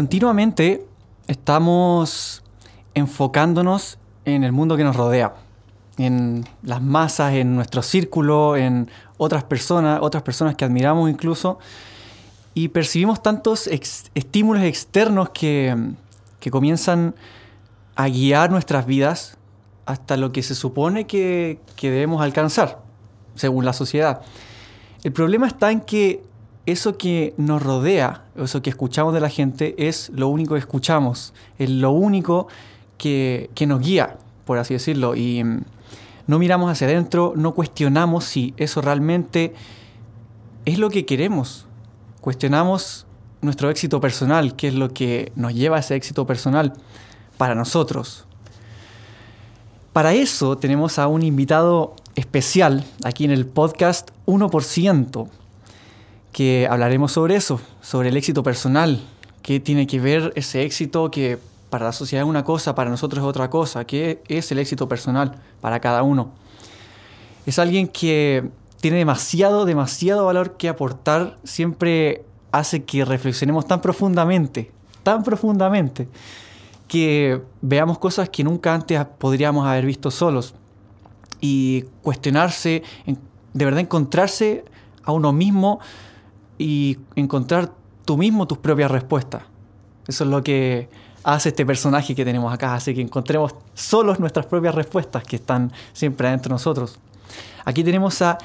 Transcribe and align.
Continuamente 0.00 0.86
estamos 1.26 2.42
enfocándonos 2.94 3.98
en 4.24 4.44
el 4.44 4.50
mundo 4.50 4.78
que 4.78 4.82
nos 4.82 4.96
rodea, 4.96 5.34
en 5.98 6.46
las 6.62 6.80
masas, 6.80 7.34
en 7.34 7.54
nuestro 7.54 7.82
círculo, 7.82 8.56
en 8.56 8.88
otras 9.18 9.44
personas, 9.44 9.98
otras 10.00 10.22
personas 10.22 10.54
que 10.54 10.64
admiramos 10.64 11.10
incluso, 11.10 11.58
y 12.54 12.68
percibimos 12.68 13.22
tantos 13.22 13.66
estímulos 13.66 14.62
externos 14.62 15.28
que, 15.34 15.76
que 16.40 16.50
comienzan 16.50 17.14
a 17.94 18.08
guiar 18.08 18.50
nuestras 18.50 18.86
vidas 18.86 19.36
hasta 19.84 20.16
lo 20.16 20.32
que 20.32 20.42
se 20.42 20.54
supone 20.54 21.06
que, 21.06 21.60
que 21.76 21.90
debemos 21.90 22.22
alcanzar, 22.22 22.80
según 23.34 23.66
la 23.66 23.74
sociedad. 23.74 24.22
El 25.02 25.12
problema 25.12 25.46
está 25.46 25.70
en 25.70 25.82
que 25.82 26.22
eso 26.72 26.98
que 26.98 27.34
nos 27.36 27.62
rodea, 27.62 28.24
eso 28.36 28.62
que 28.62 28.70
escuchamos 28.70 29.14
de 29.14 29.20
la 29.20 29.28
gente, 29.28 29.74
es 29.78 30.10
lo 30.14 30.28
único 30.28 30.54
que 30.54 30.60
escuchamos, 30.60 31.34
es 31.58 31.70
lo 31.70 31.90
único 31.90 32.48
que, 32.98 33.50
que 33.54 33.66
nos 33.66 33.80
guía, 33.80 34.16
por 34.44 34.58
así 34.58 34.74
decirlo. 34.74 35.14
Y 35.14 35.42
mm, 35.44 35.62
no 36.26 36.38
miramos 36.38 36.70
hacia 36.70 36.86
adentro, 36.86 37.32
no 37.36 37.54
cuestionamos 37.54 38.24
si 38.24 38.54
eso 38.56 38.80
realmente 38.80 39.54
es 40.64 40.78
lo 40.78 40.90
que 40.90 41.06
queremos. 41.06 41.66
Cuestionamos 42.20 43.06
nuestro 43.40 43.70
éxito 43.70 44.00
personal, 44.00 44.54
qué 44.56 44.68
es 44.68 44.74
lo 44.74 44.92
que 44.92 45.32
nos 45.34 45.54
lleva 45.54 45.76
a 45.76 45.80
ese 45.80 45.94
éxito 45.94 46.26
personal 46.26 46.74
para 47.36 47.54
nosotros. 47.54 48.26
Para 49.92 50.12
eso 50.14 50.56
tenemos 50.56 50.98
a 50.98 51.08
un 51.08 51.22
invitado 51.22 51.96
especial 52.14 52.84
aquí 53.02 53.24
en 53.24 53.30
el 53.30 53.46
podcast 53.46 54.10
1%, 54.26 55.28
que 56.32 56.66
hablaremos 56.70 57.12
sobre 57.12 57.36
eso, 57.36 57.60
sobre 57.80 58.10
el 58.10 58.16
éxito 58.16 58.42
personal, 58.42 59.00
qué 59.42 59.60
tiene 59.60 59.86
que 59.86 60.00
ver 60.00 60.32
ese 60.36 60.62
éxito 60.64 61.10
que 61.10 61.38
para 61.70 61.86
la 61.86 61.92
sociedad 61.92 62.24
es 62.24 62.28
una 62.28 62.44
cosa, 62.44 62.74
para 62.74 62.90
nosotros 62.90 63.22
es 63.22 63.28
otra 63.28 63.48
cosa, 63.48 63.84
qué 63.84 64.22
es 64.28 64.50
el 64.52 64.58
éxito 64.58 64.88
personal 64.88 65.36
para 65.60 65.80
cada 65.80 66.02
uno. 66.02 66.32
Es 67.46 67.58
alguien 67.58 67.88
que 67.88 68.48
tiene 68.80 68.98
demasiado, 68.98 69.64
demasiado 69.64 70.26
valor 70.26 70.56
que 70.56 70.68
aportar, 70.68 71.38
siempre 71.44 72.24
hace 72.52 72.84
que 72.84 73.04
reflexionemos 73.04 73.66
tan 73.66 73.80
profundamente, 73.80 74.70
tan 75.02 75.22
profundamente, 75.22 76.08
que 76.88 77.40
veamos 77.60 77.98
cosas 77.98 78.28
que 78.28 78.42
nunca 78.42 78.74
antes 78.74 79.04
podríamos 79.18 79.66
haber 79.66 79.86
visto 79.86 80.10
solos 80.10 80.54
y 81.40 81.84
cuestionarse, 82.02 82.82
de 83.52 83.64
verdad 83.64 83.80
encontrarse 83.80 84.64
a 85.04 85.12
uno 85.12 85.32
mismo 85.32 85.78
y 86.60 86.98
encontrar 87.16 87.72
tú 88.04 88.18
mismo 88.18 88.46
tus 88.46 88.58
propias 88.58 88.90
respuestas. 88.90 89.44
Eso 90.06 90.24
es 90.24 90.30
lo 90.30 90.42
que 90.42 90.90
hace 91.24 91.48
este 91.48 91.64
personaje 91.64 92.14
que 92.14 92.22
tenemos 92.22 92.52
acá, 92.52 92.74
hace 92.74 92.94
que 92.94 93.00
encontremos 93.00 93.54
solos 93.72 94.20
nuestras 94.20 94.44
propias 94.44 94.74
respuestas 94.74 95.24
que 95.24 95.36
están 95.36 95.72
siempre 95.94 96.28
adentro 96.28 96.50
de 96.50 96.54
nosotros. 96.56 96.98
Aquí 97.64 97.82
tenemos 97.82 98.20
a 98.20 98.36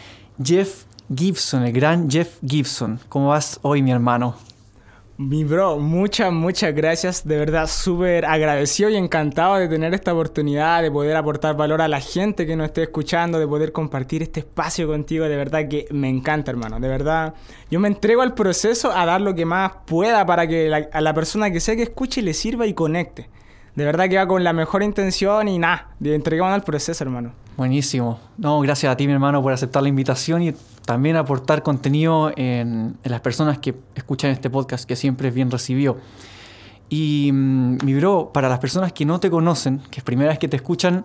Jeff 0.42 0.86
Gibson, 1.14 1.64
el 1.64 1.74
gran 1.74 2.10
Jeff 2.10 2.38
Gibson. 2.48 3.02
¿Cómo 3.10 3.28
vas 3.28 3.60
hoy, 3.64 3.82
mi 3.82 3.92
hermano? 3.92 4.36
Mi 5.18 5.46
bro, 5.46 5.80
muchas, 5.80 6.30
muchas 6.34 6.76
gracias. 6.76 7.26
De 7.26 7.38
verdad, 7.38 7.68
súper 7.68 8.26
agradecido 8.26 8.90
y 8.90 8.98
encantado 8.98 9.56
de 9.56 9.70
tener 9.70 9.94
esta 9.94 10.14
oportunidad, 10.14 10.82
de 10.82 10.92
poder 10.92 11.16
aportar 11.16 11.56
valor 11.56 11.82
a 11.82 11.88
la 11.88 12.02
gente 12.02 12.46
que 12.46 12.58
nos 12.58 12.66
esté 12.68 12.84
escuchando, 12.84 13.40
de 13.40 13.48
poder 13.48 13.72
compartir 13.72 14.24
este 14.24 14.42
espacio 14.42 14.88
contigo. 14.88 15.24
De 15.24 15.38
verdad 15.38 15.70
que 15.70 15.88
me 15.92 16.10
encanta, 16.10 16.52
hermano. 16.52 16.82
De 16.82 16.90
verdad, 16.90 17.34
yo 17.72 17.80
me 17.80 17.88
entrego 17.88 18.24
al 18.24 18.34
proceso 18.34 18.92
a 18.92 19.06
dar 19.06 19.22
lo 19.22 19.34
que 19.34 19.46
más 19.46 19.72
pueda 19.86 20.26
para 20.26 20.48
que 20.48 20.90
a 20.92 21.02
la 21.02 21.14
persona 21.14 21.50
que 21.50 21.62
sea 21.62 21.78
que 21.78 21.84
escuche 21.84 22.22
le 22.22 22.34
sirva 22.34 22.66
y 22.68 22.74
conecte. 22.74 23.30
De 23.74 23.86
verdad 23.86 24.10
que 24.10 24.18
va 24.18 24.28
con 24.28 24.44
la 24.44 24.52
mejor 24.52 24.84
intención 24.84 25.48
y 25.48 25.60
nada, 25.60 25.96
de 26.00 26.14
entregamos 26.16 26.54
al 26.54 26.64
proceso, 26.64 27.04
hermano. 27.06 27.32
Buenísimo. 27.56 28.20
No, 28.38 28.60
gracias 28.60 28.92
a 28.92 28.98
ti, 28.98 29.08
mi 29.08 29.14
hermano, 29.14 29.42
por 29.42 29.54
aceptar 29.54 29.82
la 29.82 29.88
invitación 29.88 30.42
y 30.42 30.54
también 30.86 31.16
aportar 31.16 31.64
contenido 31.64 32.32
en, 32.36 32.98
las 33.04 33.22
personas 33.22 33.58
que 33.58 33.76
escuchan 33.96 34.32
este 34.32 34.50
podcast, 34.50 34.86
que 34.86 34.96
siempre 34.96 35.30
es 35.30 35.34
bien 35.34 35.52
recibido. 35.52 35.98
Y 36.90 37.32
mm, 37.34 37.78
mi 37.84 37.96
bro, 37.96 38.32
para 38.32 38.48
las 38.48 38.60
personas 38.60 38.94
que 38.94 39.06
no 39.06 39.20
te 39.20 39.30
conocen, 39.30 39.82
que 39.90 40.00
es 40.00 40.04
primera 40.04 40.30
vez 40.30 40.40
que 40.40 40.48
te 40.48 40.56
escuchan, 40.56 41.04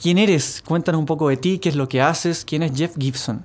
¿quién 0.00 0.18
eres? 0.18 0.62
Cuéntanos 0.66 0.98
un 0.98 1.06
poco 1.06 1.28
de 1.28 1.36
ti, 1.36 1.58
qué 1.58 1.68
es 1.68 1.76
lo 1.76 1.88
que 1.88 2.02
haces, 2.02 2.44
quién 2.44 2.62
es 2.62 2.72
Jeff 2.76 2.94
Gibson. 2.98 3.44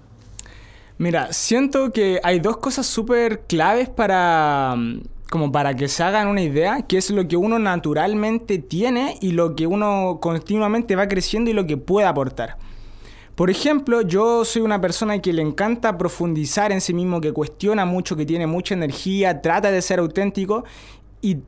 Mira, 0.98 1.32
siento 1.32 1.92
que 1.92 2.20
hay 2.24 2.40
dos 2.40 2.58
cosas 2.58 2.86
súper 2.86 3.42
claves 3.42 3.90
para, 3.90 4.76
mm, 4.76 5.02
como 5.30 5.52
para 5.52 5.76
que 5.76 5.88
se 5.88 6.04
hagan 6.04 6.28
una 6.28 6.42
idea, 6.42 6.82
que 6.82 6.98
es 6.98 7.12
lo 7.12 7.28
que 7.28 7.38
uno 7.38 7.60
naturalmente 7.60 8.58
tiene 8.58 9.18
y 9.22 9.32
lo 9.32 9.56
que 9.56 9.68
uno 9.68 10.20
continuamente 10.22 10.96
va 10.96 11.08
creciendo 11.08 11.50
y 11.52 11.54
lo 11.54 11.68
que 11.68 11.78
puede 11.78 12.08
aportar. 12.08 12.58
Por 13.42 13.50
ejemplo, 13.50 14.02
yo 14.02 14.46
soy 14.46 14.62
una 14.62 14.80
persona 14.80 15.18
que 15.18 15.34
le 15.34 15.42
encanta 15.42 15.98
profundizar 15.98 16.72
en 16.72 16.80
sí 16.80 16.94
mismo, 16.94 17.20
que 17.20 17.34
cuestiona 17.34 17.86
mucho, 17.86 18.16
que 18.16 18.24
tiene 18.24 18.46
mucha 18.46 18.76
energía, 18.76 19.42
trata 19.42 19.72
de 19.72 19.82
ser 19.82 19.98
auténtico 19.98 20.64
y 21.22 21.40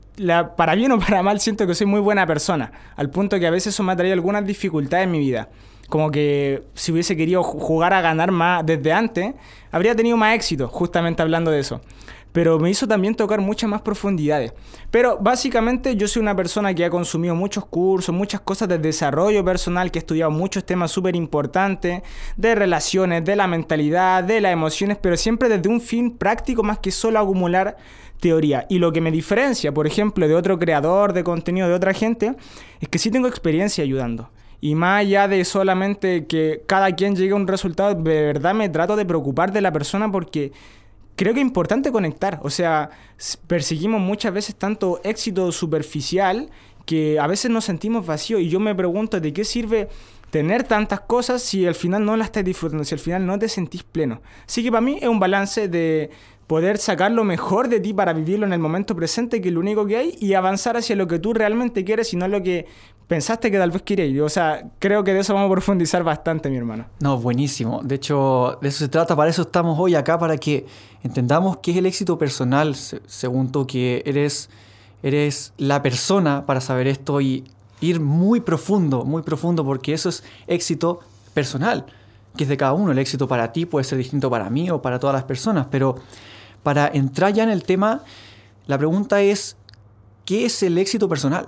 para 0.58 0.74
bien 0.74 0.92
o 0.92 0.98
para 0.98 1.22
mal 1.22 1.40
siento 1.40 1.68
que 1.68 1.76
soy 1.76 1.86
muy 1.86 2.00
buena 2.00 2.26
persona, 2.26 2.72
al 2.96 3.12
punto 3.12 3.40
que 3.40 3.46
a 3.46 3.52
veces 3.52 3.76
eso 3.76 3.84
me 3.84 3.92
ha 3.92 3.96
traído 3.96 4.16
algunas 4.16 4.44
dificultades 4.44 5.06
en 5.06 5.12
mi 5.12 5.20
vida. 5.20 5.50
Como 5.88 6.10
que 6.10 6.64
si 6.74 6.92
hubiese 6.92 7.16
querido 7.16 7.44
jugar 7.44 7.94
a 7.94 8.02
ganar 8.02 8.32
más 8.32 8.66
desde 8.66 8.92
antes, 8.92 9.36
habría 9.72 9.96
tenido 9.96 10.18
más 10.18 10.34
éxito, 10.34 10.70
justamente 10.70 11.22
hablando 11.22 11.52
de 11.52 11.60
eso 11.60 11.80
pero 12.34 12.60
me 12.60 12.70
hizo 12.70 12.88
también 12.88 13.16
tocar 13.16 13.40
muchas 13.40 13.70
más 13.70 13.82
profundidades. 13.82 14.54
Pero 14.92 15.18
básicamente 15.22 15.96
yo 15.96 16.08
soy 16.08 16.22
una 16.22 16.36
persona 16.36 16.74
que 16.74 16.84
ha 16.84 16.90
consumido 16.90 17.36
muchos 17.36 17.66
cursos, 17.66 18.14
muchas 18.14 18.42
cosas 18.42 18.68
de 18.68 18.80
desarrollo 18.80 19.46
personal, 19.46 19.92
que 19.92 20.00
he 20.00 20.02
estudiado 20.02 20.32
muchos 20.32 20.66
temas 20.66 20.92
súper 20.92 21.16
importantes, 21.16 22.02
de 22.36 22.56
relaciones, 22.56 23.24
de 23.24 23.36
la 23.36 23.48
mentalidad, 23.48 24.24
de 24.24 24.42
las 24.42 24.52
emociones, 24.52 24.98
pero 25.00 25.16
siempre 25.16 25.48
desde 25.48 25.70
un 25.70 25.80
fin 25.80 26.18
práctico 26.18 26.64
más 26.64 26.80
que 26.80 26.92
solo 26.92 27.20
acumular 27.20 27.78
teoría. 28.20 28.66
Y 28.68 28.80
lo 28.80 28.92
que 28.92 29.02
me 29.02 29.12
diferencia, 29.12 29.72
por 29.72 29.86
ejemplo, 29.86 30.28
de 30.28 30.34
otro 30.34 30.58
creador 30.58 31.14
de 31.14 31.24
contenido, 31.24 31.68
de 31.68 31.76
otra 31.76 31.94
gente, 31.94 32.34
es 32.82 32.90
que 32.90 32.98
sí 32.98 33.12
tengo 33.12 33.28
experiencia 33.28 33.84
ayudando. 33.84 34.32
Y 34.60 34.76
más 34.76 35.02
allá 35.02 35.28
de 35.28 35.44
solamente 35.44 36.26
que 36.26 36.64
cada 36.66 36.96
quien 36.96 37.16
llegue 37.16 37.34
a 37.34 37.36
un 37.36 37.48
resultado, 37.48 37.94
de 37.94 38.22
verdad 38.22 38.56
me 38.56 38.70
trato 38.70 38.96
de 38.96 39.06
preocupar 39.06 39.52
de 39.52 39.60
la 39.60 39.74
persona 39.74 40.10
porque 40.10 40.54
creo 41.16 41.34
que 41.34 41.40
es 41.40 41.46
importante 41.46 41.92
conectar. 41.92 42.40
O 42.44 42.50
sea, 42.50 42.90
perseguimos 43.48 44.02
muchas 44.02 44.34
veces 44.34 44.56
tanto 44.56 45.02
éxito 45.04 45.52
superficial 45.52 46.50
que 46.86 47.20
a 47.20 47.28
veces 47.28 47.52
nos 47.52 47.66
sentimos 47.66 48.06
vacíos. 48.06 48.42
Y 48.42 48.50
yo 48.50 48.60
me 48.60 48.76
pregunto, 48.76 49.20
¿de 49.20 49.34
qué 49.34 49.46
sirve 49.46 49.90
tener 50.30 50.64
tantas 50.64 51.02
cosas 51.02 51.42
si 51.42 51.68
al 51.68 51.76
final 51.76 52.06
no 52.06 52.18
las 52.18 52.28
estás 52.28 52.44
disfrutando, 52.44 52.84
si 52.84 52.96
al 52.96 53.00
final 53.00 53.26
no 53.26 53.38
te 53.40 53.48
sentís 53.48 53.84
pleno? 53.84 54.22
Así 54.46 54.64
que 54.64 54.72
para 54.72 54.82
mí 54.82 54.98
es 55.02 55.08
un 55.08 55.20
balance 55.20 55.68
de 55.68 56.10
poder 56.54 56.78
sacar 56.78 57.12
lo 57.12 57.24
mejor 57.24 57.68
de 57.68 57.80
ti 57.80 57.96
para 57.96 58.14
vivirlo 58.14 58.46
en 58.46 58.54
el 58.54 58.60
momento 58.60 58.96
presente, 58.96 59.42
que 59.42 59.48
es 59.48 59.54
lo 59.56 59.60
único 59.60 59.88
que 59.88 59.98
hay, 59.98 60.16
y 60.20 60.36
avanzar 60.36 60.78
hacia 60.78 60.96
lo 60.96 61.08
que 61.08 61.18
tú 61.18 61.34
realmente 61.34 61.84
quieres 61.84 62.14
y 62.14 62.16
no 62.16 62.28
lo 62.28 62.44
que 62.44 62.68
pensaste 63.08 63.50
que 63.50 63.58
tal 63.58 63.72
vez 63.72 63.82
querías. 63.82 64.24
O 64.24 64.30
sea, 64.30 64.70
creo 64.78 65.04
que 65.04 65.16
de 65.16 65.22
eso 65.22 65.34
vamos 65.34 65.48
a 65.48 65.52
profundizar 65.52 66.04
bastante, 66.04 66.52
mi 66.52 66.58
hermano. 66.58 66.86
No, 67.00 67.18
buenísimo. 67.18 67.82
De 67.84 67.96
hecho, 67.96 68.60
de 68.62 68.70
eso 68.70 68.78
se 68.78 68.88
trata. 68.88 69.16
Para 69.16 69.32
eso 69.32 69.42
estamos 69.42 69.80
hoy 69.80 69.96
acá, 69.96 70.20
para 70.20 70.38
que 70.38 70.68
entendamos 71.02 71.58
qué 71.58 71.72
es 71.72 71.78
el 71.78 71.88
éxito 71.88 72.20
personal, 72.20 72.76
según 72.76 73.52
tú, 73.52 73.66
que 73.66 74.04
eres, 74.06 74.52
eres 75.02 75.54
la 75.58 75.82
persona 75.82 76.46
para 76.46 76.62
saber 76.62 76.86
esto 76.86 77.20
y 77.20 77.46
ir 77.82 78.00
muy 78.00 78.42
profundo, 78.42 79.06
muy 79.06 79.24
profundo, 79.24 79.66
porque 79.66 79.92
eso 79.92 80.10
es 80.10 80.24
éxito 80.46 81.00
personal, 81.34 81.88
que 82.38 82.44
es 82.44 82.50
de 82.50 82.58
cada 82.58 82.74
uno. 82.74 82.92
El 82.92 83.00
éxito 83.00 83.28
para 83.28 83.52
ti 83.52 83.66
puede 83.66 83.86
ser 83.86 83.98
distinto 83.98 84.30
para 84.30 84.52
mí 84.52 84.70
o 84.70 84.84
para 84.84 85.00
todas 85.00 85.16
las 85.16 85.24
personas, 85.24 85.66
pero 85.72 85.96
para 86.64 86.88
entrar 86.88 87.34
ya 87.34 87.44
en 87.44 87.50
el 87.50 87.64
tema, 87.64 88.04
la 88.66 88.78
pregunta 88.78 89.22
es, 89.22 89.58
¿qué 90.26 90.46
es 90.46 90.64
el 90.64 90.78
éxito 90.78 91.08
personal? 91.10 91.48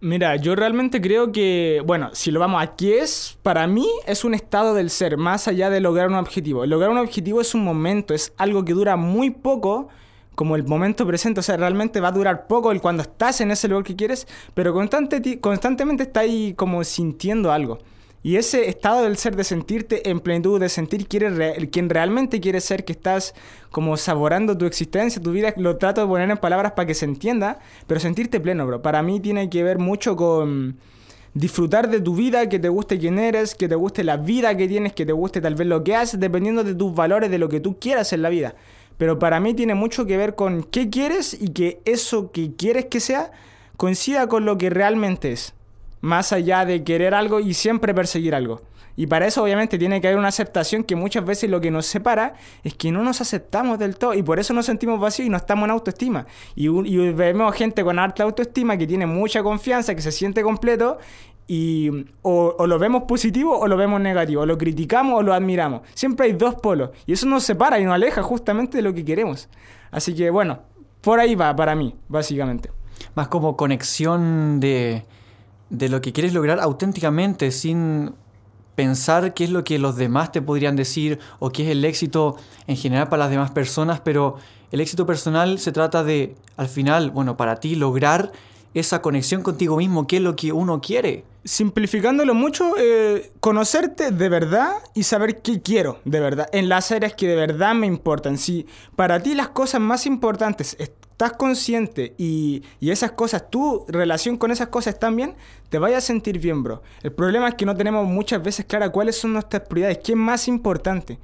Mira, 0.00 0.36
yo 0.36 0.54
realmente 0.54 1.00
creo 1.00 1.32
que, 1.32 1.82
bueno, 1.84 2.10
si 2.12 2.30
lo 2.30 2.38
vamos 2.38 2.62
a 2.62 2.76
qué 2.76 3.00
es, 3.00 3.36
para 3.42 3.66
mí 3.66 3.88
es 4.06 4.24
un 4.24 4.32
estado 4.32 4.74
del 4.74 4.90
ser, 4.90 5.16
más 5.16 5.48
allá 5.48 5.70
de 5.70 5.80
lograr 5.80 6.08
un 6.08 6.14
objetivo. 6.14 6.64
Lograr 6.66 6.90
un 6.90 6.98
objetivo 6.98 7.40
es 7.40 7.52
un 7.54 7.64
momento, 7.64 8.14
es 8.14 8.32
algo 8.36 8.64
que 8.64 8.74
dura 8.74 8.96
muy 8.96 9.30
poco, 9.30 9.88
como 10.36 10.54
el 10.54 10.62
momento 10.62 11.04
presente, 11.04 11.40
o 11.40 11.42
sea, 11.42 11.56
realmente 11.56 12.00
va 12.00 12.08
a 12.08 12.12
durar 12.12 12.46
poco 12.46 12.70
el 12.70 12.80
cuando 12.80 13.02
estás 13.02 13.40
en 13.40 13.50
ese 13.50 13.66
lugar 13.66 13.82
que 13.82 13.96
quieres, 13.96 14.28
pero 14.54 14.72
constante, 14.72 15.40
constantemente 15.40 16.04
estás 16.04 16.22
ahí 16.22 16.54
como 16.54 16.84
sintiendo 16.84 17.50
algo. 17.50 17.80
Y 18.22 18.36
ese 18.36 18.68
estado 18.68 19.02
del 19.02 19.16
ser, 19.16 19.36
de 19.36 19.44
sentirte 19.44 20.10
en 20.10 20.20
plenitud, 20.20 20.58
de 20.58 20.68
sentir 20.68 21.06
quién 21.06 21.38
quien 21.70 21.88
realmente 21.88 22.40
quieres 22.40 22.64
ser, 22.64 22.84
que 22.84 22.92
estás 22.92 23.34
como 23.70 23.96
saborando 23.96 24.58
tu 24.58 24.66
existencia, 24.66 25.22
tu 25.22 25.30
vida, 25.30 25.54
lo 25.56 25.76
trato 25.76 26.00
de 26.00 26.08
poner 26.08 26.28
en 26.28 26.36
palabras 26.36 26.72
para 26.72 26.86
que 26.86 26.94
se 26.94 27.04
entienda, 27.04 27.60
pero 27.86 28.00
sentirte 28.00 28.40
pleno, 28.40 28.66
bro. 28.66 28.82
Para 28.82 29.02
mí 29.02 29.20
tiene 29.20 29.48
que 29.48 29.62
ver 29.62 29.78
mucho 29.78 30.16
con 30.16 30.78
disfrutar 31.34 31.88
de 31.88 32.00
tu 32.00 32.16
vida, 32.16 32.48
que 32.48 32.58
te 32.58 32.68
guste 32.68 32.98
quién 32.98 33.20
eres, 33.20 33.54
que 33.54 33.68
te 33.68 33.76
guste 33.76 34.02
la 34.02 34.16
vida 34.16 34.56
que 34.56 34.66
tienes, 34.66 34.92
que 34.94 35.06
te 35.06 35.12
guste 35.12 35.40
tal 35.40 35.54
vez 35.54 35.68
lo 35.68 35.84
que 35.84 35.94
haces, 35.94 36.18
dependiendo 36.18 36.64
de 36.64 36.74
tus 36.74 36.92
valores, 36.94 37.30
de 37.30 37.38
lo 37.38 37.48
que 37.48 37.60
tú 37.60 37.78
quieras 37.78 38.12
en 38.12 38.22
la 38.22 38.30
vida. 38.30 38.56
Pero 38.96 39.20
para 39.20 39.38
mí 39.38 39.54
tiene 39.54 39.76
mucho 39.76 40.06
que 40.06 40.16
ver 40.16 40.34
con 40.34 40.64
qué 40.64 40.90
quieres 40.90 41.40
y 41.40 41.50
que 41.50 41.80
eso 41.84 42.32
que 42.32 42.56
quieres 42.56 42.86
que 42.86 42.98
sea 42.98 43.30
coincida 43.76 44.26
con 44.26 44.44
lo 44.44 44.58
que 44.58 44.70
realmente 44.70 45.30
es 45.30 45.54
más 46.00 46.32
allá 46.32 46.64
de 46.64 46.84
querer 46.84 47.14
algo 47.14 47.40
y 47.40 47.54
siempre 47.54 47.94
perseguir 47.94 48.34
algo. 48.34 48.62
Y 48.98 49.06
para 49.06 49.28
eso 49.28 49.44
obviamente 49.44 49.78
tiene 49.78 50.00
que 50.00 50.08
haber 50.08 50.18
una 50.18 50.26
aceptación 50.26 50.82
que 50.82 50.96
muchas 50.96 51.24
veces 51.24 51.48
lo 51.48 51.60
que 51.60 51.70
nos 51.70 51.86
separa 51.86 52.34
es 52.64 52.74
que 52.74 52.90
no 52.90 53.04
nos 53.04 53.20
aceptamos 53.20 53.78
del 53.78 53.96
todo 53.96 54.12
y 54.12 54.24
por 54.24 54.40
eso 54.40 54.52
nos 54.54 54.66
sentimos 54.66 54.98
vacíos 54.98 55.28
y 55.28 55.30
no 55.30 55.36
estamos 55.36 55.66
en 55.66 55.70
autoestima. 55.70 56.26
Y, 56.56 56.66
vemos 57.12 57.54
gente 57.54 57.84
con 57.84 58.00
alta 58.00 58.24
autoestima 58.24 58.76
que 58.76 58.88
tiene 58.88 59.06
mucha 59.06 59.40
confianza, 59.44 59.94
que 59.94 60.02
se 60.02 60.10
siente 60.10 60.42
completo 60.42 60.98
y 61.46 62.06
o, 62.22 62.56
o, 62.58 62.66
lo 62.66 62.76
vemos 62.80 63.04
positivo 63.04 63.56
o 63.56 63.68
lo 63.68 63.76
vemos 63.76 64.00
negativo, 64.00 64.42
o 64.42 64.46
lo 64.46 64.58
criticamos 64.58 65.20
o 65.20 65.22
lo 65.22 65.32
admiramos. 65.32 65.82
Siempre 65.94 66.26
hay 66.26 66.32
dos 66.32 66.56
polos 66.56 66.90
y 67.06 67.12
eso 67.12 67.26
nos 67.26 67.44
separa 67.44 67.78
y 67.78 67.84
nos 67.84 67.94
aleja 67.94 68.24
justamente 68.24 68.78
de 68.78 68.82
lo 68.82 68.92
que 68.92 69.04
queremos. 69.04 69.48
Así 69.92 70.12
que 70.12 70.28
bueno, 70.30 70.62
por 71.02 71.20
ahí 71.20 71.36
va 71.36 71.54
para 71.54 71.76
mí, 71.76 71.94
básicamente. 72.08 72.72
Más 73.14 73.28
como 73.28 73.56
conexión 73.56 74.58
de 74.58 75.04
de 75.70 75.88
lo 75.88 76.00
que 76.00 76.12
quieres 76.12 76.32
lograr 76.32 76.60
auténticamente, 76.60 77.50
sin 77.50 78.12
pensar 78.74 79.34
qué 79.34 79.44
es 79.44 79.50
lo 79.50 79.64
que 79.64 79.78
los 79.78 79.96
demás 79.96 80.30
te 80.30 80.40
podrían 80.40 80.76
decir 80.76 81.18
o 81.40 81.50
qué 81.50 81.64
es 81.64 81.70
el 81.70 81.84
éxito 81.84 82.36
en 82.66 82.76
general 82.76 83.08
para 83.08 83.24
las 83.24 83.30
demás 83.30 83.50
personas, 83.50 84.00
pero 84.00 84.36
el 84.70 84.80
éxito 84.80 85.04
personal 85.04 85.58
se 85.58 85.72
trata 85.72 86.04
de, 86.04 86.36
al 86.56 86.68
final, 86.68 87.10
bueno, 87.10 87.36
para 87.36 87.56
ti 87.56 87.74
lograr 87.74 88.30
esa 88.74 89.02
conexión 89.02 89.42
contigo 89.42 89.76
mismo, 89.76 90.06
qué 90.06 90.18
es 90.18 90.22
lo 90.22 90.36
que 90.36 90.52
uno 90.52 90.80
quiere. 90.80 91.24
Simplificándolo 91.44 92.34
mucho, 92.34 92.74
eh, 92.78 93.32
conocerte 93.40 94.10
de 94.10 94.28
verdad 94.28 94.74
y 94.94 95.04
saber 95.04 95.40
qué 95.40 95.62
quiero 95.62 96.00
de 96.04 96.20
verdad, 96.20 96.48
en 96.52 96.68
las 96.68 96.92
áreas 96.92 97.14
que 97.14 97.26
de 97.26 97.36
verdad 97.36 97.74
me 97.74 97.86
importan. 97.86 98.38
Si 98.38 98.66
para 98.94 99.22
ti 99.22 99.34
las 99.34 99.48
cosas 99.48 99.80
más 99.80 100.06
importantes 100.06 100.76
estás 101.18 101.32
consciente 101.32 102.14
y, 102.16 102.62
esas 102.80 103.10
cosas, 103.10 103.50
tu 103.50 103.84
relación 103.88 104.36
con 104.36 104.52
esas 104.52 104.68
cosas 104.68 104.94
están 104.94 105.16
bien, 105.16 105.34
te 105.68 105.80
vayas 105.80 106.04
a 106.04 106.06
sentir 106.06 106.38
bien, 106.38 106.62
bro. 106.62 106.80
El 107.02 107.10
problema 107.10 107.48
es 107.48 107.56
que 107.56 107.66
no 107.66 107.76
tenemos 107.76 108.06
muchas 108.06 108.40
veces 108.40 108.64
clara 108.66 108.90
cuáles 108.90 109.18
son 109.18 109.32
nuestras 109.32 109.62
prioridades, 109.62 109.98
qué 109.98 110.12
es 110.12 110.18
más 110.18 110.46
importante. 110.46 111.18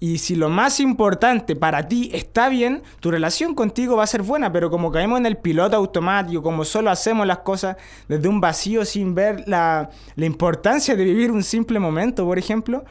Y 0.00 0.18
si 0.18 0.34
lo 0.34 0.48
más 0.48 0.80
importante 0.80 1.54
para 1.54 1.86
ti 1.86 2.10
está 2.12 2.48
bien, 2.48 2.82
tu 2.98 3.12
relación 3.12 3.54
contigo 3.54 3.94
va 3.94 4.02
a 4.02 4.08
ser 4.08 4.22
buena, 4.22 4.52
pero 4.52 4.68
como 4.68 4.90
caemos 4.90 5.20
en 5.20 5.26
el 5.26 5.36
piloto 5.36 5.76
automático, 5.76 6.42
como 6.42 6.64
solo 6.64 6.90
hacemos 6.90 7.24
las 7.24 7.38
cosas 7.38 7.76
desde 8.08 8.26
un 8.26 8.40
vacío 8.40 8.84
sin 8.84 9.14
ver 9.14 9.44
la, 9.46 9.90
la 10.16 10.26
importancia 10.26 10.96
de 10.96 11.04
vivir 11.04 11.30
un 11.30 11.44
simple 11.44 11.78
momento, 11.78 12.24
por 12.24 12.36
ejemplo, 12.36 12.84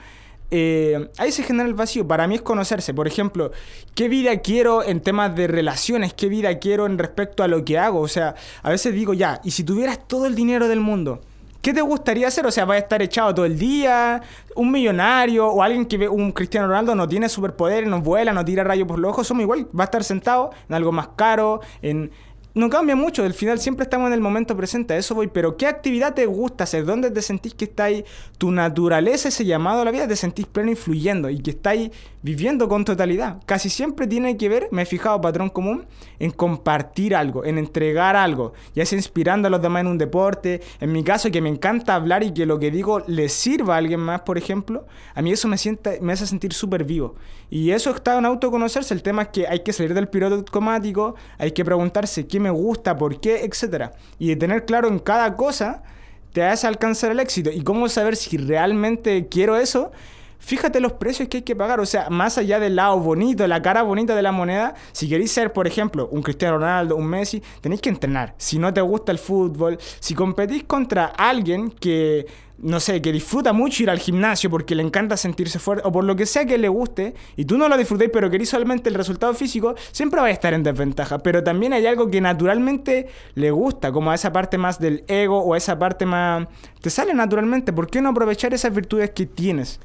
eh, 0.57 1.09
ahí 1.17 1.33
se 1.33 1.43
genera 1.43 1.67
el 1.67 1.73
vacío. 1.73 2.07
Para 2.07 2.27
mí 2.27 2.35
es 2.35 2.41
conocerse. 2.41 2.93
Por 2.93 3.07
ejemplo, 3.07 3.51
¿qué 3.93 4.07
vida 4.07 4.37
quiero 4.37 4.83
en 4.83 5.01
temas 5.01 5.35
de 5.35 5.47
relaciones? 5.47 6.13
¿Qué 6.13 6.29
vida 6.29 6.59
quiero 6.59 6.85
en 6.85 6.97
respecto 6.97 7.43
a 7.43 7.49
lo 7.49 7.65
que 7.65 7.77
hago? 7.77 7.99
O 7.99 8.07
sea, 8.07 8.35
a 8.63 8.69
veces 8.69 8.93
digo, 8.93 9.13
ya, 9.13 9.41
¿y 9.43 9.51
si 9.51 9.65
tuvieras 9.65 10.07
todo 10.07 10.27
el 10.27 10.33
dinero 10.33 10.69
del 10.69 10.79
mundo? 10.79 11.19
¿Qué 11.61 11.73
te 11.73 11.81
gustaría 11.81 12.29
hacer? 12.29 12.45
O 12.45 12.51
sea, 12.51 12.63
¿vas 12.63 12.75
a 12.75 12.77
estar 12.77 13.01
echado 13.01 13.35
todo 13.35 13.45
el 13.45 13.59
día? 13.59 14.21
¿Un 14.55 14.71
millonario? 14.71 15.47
¿O 15.47 15.61
alguien 15.61 15.85
que 15.85 15.97
ve 15.97 16.07
un 16.07 16.31
Cristiano 16.31 16.67
Ronaldo 16.67 16.95
no 16.95 17.05
tiene 17.05 17.27
superpoderes, 17.27 17.89
no 17.89 17.99
vuela, 17.99 18.31
no 18.31 18.45
tira 18.45 18.63
rayos 18.63 18.87
por 18.87 18.97
los 18.97 19.09
ojos? 19.09 19.27
Somos 19.27 19.41
igual, 19.41 19.67
va 19.77 19.83
a 19.83 19.85
estar 19.85 20.05
sentado 20.05 20.51
en 20.69 20.75
algo 20.75 20.93
más 20.93 21.09
caro, 21.17 21.59
en, 21.81 22.11
no 22.55 22.69
cambia 22.69 22.95
mucho, 22.95 23.23
al 23.23 23.33
final 23.33 23.59
siempre 23.59 23.83
estamos 23.83 24.07
en 24.07 24.13
el 24.13 24.21
momento 24.21 24.55
presente, 24.55 24.93
a 24.93 24.97
eso 24.97 25.13
voy, 25.13 25.27
pero 25.27 25.57
¿qué 25.57 25.67
actividad 25.67 26.13
te 26.13 26.25
gusta 26.25 26.63
hacer? 26.63 26.85
¿Dónde 26.85 27.11
te 27.11 27.21
sentís 27.21 27.53
que 27.53 27.65
está 27.65 27.87
tu 28.37 28.49
naturaleza, 28.49 29.27
ese 29.27 29.43
llamado 29.43 29.81
a 29.81 29.85
la 29.85 29.91
vida, 29.91 30.07
te 30.07 30.15
sentís 30.15 30.45
pleno 30.45 30.71
influyendo 30.71 31.29
y 31.29 31.39
que 31.39 31.51
está 31.51 31.71
ahí 31.71 31.91
viviendo 32.21 32.69
con 32.69 32.85
totalidad? 32.85 33.41
Casi 33.45 33.69
siempre 33.69 34.07
tiene 34.07 34.37
que 34.37 34.47
ver, 34.47 34.69
me 34.71 34.83
he 34.83 34.85
fijado 34.85 35.19
patrón 35.19 35.49
común, 35.49 35.85
en 36.17 36.31
compartir 36.31 37.13
algo, 37.13 37.43
en 37.43 37.57
entregar 37.57 38.15
algo, 38.15 38.53
ya 38.73 38.85
sea 38.85 38.97
inspirando 38.97 39.49
a 39.49 39.51
los 39.51 39.61
demás 39.61 39.81
en 39.81 39.87
un 39.87 39.97
deporte, 39.97 40.61
en 40.79 40.93
mi 40.93 41.03
caso 41.03 41.29
que 41.31 41.41
me 41.41 41.49
encanta 41.49 41.93
hablar 41.93 42.23
y 42.23 42.33
que 42.33 42.45
lo 42.45 42.57
que 42.57 42.71
digo 42.71 43.03
le 43.05 43.27
sirva 43.27 43.75
a 43.75 43.79
alguien 43.79 43.99
más, 43.99 44.21
por 44.21 44.37
ejemplo, 44.37 44.85
a 45.13 45.21
mí 45.21 45.33
eso 45.33 45.49
me, 45.49 45.57
siente, 45.57 45.99
me 46.01 46.13
hace 46.13 46.25
sentir 46.25 46.53
súper 46.53 46.85
vivo. 46.85 47.15
Y 47.49 47.71
eso 47.71 47.91
está 47.91 48.17
en 48.17 48.25
autoconocerse, 48.25 48.93
el 48.93 49.03
tema 49.03 49.23
es 49.23 49.27
que 49.27 49.47
hay 49.47 49.59
que 49.59 49.73
salir 49.73 49.93
del 49.93 50.07
piloto 50.07 50.35
automático, 50.35 51.15
hay 51.37 51.51
que 51.51 51.65
preguntarse 51.65 52.25
qué 52.25 52.39
me 52.45 52.51
gusta, 52.51 52.95
por 52.95 53.19
qué, 53.19 53.43
etc. 53.43 53.91
Y 54.19 54.27
de 54.27 54.35
tener 54.35 54.65
claro 54.65 54.87
en 54.87 54.99
cada 54.99 55.35
cosa 55.35 55.81
te 56.31 56.43
hace 56.43 56.67
alcanzar 56.67 57.11
el 57.11 57.19
éxito. 57.19 57.49
¿Y 57.49 57.63
cómo 57.63 57.89
saber 57.89 58.15
si 58.15 58.37
realmente 58.37 59.27
quiero 59.29 59.57
eso? 59.57 59.91
Fíjate 60.45 60.79
los 60.79 60.93
precios 60.93 61.27
que 61.27 61.37
hay 61.37 61.43
que 61.43 61.55
pagar, 61.55 61.79
o 61.79 61.87
sea, 61.87 62.07
más 62.11 62.37
allá 62.37 62.59
del 62.59 62.75
lado 62.75 62.99
bonito, 62.99 63.47
la 63.47 63.63
cara 63.63 63.81
bonita 63.81 64.15
de 64.15 64.21
la 64.21 64.31
moneda, 64.31 64.75
si 64.91 65.09
queréis 65.09 65.31
ser, 65.31 65.51
por 65.51 65.65
ejemplo, 65.65 66.07
un 66.11 66.21
Cristiano 66.21 66.59
Ronaldo, 66.59 66.95
un 66.95 67.07
Messi, 67.07 67.41
tenéis 67.61 67.81
que 67.81 67.89
entrenar. 67.89 68.35
Si 68.37 68.59
no 68.59 68.71
te 68.71 68.79
gusta 68.79 69.11
el 69.11 69.17
fútbol, 69.17 69.79
si 69.99 70.13
competís 70.13 70.65
contra 70.65 71.05
alguien 71.05 71.71
que 71.71 72.27
no 72.59 72.79
sé, 72.79 73.01
que 73.01 73.11
disfruta 73.11 73.53
mucho 73.53 73.81
ir 73.81 73.89
al 73.89 73.97
gimnasio 73.97 74.51
porque 74.51 74.75
le 74.75 74.83
encanta 74.83 75.17
sentirse 75.17 75.57
fuerte 75.57 75.85
o 75.85 75.91
por 75.91 76.03
lo 76.03 76.15
que 76.15 76.27
sea 76.27 76.45
que 76.45 76.59
le 76.59 76.69
guste 76.69 77.15
y 77.35 77.45
tú 77.45 77.57
no 77.57 77.67
lo 77.67 77.75
disfrutéis 77.75 78.11
pero 78.13 78.29
querís 78.29 78.49
solamente 78.49 78.87
el 78.87 78.95
resultado 78.95 79.33
físico, 79.33 79.73
siempre 79.91 80.21
va 80.21 80.27
a 80.27 80.31
estar 80.31 80.53
en 80.53 80.61
desventaja. 80.61 81.17
Pero 81.17 81.43
también 81.43 81.73
hay 81.73 81.87
algo 81.87 82.11
que 82.11 82.21
naturalmente 82.21 83.07
le 83.33 83.49
gusta, 83.49 83.91
como 83.91 84.11
a 84.11 84.15
esa 84.15 84.31
parte 84.31 84.59
más 84.59 84.79
del 84.79 85.05
ego 85.07 85.39
o 85.39 85.55
esa 85.55 85.79
parte 85.79 86.05
más... 86.05 86.47
Te 86.81 86.91
sale 86.91 87.15
naturalmente, 87.15 87.73
¿por 87.73 87.87
qué 87.87 87.99
no 87.99 88.09
aprovechar 88.09 88.53
esas 88.53 88.71
virtudes 88.73 89.09
que 89.09 89.25
tienes? 89.25 89.79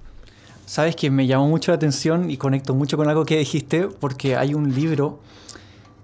Sabes 0.71 0.95
que 0.95 1.11
me 1.11 1.27
llamó 1.27 1.49
mucho 1.49 1.73
la 1.73 1.75
atención 1.75 2.31
y 2.31 2.37
conecto 2.37 2.77
mucho 2.77 2.97
con 2.97 3.09
algo 3.09 3.25
que 3.25 3.37
dijiste 3.37 3.89
porque 3.89 4.37
hay 4.37 4.55
un 4.55 4.73
libro 4.73 5.19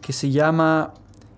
que 0.00 0.12
se 0.12 0.32
llama 0.32 0.92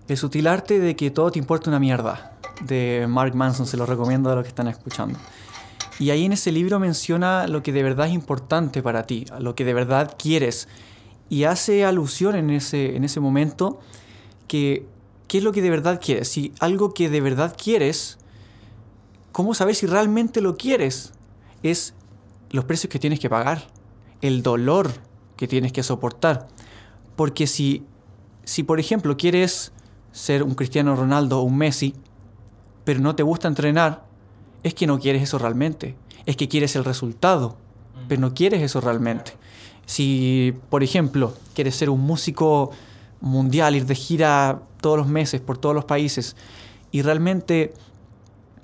El 0.07 0.17
sutil 0.17 0.47
arte 0.47 0.79
de 0.79 0.95
que 0.95 1.11
todo 1.11 1.29
te 1.29 1.37
importa 1.37 1.69
una 1.69 1.79
mierda 1.79 2.39
de 2.61 3.05
Mark 3.07 3.35
Manson, 3.35 3.67
se 3.67 3.77
lo 3.77 3.85
recomiendo 3.85 4.31
a 4.31 4.33
los 4.33 4.45
que 4.45 4.49
están 4.49 4.67
escuchando. 4.67 5.19
Y 5.99 6.09
ahí 6.09 6.25
en 6.25 6.31
ese 6.31 6.51
libro 6.51 6.79
menciona 6.79 7.45
lo 7.45 7.61
que 7.61 7.71
de 7.71 7.83
verdad 7.83 8.07
es 8.07 8.13
importante 8.13 8.81
para 8.81 9.05
ti, 9.05 9.25
lo 9.37 9.53
que 9.53 9.63
de 9.63 9.75
verdad 9.75 10.15
quieres. 10.17 10.67
Y 11.29 11.43
hace 11.43 11.85
alusión 11.85 12.35
en 12.35 12.49
ese, 12.49 12.95
en 12.95 13.03
ese 13.03 13.19
momento 13.19 13.79
que 14.47 14.87
qué 15.27 15.37
es 15.37 15.43
lo 15.43 15.51
que 15.51 15.61
de 15.61 15.69
verdad 15.69 16.01
quieres. 16.03 16.29
Si 16.29 16.51
algo 16.59 16.95
que 16.95 17.09
de 17.09 17.21
verdad 17.21 17.55
quieres, 17.55 18.17
¿cómo 19.31 19.53
saber 19.53 19.75
si 19.75 19.85
realmente 19.85 20.41
lo 20.41 20.57
quieres? 20.57 21.13
Es 21.61 21.93
los 22.51 22.65
precios 22.65 22.89
que 22.91 22.99
tienes 22.99 23.19
que 23.19 23.29
pagar, 23.29 23.67
el 24.21 24.43
dolor 24.43 24.91
que 25.37 25.47
tienes 25.47 25.71
que 25.71 25.83
soportar. 25.83 26.47
Porque 27.15 27.47
si, 27.47 27.85
si 28.43 28.63
por 28.63 28.79
ejemplo 28.79 29.17
quieres 29.17 29.71
ser 30.11 30.43
un 30.43 30.55
Cristiano 30.55 30.95
Ronaldo 30.95 31.39
o 31.39 31.43
un 31.43 31.57
Messi, 31.57 31.95
pero 32.83 32.99
no 32.99 33.15
te 33.15 33.23
gusta 33.23 33.47
entrenar, 33.47 34.05
es 34.63 34.73
que 34.73 34.87
no 34.87 34.99
quieres 34.99 35.23
eso 35.23 35.37
realmente. 35.37 35.95
Es 36.25 36.35
que 36.35 36.47
quieres 36.47 36.75
el 36.75 36.85
resultado, 36.85 37.57
pero 38.07 38.21
no 38.21 38.33
quieres 38.33 38.61
eso 38.61 38.81
realmente. 38.81 39.33
Si, 39.85 40.53
por 40.69 40.83
ejemplo, 40.83 41.33
quieres 41.53 41.75
ser 41.75 41.89
un 41.89 42.01
músico 42.01 42.71
mundial, 43.21 43.75
ir 43.75 43.85
de 43.85 43.95
gira 43.95 44.61
todos 44.81 44.97
los 44.97 45.07
meses 45.07 45.41
por 45.41 45.57
todos 45.57 45.75
los 45.75 45.85
países, 45.85 46.35
y 46.91 47.01
realmente 47.01 47.73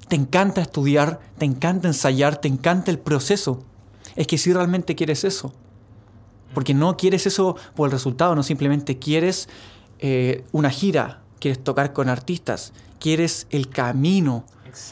te 0.08 0.15
encanta 0.15 0.62
estudiar, 0.62 1.20
te 1.38 1.46
encanta 1.46 1.88
ensayar, 1.88 2.38
te 2.38 2.48
encanta 2.48 2.92
el 2.92 3.00
proceso, 3.00 3.63
es 4.15 4.27
que 4.27 4.38
si 4.38 4.53
realmente 4.53 4.95
quieres 4.95 5.24
eso. 5.24 5.53
Porque 6.53 6.74
no 6.74 6.95
quieres 6.95 7.25
eso 7.25 7.57
por 7.75 7.88
el 7.88 7.91
resultado, 7.91 8.36
no 8.36 8.43
simplemente 8.43 8.98
quieres 8.98 9.50
eh, 10.00 10.43
una 10.51 10.69
gira, 10.69 11.22
quieres 11.39 11.63
tocar 11.63 11.91
con 11.91 12.10
artistas, 12.10 12.74
quieres 13.00 13.48
el 13.50 13.69
camino. 13.69 14.45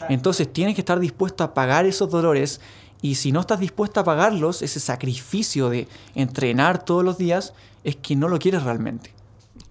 Entonces 0.09 0.51
tienes 0.51 0.75
que 0.75 0.81
estar 0.81 0.99
dispuesto 0.99 1.43
a 1.43 1.53
pagar 1.53 1.85
esos 1.85 2.09
dolores 2.09 2.61
y 3.01 3.15
si 3.15 3.33
no 3.33 3.41
estás 3.41 3.59
dispuesto 3.59 3.99
a 3.99 4.05
pagarlos, 4.05 4.61
ese 4.61 4.79
sacrificio 4.79 5.69
de 5.69 5.89
entrenar 6.15 6.85
todos 6.85 7.03
los 7.03 7.17
días, 7.17 7.53
es 7.83 7.97
que 7.97 8.15
no 8.15 8.29
lo 8.29 8.39
quieres 8.39 8.63
realmente. 8.63 9.13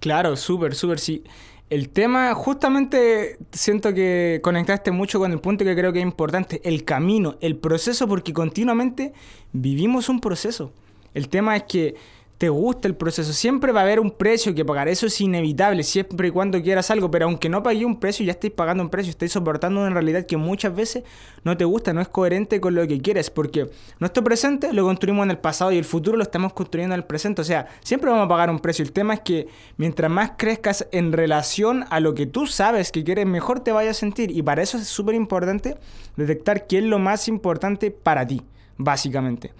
Claro, 0.00 0.36
súper, 0.36 0.74
súper, 0.74 0.98
sí. 1.00 1.24
El 1.72 1.88
tema, 1.88 2.34
justamente 2.34 3.38
siento 3.50 3.94
que 3.94 4.40
conectaste 4.42 4.90
mucho 4.90 5.18
con 5.18 5.32
el 5.32 5.40
punto 5.40 5.64
que 5.64 5.74
creo 5.74 5.90
que 5.90 6.00
es 6.00 6.04
importante, 6.04 6.60
el 6.64 6.84
camino, 6.84 7.36
el 7.40 7.56
proceso, 7.56 8.06
porque 8.06 8.34
continuamente 8.34 9.14
vivimos 9.54 10.10
un 10.10 10.20
proceso. 10.20 10.70
El 11.14 11.30
tema 11.30 11.56
es 11.56 11.62
que 11.62 11.94
te 12.42 12.48
gusta 12.48 12.88
el 12.88 12.96
proceso. 12.96 13.32
Siempre 13.32 13.70
va 13.70 13.82
a 13.82 13.82
haber 13.84 14.00
un 14.00 14.10
precio 14.10 14.52
que 14.52 14.64
pagar, 14.64 14.88
eso 14.88 15.06
es 15.06 15.20
inevitable, 15.20 15.84
siempre 15.84 16.26
y 16.26 16.30
cuando 16.32 16.60
quieras 16.60 16.90
algo, 16.90 17.08
pero 17.08 17.26
aunque 17.26 17.48
no 17.48 17.62
pagué 17.62 17.84
un 17.84 18.00
precio, 18.00 18.26
ya 18.26 18.32
estáis 18.32 18.52
pagando 18.52 18.82
un 18.82 18.90
precio, 18.90 19.10
estáis 19.10 19.30
soportando 19.30 19.78
una 19.78 19.90
realidad 19.90 20.26
que 20.26 20.36
muchas 20.36 20.74
veces 20.74 21.04
no 21.44 21.56
te 21.56 21.64
gusta, 21.64 21.92
no 21.92 22.00
es 22.00 22.08
coherente 22.08 22.60
con 22.60 22.74
lo 22.74 22.84
que 22.88 23.00
quieres, 23.00 23.30
porque 23.30 23.70
nuestro 24.00 24.24
presente 24.24 24.72
lo 24.72 24.82
construimos 24.82 25.22
en 25.22 25.30
el 25.30 25.38
pasado 25.38 25.70
y 25.70 25.78
el 25.78 25.84
futuro 25.84 26.16
lo 26.16 26.24
estamos 26.24 26.52
construyendo 26.52 26.96
en 26.96 27.02
el 27.02 27.06
presente, 27.06 27.42
o 27.42 27.44
sea, 27.44 27.68
siempre 27.84 28.10
vamos 28.10 28.26
a 28.26 28.28
pagar 28.28 28.50
un 28.50 28.58
precio. 28.58 28.84
El 28.84 28.90
tema 28.90 29.14
es 29.14 29.20
que 29.20 29.46
mientras 29.76 30.10
más 30.10 30.32
crezcas 30.36 30.88
en 30.90 31.12
relación 31.12 31.84
a 31.90 32.00
lo 32.00 32.12
que 32.12 32.26
tú 32.26 32.48
sabes 32.48 32.90
que 32.90 33.04
quieres, 33.04 33.24
mejor 33.24 33.60
te 33.60 33.70
vayas 33.70 33.98
a 33.98 34.00
sentir, 34.00 34.32
y 34.32 34.42
para 34.42 34.62
eso 34.62 34.78
es 34.78 34.88
súper 34.88 35.14
importante 35.14 35.76
detectar 36.16 36.66
qué 36.66 36.78
es 36.78 36.84
lo 36.84 36.98
más 36.98 37.28
importante 37.28 37.92
para 37.92 38.26
ti, 38.26 38.42
básicamente 38.78 39.52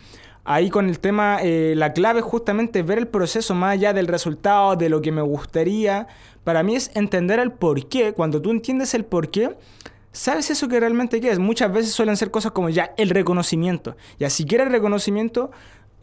ahí 0.44 0.70
con 0.70 0.88
el 0.88 0.98
tema, 0.98 1.38
eh, 1.42 1.74
la 1.76 1.92
clave 1.92 2.20
justamente 2.20 2.80
es 2.80 2.86
ver 2.86 2.98
el 2.98 3.08
proceso 3.08 3.54
más 3.54 3.72
allá 3.72 3.92
del 3.92 4.06
resultado, 4.06 4.76
de 4.76 4.88
lo 4.88 5.00
que 5.00 5.12
me 5.12 5.22
gustaría. 5.22 6.08
Para 6.44 6.62
mí 6.62 6.76
es 6.76 6.90
entender 6.94 7.38
el 7.38 7.52
por 7.52 7.86
qué. 7.88 8.12
Cuando 8.12 8.42
tú 8.42 8.50
entiendes 8.50 8.94
el 8.94 9.04
por 9.04 9.30
qué, 9.30 9.56
sabes 10.10 10.50
eso 10.50 10.68
que 10.68 10.80
realmente 10.80 11.20
quieres. 11.20 11.38
Muchas 11.38 11.72
veces 11.72 11.92
suelen 11.92 12.16
ser 12.16 12.30
cosas 12.30 12.52
como 12.52 12.68
ya 12.68 12.92
el 12.96 13.10
reconocimiento. 13.10 13.96
Ya 14.18 14.30
si 14.30 14.44
quieres 14.44 14.70
reconocimiento, 14.70 15.50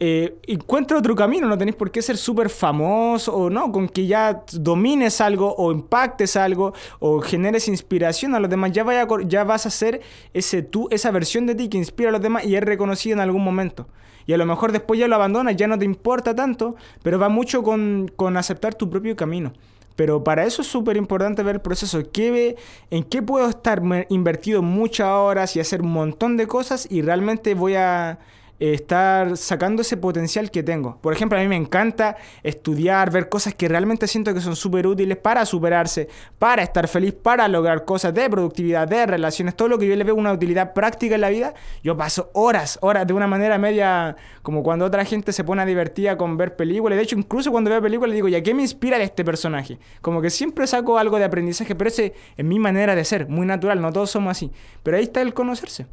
eh, 0.02 0.38
encuentra 0.46 0.96
otro 0.96 1.14
camino, 1.14 1.46
no 1.46 1.58
tenéis 1.58 1.76
por 1.76 1.90
qué 1.90 2.00
ser 2.00 2.16
súper 2.16 2.48
famoso 2.48 3.34
o 3.34 3.50
no, 3.50 3.70
con 3.70 3.86
que 3.86 4.06
ya 4.06 4.42
domines 4.50 5.20
algo 5.20 5.54
o 5.58 5.72
impactes 5.72 6.36
algo 6.36 6.72
o 7.00 7.20
generes 7.20 7.68
inspiración 7.68 8.34
a 8.34 8.40
los 8.40 8.48
demás, 8.48 8.72
ya, 8.72 9.44
vas 9.44 9.66
a 9.66 9.70
ser 9.70 10.00
ese 10.32 10.62
tú, 10.62 10.88
esa 10.90 11.10
versión 11.10 11.44
de 11.44 11.54
ti 11.54 11.68
que 11.68 11.76
inspira 11.76 12.08
a 12.08 12.12
los 12.12 12.22
demás 12.22 12.46
y 12.46 12.56
es 12.56 12.62
reconocida 12.62 13.12
en 13.12 13.20
algún 13.20 13.44
momento. 13.44 13.88
Y 14.24 14.32
a 14.32 14.38
lo 14.38 14.46
mejor 14.46 14.72
después 14.72 14.98
ya 14.98 15.06
lo 15.06 15.16
abandonas, 15.16 15.54
ya 15.56 15.66
no 15.66 15.78
te 15.78 15.84
importa 15.84 16.34
tanto, 16.34 16.76
pero 17.02 17.18
va 17.18 17.28
mucho 17.28 17.62
con, 17.62 18.10
con 18.16 18.38
aceptar 18.38 18.74
tu 18.74 18.88
propio 18.88 19.14
camino. 19.16 19.52
Pero 19.96 20.24
para 20.24 20.46
eso 20.46 20.62
es 20.62 20.68
súper 20.68 20.96
importante 20.96 21.42
ver 21.42 21.56
el 21.56 21.60
proceso. 21.60 22.00
¿Qué, 22.10 22.56
¿En 22.90 23.04
qué 23.04 23.20
puedo 23.20 23.50
estar 23.50 23.82
invertido 24.08 24.62
muchas 24.62 25.08
horas 25.08 25.56
y 25.56 25.60
hacer 25.60 25.82
un 25.82 25.92
montón 25.92 26.38
de 26.38 26.46
cosas 26.46 26.86
y 26.90 27.02
realmente 27.02 27.52
voy 27.54 27.74
a 27.74 28.18
estar 28.60 29.36
sacando 29.36 29.82
ese 29.82 29.96
potencial 29.96 30.50
que 30.50 30.62
tengo. 30.62 30.98
Por 31.00 31.12
ejemplo, 31.12 31.38
a 31.38 31.40
mí 31.40 31.48
me 31.48 31.56
encanta 31.56 32.16
estudiar, 32.42 33.10
ver 33.10 33.28
cosas 33.28 33.54
que 33.54 33.68
realmente 33.68 34.06
siento 34.06 34.34
que 34.34 34.40
son 34.40 34.54
súper 34.54 34.86
útiles 34.86 35.16
para 35.16 35.46
superarse, 35.46 36.08
para 36.38 36.62
estar 36.62 36.86
feliz, 36.86 37.14
para 37.14 37.48
lograr 37.48 37.84
cosas 37.84 38.12
de 38.14 38.28
productividad, 38.28 38.86
de 38.86 39.06
relaciones, 39.06 39.56
todo 39.56 39.68
lo 39.68 39.78
que 39.78 39.88
yo 39.88 39.96
le 39.96 40.04
veo 40.04 40.14
una 40.14 40.32
utilidad 40.32 40.72
práctica 40.74 41.14
en 41.14 41.20
la 41.22 41.30
vida. 41.30 41.54
Yo 41.82 41.96
paso 41.96 42.30
horas, 42.34 42.78
horas 42.82 43.06
de 43.06 43.14
una 43.14 43.26
manera 43.26 43.58
media, 43.58 44.16
como 44.42 44.62
cuando 44.62 44.84
otra 44.84 45.04
gente 45.04 45.32
se 45.32 45.44
pone 45.44 45.62
a 45.62 45.66
divertir 45.66 46.00
con 46.16 46.36
ver 46.36 46.56
películas. 46.56 46.96
De 46.96 47.02
hecho, 47.02 47.16
incluso 47.16 47.50
cuando 47.50 47.70
veo 47.70 47.82
películas 47.82 48.14
digo, 48.14 48.28
¿ya 48.28 48.42
qué 48.42 48.54
me 48.54 48.62
inspira 48.62 48.98
de 48.98 49.04
este 49.04 49.24
personaje? 49.24 49.78
Como 50.00 50.20
que 50.20 50.30
siempre 50.30 50.66
saco 50.66 50.98
algo 50.98 51.18
de 51.18 51.24
aprendizaje, 51.24 51.74
pero 51.74 51.88
ese 51.88 52.14
es 52.36 52.44
mi 52.44 52.58
manera 52.58 52.94
de 52.94 53.04
ser, 53.04 53.28
muy 53.28 53.46
natural, 53.46 53.80
no 53.80 53.92
todos 53.92 54.10
somos 54.10 54.30
así. 54.32 54.50
Pero 54.82 54.96
ahí 54.96 55.04
está 55.04 55.20
el 55.22 55.34
conocerse. 55.34 55.86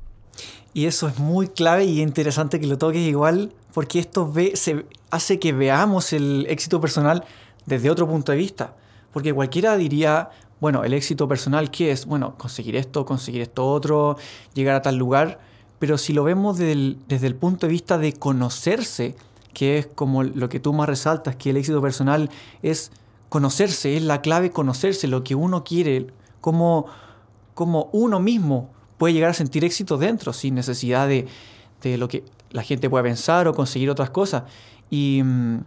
Y 0.77 0.85
eso 0.85 1.07
es 1.07 1.17
muy 1.17 1.47
clave 1.47 1.85
y 1.85 2.03
interesante 2.03 2.59
que 2.59 2.67
lo 2.67 2.77
toques 2.77 3.01
igual, 3.01 3.51
porque 3.73 3.97
esto 3.97 4.31
se 4.53 4.85
hace 5.09 5.39
que 5.39 5.51
veamos 5.51 6.13
el 6.13 6.45
éxito 6.49 6.79
personal 6.79 7.25
desde 7.65 7.89
otro 7.89 8.07
punto 8.07 8.31
de 8.31 8.37
vista. 8.37 8.75
Porque 9.11 9.33
cualquiera 9.33 9.75
diría, 9.75 10.29
bueno, 10.59 10.83
el 10.83 10.93
éxito 10.93 11.27
personal, 11.27 11.71
¿qué 11.71 11.89
es? 11.89 12.05
Bueno, 12.05 12.35
conseguir 12.37 12.75
esto, 12.75 13.07
conseguir 13.07 13.41
esto 13.41 13.67
otro, 13.67 14.17
llegar 14.53 14.75
a 14.75 14.83
tal 14.83 14.97
lugar. 14.97 15.39
Pero 15.79 15.97
si 15.97 16.13
lo 16.13 16.23
vemos 16.23 16.59
desde 16.59 17.25
el 17.25 17.35
punto 17.35 17.65
de 17.65 17.71
vista 17.71 17.97
de 17.97 18.13
conocerse, 18.13 19.15
que 19.55 19.79
es 19.79 19.87
como 19.87 20.21
lo 20.21 20.47
que 20.47 20.59
tú 20.59 20.73
más 20.73 20.87
resaltas, 20.87 21.37
que 21.37 21.49
el 21.49 21.57
éxito 21.57 21.81
personal 21.81 22.29
es 22.61 22.91
conocerse, 23.29 23.97
es 23.97 24.03
la 24.03 24.21
clave 24.21 24.51
conocerse, 24.51 25.07
lo 25.07 25.23
que 25.23 25.33
uno 25.33 25.63
quiere, 25.63 26.05
como, 26.39 26.85
como 27.55 27.89
uno 27.93 28.19
mismo 28.19 28.76
puede 28.97 29.13
llegar 29.13 29.31
a 29.31 29.33
sentir 29.33 29.63
éxito 29.63 29.97
dentro, 29.97 30.33
sin 30.33 30.55
necesidad 30.55 31.07
de, 31.07 31.27
lo 31.97 32.07
que 32.07 32.23
la 32.51 32.63
gente 32.63 32.89
pueda 32.89 33.03
pensar 33.03 33.47
o 33.47 33.53
conseguir 33.53 33.89
otras 33.89 34.09
cosas. 34.09 34.43
Y 34.89 35.21
mm, 35.23 35.59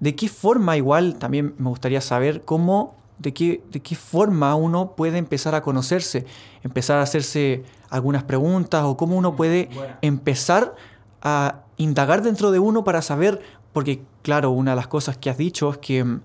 de 0.00 0.14
qué 0.14 0.28
forma 0.28 0.76
igual 0.76 1.16
también 1.18 1.54
me 1.58 1.68
gustaría 1.68 2.00
saber 2.00 2.42
cómo, 2.44 2.94
de 3.18 3.32
qué, 3.32 3.62
de 3.70 3.80
qué 3.80 3.94
forma 3.94 4.54
uno 4.54 4.92
puede 4.96 5.18
empezar 5.18 5.54
a 5.54 5.62
conocerse, 5.62 6.26
empezar 6.62 6.98
a 6.98 7.02
hacerse 7.02 7.64
algunas 7.90 8.24
preguntas 8.24 8.84
o 8.84 8.96
cómo 8.96 9.16
uno 9.16 9.36
puede 9.36 9.68
empezar 10.00 10.74
a 11.20 11.60
indagar 11.76 12.22
dentro 12.22 12.50
de 12.50 12.58
uno 12.58 12.84
para 12.84 13.02
saber, 13.02 13.42
porque 13.72 14.02
claro, 14.22 14.50
una 14.50 14.72
de 14.72 14.76
las 14.76 14.86
cosas 14.86 15.16
que 15.16 15.30
has 15.30 15.36
dicho 15.36 15.70
es 15.70 15.78
que 15.78 16.02
mm, 16.02 16.20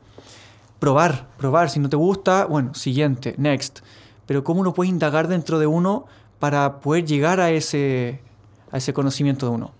probar, 0.79 1.27
probar, 1.37 1.69
si 1.69 1.79
no 1.79 1.89
te 1.89 1.97
gusta, 1.97 2.45
bueno, 2.45 2.73
siguiente, 2.73 3.35
next. 3.37 3.79
Pero 4.25 4.43
cómo 4.43 4.61
uno 4.61 4.73
puede 4.73 4.89
indagar 4.89 5.27
dentro 5.27 5.59
de 5.59 5.67
uno 5.67 6.05
para 6.39 6.79
poder 6.79 7.05
llegar 7.05 7.39
a 7.39 7.51
ese, 7.51 8.19
a 8.71 8.77
ese 8.77 8.93
conocimiento 8.93 9.47
de 9.47 9.51
uno? 9.53 9.71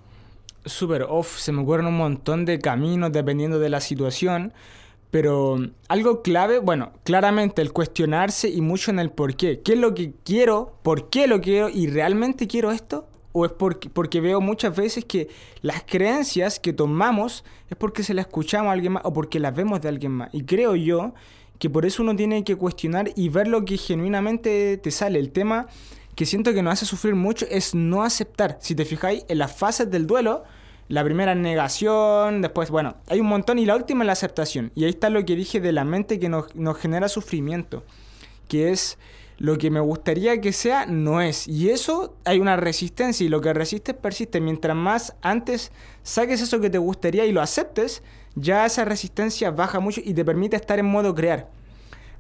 Súper 0.65 1.03
off, 1.03 1.39
se 1.39 1.51
me 1.51 1.61
ocurren 1.61 1.85
un 1.87 1.97
montón 1.97 2.45
de 2.45 2.59
caminos 2.59 3.11
dependiendo 3.11 3.59
de 3.59 3.69
la 3.69 3.79
situación, 3.79 4.53
pero 5.11 5.57
algo 5.87 6.21
clave, 6.21 6.59
bueno, 6.59 6.91
claramente 7.03 7.61
el 7.61 7.71
cuestionarse 7.71 8.49
y 8.49 8.61
mucho 8.61 8.91
en 8.91 8.99
el 8.99 9.09
por 9.09 9.35
qué. 9.35 9.61
¿Qué 9.61 9.73
es 9.73 9.79
lo 9.79 9.93
que 9.93 10.13
quiero? 10.25 10.77
¿Por 10.83 11.09
qué 11.09 11.27
lo 11.27 11.39
quiero? 11.39 11.69
¿Y 11.69 11.87
realmente 11.87 12.47
quiero 12.47 12.71
esto? 12.71 13.07
¿O 13.31 13.45
es 13.45 13.51
porque, 13.51 13.89
porque 13.89 14.19
veo 14.19 14.41
muchas 14.41 14.75
veces 14.75 15.05
que 15.05 15.29
las 15.61 15.83
creencias 15.83 16.59
que 16.59 16.73
tomamos 16.73 17.45
es 17.69 17.77
porque 17.77 18.03
se 18.03 18.13
las 18.13 18.25
escuchamos 18.25 18.69
a 18.69 18.73
alguien 18.73 18.93
más 18.93 19.05
o 19.05 19.13
porque 19.13 19.39
las 19.39 19.55
vemos 19.55 19.79
de 19.81 19.89
alguien 19.89 20.11
más? 20.11 20.29
Y 20.33 20.43
creo 20.43 20.75
yo 20.75 21.13
que 21.59 21.69
por 21.69 21.85
eso 21.85 22.03
uno 22.03 22.15
tiene 22.15 22.43
que 22.43 22.55
cuestionar 22.55 23.11
y 23.15 23.29
ver 23.29 23.47
lo 23.47 23.63
que 23.63 23.77
genuinamente 23.77 24.77
te 24.77 24.91
sale. 24.91 25.19
El 25.19 25.31
tema 25.31 25.67
que 26.17 26.25
siento 26.25 26.51
que 26.51 26.63
nos 26.63 26.74
hace 26.74 26.88
sufrir 26.88 27.13
mucho 27.13 27.45
es 27.47 27.75
no 27.75 28.01
aceptar. 28.01 28.57
Si 28.59 28.74
te 28.74 28.86
fijáis, 28.86 29.24
en 29.27 29.38
las 29.38 29.55
fases 29.55 29.91
del 29.91 30.07
duelo, 30.07 30.45
la 30.88 31.03
primera 31.03 31.33
es 31.33 31.38
negación, 31.38 32.41
después, 32.41 32.71
bueno, 32.71 32.95
hay 33.07 33.19
un 33.19 33.27
montón 33.27 33.59
y 33.59 33.67
la 33.67 33.75
última 33.75 34.03
es 34.03 34.07
la 34.07 34.13
aceptación. 34.13 34.71
Y 34.74 34.86
ahí 34.86 34.89
está 34.89 35.12
lo 35.12 35.24
que 35.24 35.36
dije 35.36 35.59
de 35.59 35.71
la 35.71 35.83
mente 35.83 36.19
que 36.19 36.27
nos, 36.27 36.47
genera 36.79 37.07
sufrimiento, 37.07 37.83
que 38.47 38.71
es 38.71 38.97
lo 39.38 39.59
que 39.59 39.69
me 39.69 39.79
gustaría 39.79 40.41
que 40.41 40.53
sea, 40.53 40.88
no 40.88 41.21
es. 41.21 41.47
Y 41.47 41.69
eso 41.69 42.15
hay 42.25 42.39
una 42.39 42.55
resistencia 42.55 43.24
y 43.24 43.29
lo 43.29 43.39
que 43.39 43.53
resiste 43.53 43.93
persiste. 43.93 44.41
Mientras 44.41 44.75
más 44.75 45.15
antes 45.21 45.71
saques 46.01 46.41
eso 46.41 46.59
que 46.59 46.71
te 46.71 46.79
gustaría 46.79 47.27
y 47.27 47.31
lo 47.31 47.41
aceptes, 47.43 48.01
ya 48.33 48.65
esa 48.65 48.86
resistencia 48.86 49.51
baja 49.51 49.79
mucho 49.79 50.01
y 50.03 50.15
te 50.15 50.25
permite 50.25 50.55
estar 50.55 50.79
en 50.79 50.88
modo 50.88 51.13
crear 51.13 51.47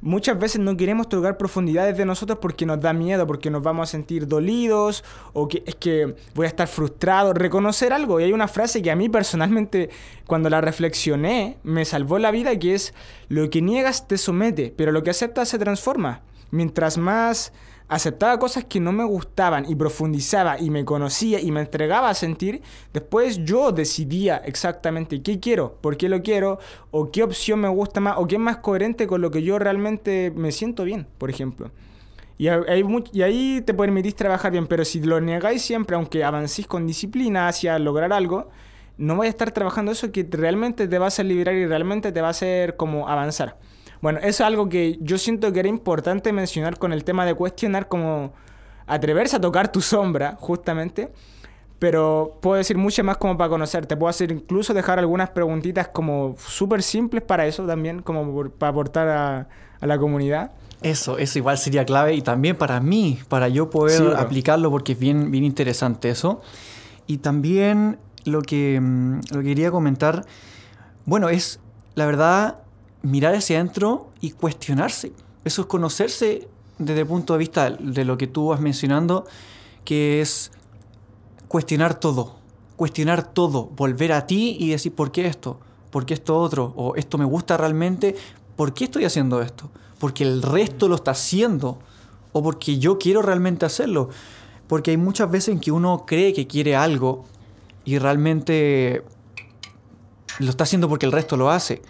muchas 0.01 0.39
veces 0.39 0.61
no 0.61 0.75
queremos 0.77 1.09
tocar 1.09 1.37
profundidades 1.37 1.97
de 1.97 2.05
nosotros 2.05 2.39
porque 2.41 2.65
nos 2.65 2.79
da 2.79 2.93
miedo, 2.93 3.25
porque 3.27 3.49
nos 3.49 3.63
vamos 3.63 3.89
a 3.89 3.91
sentir 3.91 4.27
dolidos 4.27 5.03
o 5.33 5.47
que 5.47 5.63
es 5.65 5.75
que 5.75 6.15
voy 6.33 6.45
a 6.45 6.49
estar 6.49 6.67
frustrado. 6.67 7.33
Reconocer 7.33 7.93
algo. 7.93 8.19
Y 8.19 8.23
hay 8.23 8.33
una 8.33 8.47
frase 8.47 8.81
que 8.81 8.91
a 8.91 8.95
mí 8.95 9.09
personalmente, 9.09 9.89
cuando 10.25 10.49
la 10.49 10.61
reflexioné, 10.61 11.57
me 11.63 11.85
salvó 11.85 12.19
la 12.19 12.31
vida, 12.31 12.57
que 12.57 12.75
es, 12.75 12.93
lo 13.29 13.49
que 13.49 13.61
niegas 13.61 14.07
te 14.07 14.17
somete, 14.17 14.73
pero 14.75 14.91
lo 14.91 15.03
que 15.03 15.09
aceptas 15.09 15.49
se 15.49 15.59
transforma. 15.59 16.21
Mientras 16.51 16.97
más 16.97 17.51
aceptaba 17.87 18.37
cosas 18.39 18.65
que 18.65 18.79
no 18.79 18.91
me 18.91 19.03
gustaban 19.03 19.69
y 19.69 19.75
profundizaba 19.75 20.59
y 20.59 20.69
me 20.69 20.85
conocía 20.85 21.39
y 21.39 21.51
me 21.51 21.61
entregaba 21.61 22.09
a 22.09 22.13
sentir, 22.13 22.61
después 22.93 23.43
yo 23.45 23.71
decidía 23.71 24.37
exactamente 24.37 25.21
qué 25.21 25.39
quiero, 25.39 25.77
por 25.81 25.97
qué 25.97 26.09
lo 26.09 26.21
quiero, 26.21 26.59
o 26.91 27.11
qué 27.11 27.23
opción 27.23 27.61
me 27.61 27.69
gusta 27.69 27.99
más, 27.99 28.15
o 28.17 28.27
qué 28.27 28.35
es 28.35 28.41
más 28.41 28.57
coherente 28.57 29.07
con 29.07 29.21
lo 29.21 29.31
que 29.31 29.43
yo 29.43 29.57
realmente 29.59 30.31
me 30.35 30.51
siento 30.51 30.83
bien, 30.83 31.07
por 31.17 31.29
ejemplo. 31.29 31.71
Y, 32.37 32.47
y 32.47 33.21
ahí 33.21 33.63
te 33.65 33.73
permitís 33.73 34.15
trabajar 34.15 34.51
bien, 34.51 34.67
pero 34.67 34.85
si 34.85 35.01
lo 35.01 35.19
negáis 35.19 35.61
siempre, 35.61 35.95
aunque 35.95 36.23
avancéis 36.23 36.67
con 36.67 36.85
disciplina 36.85 37.47
hacia 37.47 37.79
lograr 37.79 38.13
algo, 38.13 38.49
no 38.97 39.15
vais 39.15 39.29
a 39.29 39.31
estar 39.31 39.51
trabajando 39.51 39.91
eso 39.91 40.11
que 40.11 40.27
realmente 40.29 40.87
te 40.87 40.99
va 40.99 41.05
a 41.05 41.07
hacer 41.07 41.25
liberar 41.25 41.55
y 41.55 41.65
realmente 41.65 42.11
te 42.11 42.21
va 42.21 42.27
a 42.27 42.31
hacer 42.31 42.75
como 42.75 43.07
avanzar. 43.07 43.57
Bueno, 44.01 44.19
eso 44.19 44.27
es 44.29 44.41
algo 44.41 44.69
que 44.69 44.97
yo 45.01 45.17
siento 45.17 45.51
que 45.51 45.59
era 45.59 45.69
importante 45.69 46.31
mencionar 46.31 46.77
con 46.77 46.93
el 46.93 47.03
tema 47.03 47.25
de 47.25 47.33
cuestionar, 47.33 47.87
como 47.87 48.33
atreverse 48.85 49.35
a 49.35 49.41
tocar 49.41 49.71
tu 49.71 49.81
sombra, 49.81 50.37
justamente. 50.39 51.11
Pero 51.79 52.39
puedo 52.41 52.57
decir 52.57 52.77
mucho 52.77 53.03
más 53.03 53.17
como 53.17 53.37
para 53.37 53.49
conocerte. 53.49 53.95
Puedo 53.95 54.09
hacer 54.09 54.31
incluso 54.31 54.73
dejar 54.73 54.97
algunas 54.97 55.29
preguntitas 55.29 55.87
como 55.89 56.35
súper 56.39 56.81
simples 56.81 57.23
para 57.23 57.45
eso 57.45 57.67
también, 57.67 58.01
como 58.01 58.49
para 58.49 58.71
aportar 58.71 59.07
a, 59.07 59.47
la 59.81 59.99
comunidad. 59.99 60.51
Eso, 60.81 61.19
eso 61.19 61.37
igual 61.37 61.57
sería 61.59 61.85
clave 61.85 62.15
y 62.15 62.21
también 62.21 62.55
para 62.55 62.79
mí, 62.79 63.19
para 63.29 63.47
yo 63.47 63.69
poder 63.69 64.15
aplicarlo 64.15 64.71
porque 64.71 64.93
es 64.93 64.99
bien, 64.99 65.29
bien 65.29 65.43
interesante 65.43 66.09
eso. 66.09 66.41
Y 67.05 67.17
también 67.17 67.99
lo 68.25 68.41
que, 68.41 68.79
mm, 68.81 69.19
lo 69.31 69.39
que 69.41 69.45
quería 69.45 69.69
comentar, 69.69 70.25
bueno, 71.05 71.29
es 71.29 71.59
la 71.93 72.07
verdad 72.07 72.57
mirar 73.01 73.35
hacia 73.35 73.59
adentro 73.59 74.09
y 74.21 74.31
cuestionarse. 74.31 75.11
eso 75.43 75.61
es 75.61 75.67
conocerse 75.67 76.47
desde 76.77 77.01
el 77.01 77.07
punto 77.07 77.33
de 77.33 77.39
vista 77.39 77.69
de 77.71 78.05
lo 78.05 78.17
que 78.17 78.27
tú 78.27 78.47
vas 78.47 78.59
mencionando, 78.59 79.25
que 79.83 80.21
es 80.21 80.51
cuestionar 81.47 81.99
todo, 81.99 82.35
cuestionar 82.75 83.33
todo, 83.33 83.65
volver 83.75 84.13
a 84.13 84.27
ti 84.27 84.57
y 84.59 84.69
decir, 84.69 84.93
¿por 84.93 85.11
qué 85.11 85.27
esto? 85.27 85.59
¿Por 85.89 86.05
qué 86.05 86.13
esto 86.13 86.37
otro? 86.37 86.73
¿O 86.75 86.95
esto 86.95 87.17
me 87.17 87.25
gusta 87.25 87.57
realmente? 87.57 88.15
¿Por 88.55 88.73
qué 88.73 88.85
estoy 88.85 89.05
haciendo 89.05 89.41
esto? 89.41 89.71
¿Porque 89.99 90.23
el 90.23 90.41
resto 90.41 90.87
lo 90.87 90.95
está 90.95 91.11
haciendo? 91.11 91.79
¿O 92.33 92.43
porque 92.43 92.77
yo 92.77 92.99
quiero 92.99 93.21
realmente 93.21 93.65
hacerlo? 93.65 94.09
Porque 94.67 94.91
hay 94.91 94.97
muchas 94.97 95.31
veces 95.31 95.49
en 95.49 95.59
que 95.59 95.71
uno 95.71 96.03
cree 96.05 96.33
que 96.33 96.45
quiere 96.45 96.75
algo 96.75 97.25
y 97.85 97.97
realmente 97.97 99.03
lo 100.39 100.49
está 100.49 100.65
haciendo 100.65 100.89
porque 100.89 101.05
el 101.05 101.11
resto 101.11 101.37
lo 101.37 101.49
hace. 101.49 101.81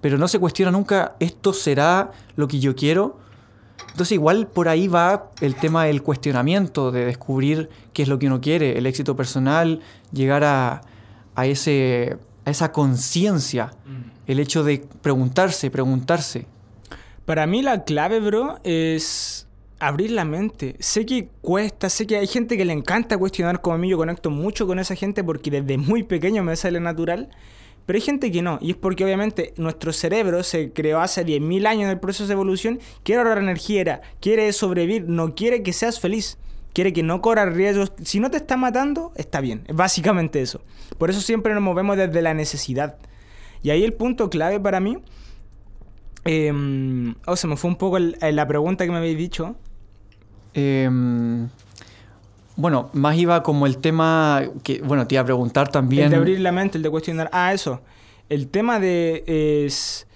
Pero 0.00 0.18
no 0.18 0.28
se 0.28 0.38
cuestiona 0.38 0.70
nunca, 0.70 1.16
¿esto 1.20 1.52
será 1.52 2.12
lo 2.36 2.46
que 2.48 2.60
yo 2.60 2.76
quiero? 2.76 3.18
Entonces 3.90 4.12
igual 4.12 4.46
por 4.46 4.68
ahí 4.68 4.86
va 4.86 5.30
el 5.40 5.56
tema 5.56 5.84
del 5.84 6.02
cuestionamiento, 6.02 6.92
de 6.92 7.04
descubrir 7.04 7.68
qué 7.92 8.02
es 8.02 8.08
lo 8.08 8.18
que 8.18 8.26
uno 8.28 8.40
quiere, 8.40 8.78
el 8.78 8.86
éxito 8.86 9.16
personal, 9.16 9.80
llegar 10.12 10.44
a, 10.44 10.82
ese, 11.44 12.16
a 12.44 12.50
esa 12.50 12.70
conciencia, 12.70 13.72
mm. 13.86 14.30
el 14.30 14.40
hecho 14.40 14.62
de 14.62 14.86
preguntarse, 15.02 15.70
preguntarse. 15.70 16.46
Para 17.24 17.46
mí 17.46 17.60
la 17.60 17.84
clave, 17.84 18.20
bro, 18.20 18.60
es 18.62 19.48
abrir 19.80 20.12
la 20.12 20.24
mente. 20.24 20.76
Sé 20.78 21.06
que 21.06 21.28
cuesta, 21.40 21.88
sé 21.88 22.06
que 22.06 22.16
hay 22.16 22.26
gente 22.26 22.56
que 22.56 22.64
le 22.64 22.72
encanta 22.72 23.18
cuestionar 23.18 23.60
como 23.60 23.74
a 23.74 23.78
mí, 23.78 23.88
yo 23.88 23.96
conecto 23.96 24.30
mucho 24.30 24.66
con 24.66 24.78
esa 24.78 24.94
gente 24.94 25.22
porque 25.24 25.50
desde 25.50 25.78
muy 25.78 26.02
pequeño 26.02 26.42
me 26.42 26.56
sale 26.56 26.80
natural, 26.80 27.28
pero 27.88 27.96
hay 27.96 28.02
gente 28.02 28.30
que 28.30 28.42
no, 28.42 28.58
y 28.60 28.72
es 28.72 28.76
porque 28.76 29.02
obviamente 29.02 29.54
nuestro 29.56 29.94
cerebro 29.94 30.42
se 30.42 30.74
creó 30.74 31.00
hace 31.00 31.24
10.000 31.24 31.66
años 31.66 31.84
en 31.84 31.88
el 31.88 31.98
proceso 31.98 32.26
de 32.26 32.34
evolución, 32.34 32.80
quiere 33.02 33.22
ahorrar 33.22 33.38
energía, 33.38 34.02
quiere 34.20 34.52
sobrevivir, 34.52 35.08
no 35.08 35.34
quiere 35.34 35.62
que 35.62 35.72
seas 35.72 35.98
feliz. 35.98 36.36
Quiere 36.74 36.92
que 36.92 37.02
no 37.02 37.22
corras 37.22 37.50
riesgos. 37.54 37.94
Si 38.04 38.20
no 38.20 38.30
te 38.30 38.36
está 38.36 38.58
matando, 38.58 39.12
está 39.16 39.40
bien. 39.40 39.64
Es 39.68 39.74
básicamente 39.74 40.42
eso. 40.42 40.60
Por 40.98 41.08
eso 41.08 41.22
siempre 41.22 41.54
nos 41.54 41.62
movemos 41.62 41.96
desde 41.96 42.20
la 42.20 42.34
necesidad. 42.34 42.98
Y 43.62 43.70
ahí 43.70 43.82
el 43.82 43.94
punto 43.94 44.28
clave 44.28 44.60
para 44.60 44.80
mí. 44.80 44.98
Eh, 46.26 47.14
oh, 47.24 47.36
se 47.36 47.46
me 47.46 47.56
fue 47.56 47.70
un 47.70 47.76
poco 47.76 47.98
la 47.98 48.46
pregunta 48.46 48.84
que 48.84 48.90
me 48.90 48.98
habéis 48.98 49.16
dicho. 49.16 49.56
Em, 50.52 51.48
bueno, 52.58 52.90
más 52.92 53.16
iba 53.16 53.44
como 53.44 53.66
el 53.66 53.78
tema 53.78 54.42
que, 54.64 54.82
bueno, 54.82 55.06
te 55.06 55.14
iba 55.14 55.22
a 55.22 55.24
preguntar 55.24 55.70
también. 55.70 56.06
El 56.06 56.10
de 56.10 56.16
abrir 56.16 56.40
la 56.40 56.50
mente, 56.50 56.76
el 56.76 56.82
de 56.82 56.90
cuestionar. 56.90 57.30
Ah, 57.32 57.54
eso. 57.54 57.80
El 58.28 58.48
tema 58.48 58.80
de 58.80 59.22
es. 59.64 60.08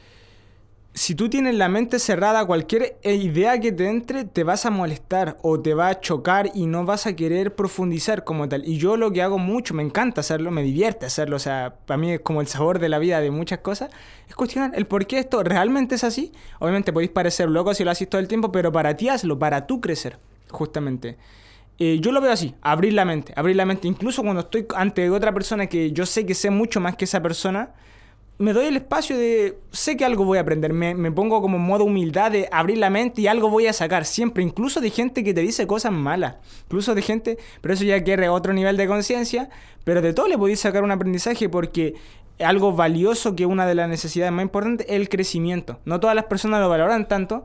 Si 0.93 1.15
tú 1.15 1.31
tienes 1.31 1.55
la 1.55 1.69
mente 1.69 2.01
cerrada, 2.01 2.45
cualquier 2.45 2.99
idea 3.05 3.61
que 3.61 3.71
te 3.71 3.89
entre 3.89 4.25
te 4.25 4.43
vas 4.43 4.67
a 4.67 4.71
molestar 4.71 5.39
o 5.43 5.61
te 5.61 5.73
va 5.73 5.87
a 5.87 6.01
chocar 6.01 6.51
y 6.53 6.67
no 6.67 6.85
vas 6.85 7.07
a 7.07 7.15
querer 7.15 7.55
profundizar 7.55 8.25
como 8.25 8.49
tal. 8.49 8.67
Y 8.67 8.77
yo 8.77 8.97
lo 8.97 9.13
que 9.13 9.23
hago 9.23 9.39
mucho, 9.39 9.73
me 9.73 9.85
encanta 9.85 10.21
hacerlo, 10.21 10.51
me 10.51 10.65
divierte 10.65 11.07
hacerlo. 11.07 11.37
O 11.37 11.39
sea, 11.39 11.77
para 11.87 11.97
mí 11.97 12.11
es 12.11 12.21
como 12.21 12.41
el 12.41 12.49
sabor 12.49 12.81
de 12.81 12.89
la 12.89 12.99
vida 12.99 13.21
de 13.21 13.31
muchas 13.31 13.61
cosas. 13.61 13.91
Es 14.29 14.35
cuestionar 14.35 14.73
el 14.75 14.89
por 14.89 15.07
qué 15.07 15.21
esto 15.21 15.45
realmente 15.45 15.95
es 15.95 16.03
así. 16.03 16.33
Obviamente 16.59 16.93
podéis 16.93 17.13
parecer 17.13 17.49
loco 17.49 17.73
si 17.73 17.85
lo 17.85 17.93
haces 17.93 18.11
todo 18.11 18.21
el 18.21 18.26
tiempo, 18.26 18.50
pero 18.50 18.73
para 18.73 18.97
ti 18.97 19.09
hazlo, 19.09 19.39
para 19.39 19.69
tú 19.69 19.81
crecer 19.81 20.19
justamente. 20.50 21.17
Eh, 21.84 21.99
yo 21.99 22.12
lo 22.12 22.21
veo 22.21 22.30
así, 22.30 22.54
abrir 22.62 22.92
la 22.92 23.04
mente, 23.04 23.32
abrir 23.34 23.56
la 23.56 23.66
mente. 23.66 23.88
Incluso 23.88 24.23
cuando 24.23 24.42
estoy 24.42 24.64
ante 24.76 25.10
otra 25.10 25.34
persona 25.34 25.66
que 25.66 25.90
yo 25.90 26.06
sé 26.06 26.25
que 26.25 26.32
sé 26.32 26.49
mucho 26.49 26.78
más 26.78 26.95
que 26.95 27.06
esa 27.06 27.21
persona, 27.21 27.71
me 28.38 28.52
doy 28.52 28.66
el 28.66 28.76
espacio 28.76 29.18
de, 29.18 29.58
sé 29.73 29.97
que 29.97 30.04
algo 30.04 30.25
voy 30.25 30.38
a 30.38 30.42
aprender, 30.42 30.73
me, 30.73 30.95
me, 30.95 31.10
pongo 31.10 31.42
como 31.42 31.58
modo 31.58 31.82
humildad 31.82 32.30
de 32.30 32.49
abrir 32.52 32.78
la 32.78 32.88
mente 32.88 33.23
y 33.23 33.26
algo 33.26 33.50
voy 33.50 33.66
a 33.66 33.73
sacar 33.73 34.04
siempre, 34.04 34.45
incluso 34.45 34.80
de 34.80 34.90
gente 34.90 35.25
que 35.25 35.34
te 35.34 35.40
dice 35.40 35.66
cosas 35.66 35.90
malas, 35.90 36.36
incluso 36.66 36.95
de 36.95 37.02
gente, 37.02 37.38
pero 37.60 37.75
eso 37.75 37.82
ya 37.82 38.00
quiere 38.04 38.28
otro 38.28 38.52
nivel 38.52 38.76
de 38.76 38.86
conciencia, 38.86 39.50
pero 39.82 40.00
de 40.02 40.12
todo 40.12 40.28
le 40.28 40.38
podéis 40.38 40.60
sacar 40.60 40.84
un 40.84 40.92
aprendizaje 40.92 41.49
porque 41.49 41.95
algo 42.38 42.73
valioso 42.75 43.34
que 43.34 43.45
una 43.45 43.66
de 43.66 43.75
las 43.75 43.88
necesidades 43.88 44.32
más 44.32 44.45
importantes 44.45 44.86
es 44.88 44.95
el 44.95 45.08
crecimiento. 45.08 45.80
No 45.84 45.99
todas 45.99 46.14
las 46.14 46.26
personas 46.26 46.60
lo 46.60 46.68
valoran 46.68 47.08
tanto, 47.08 47.45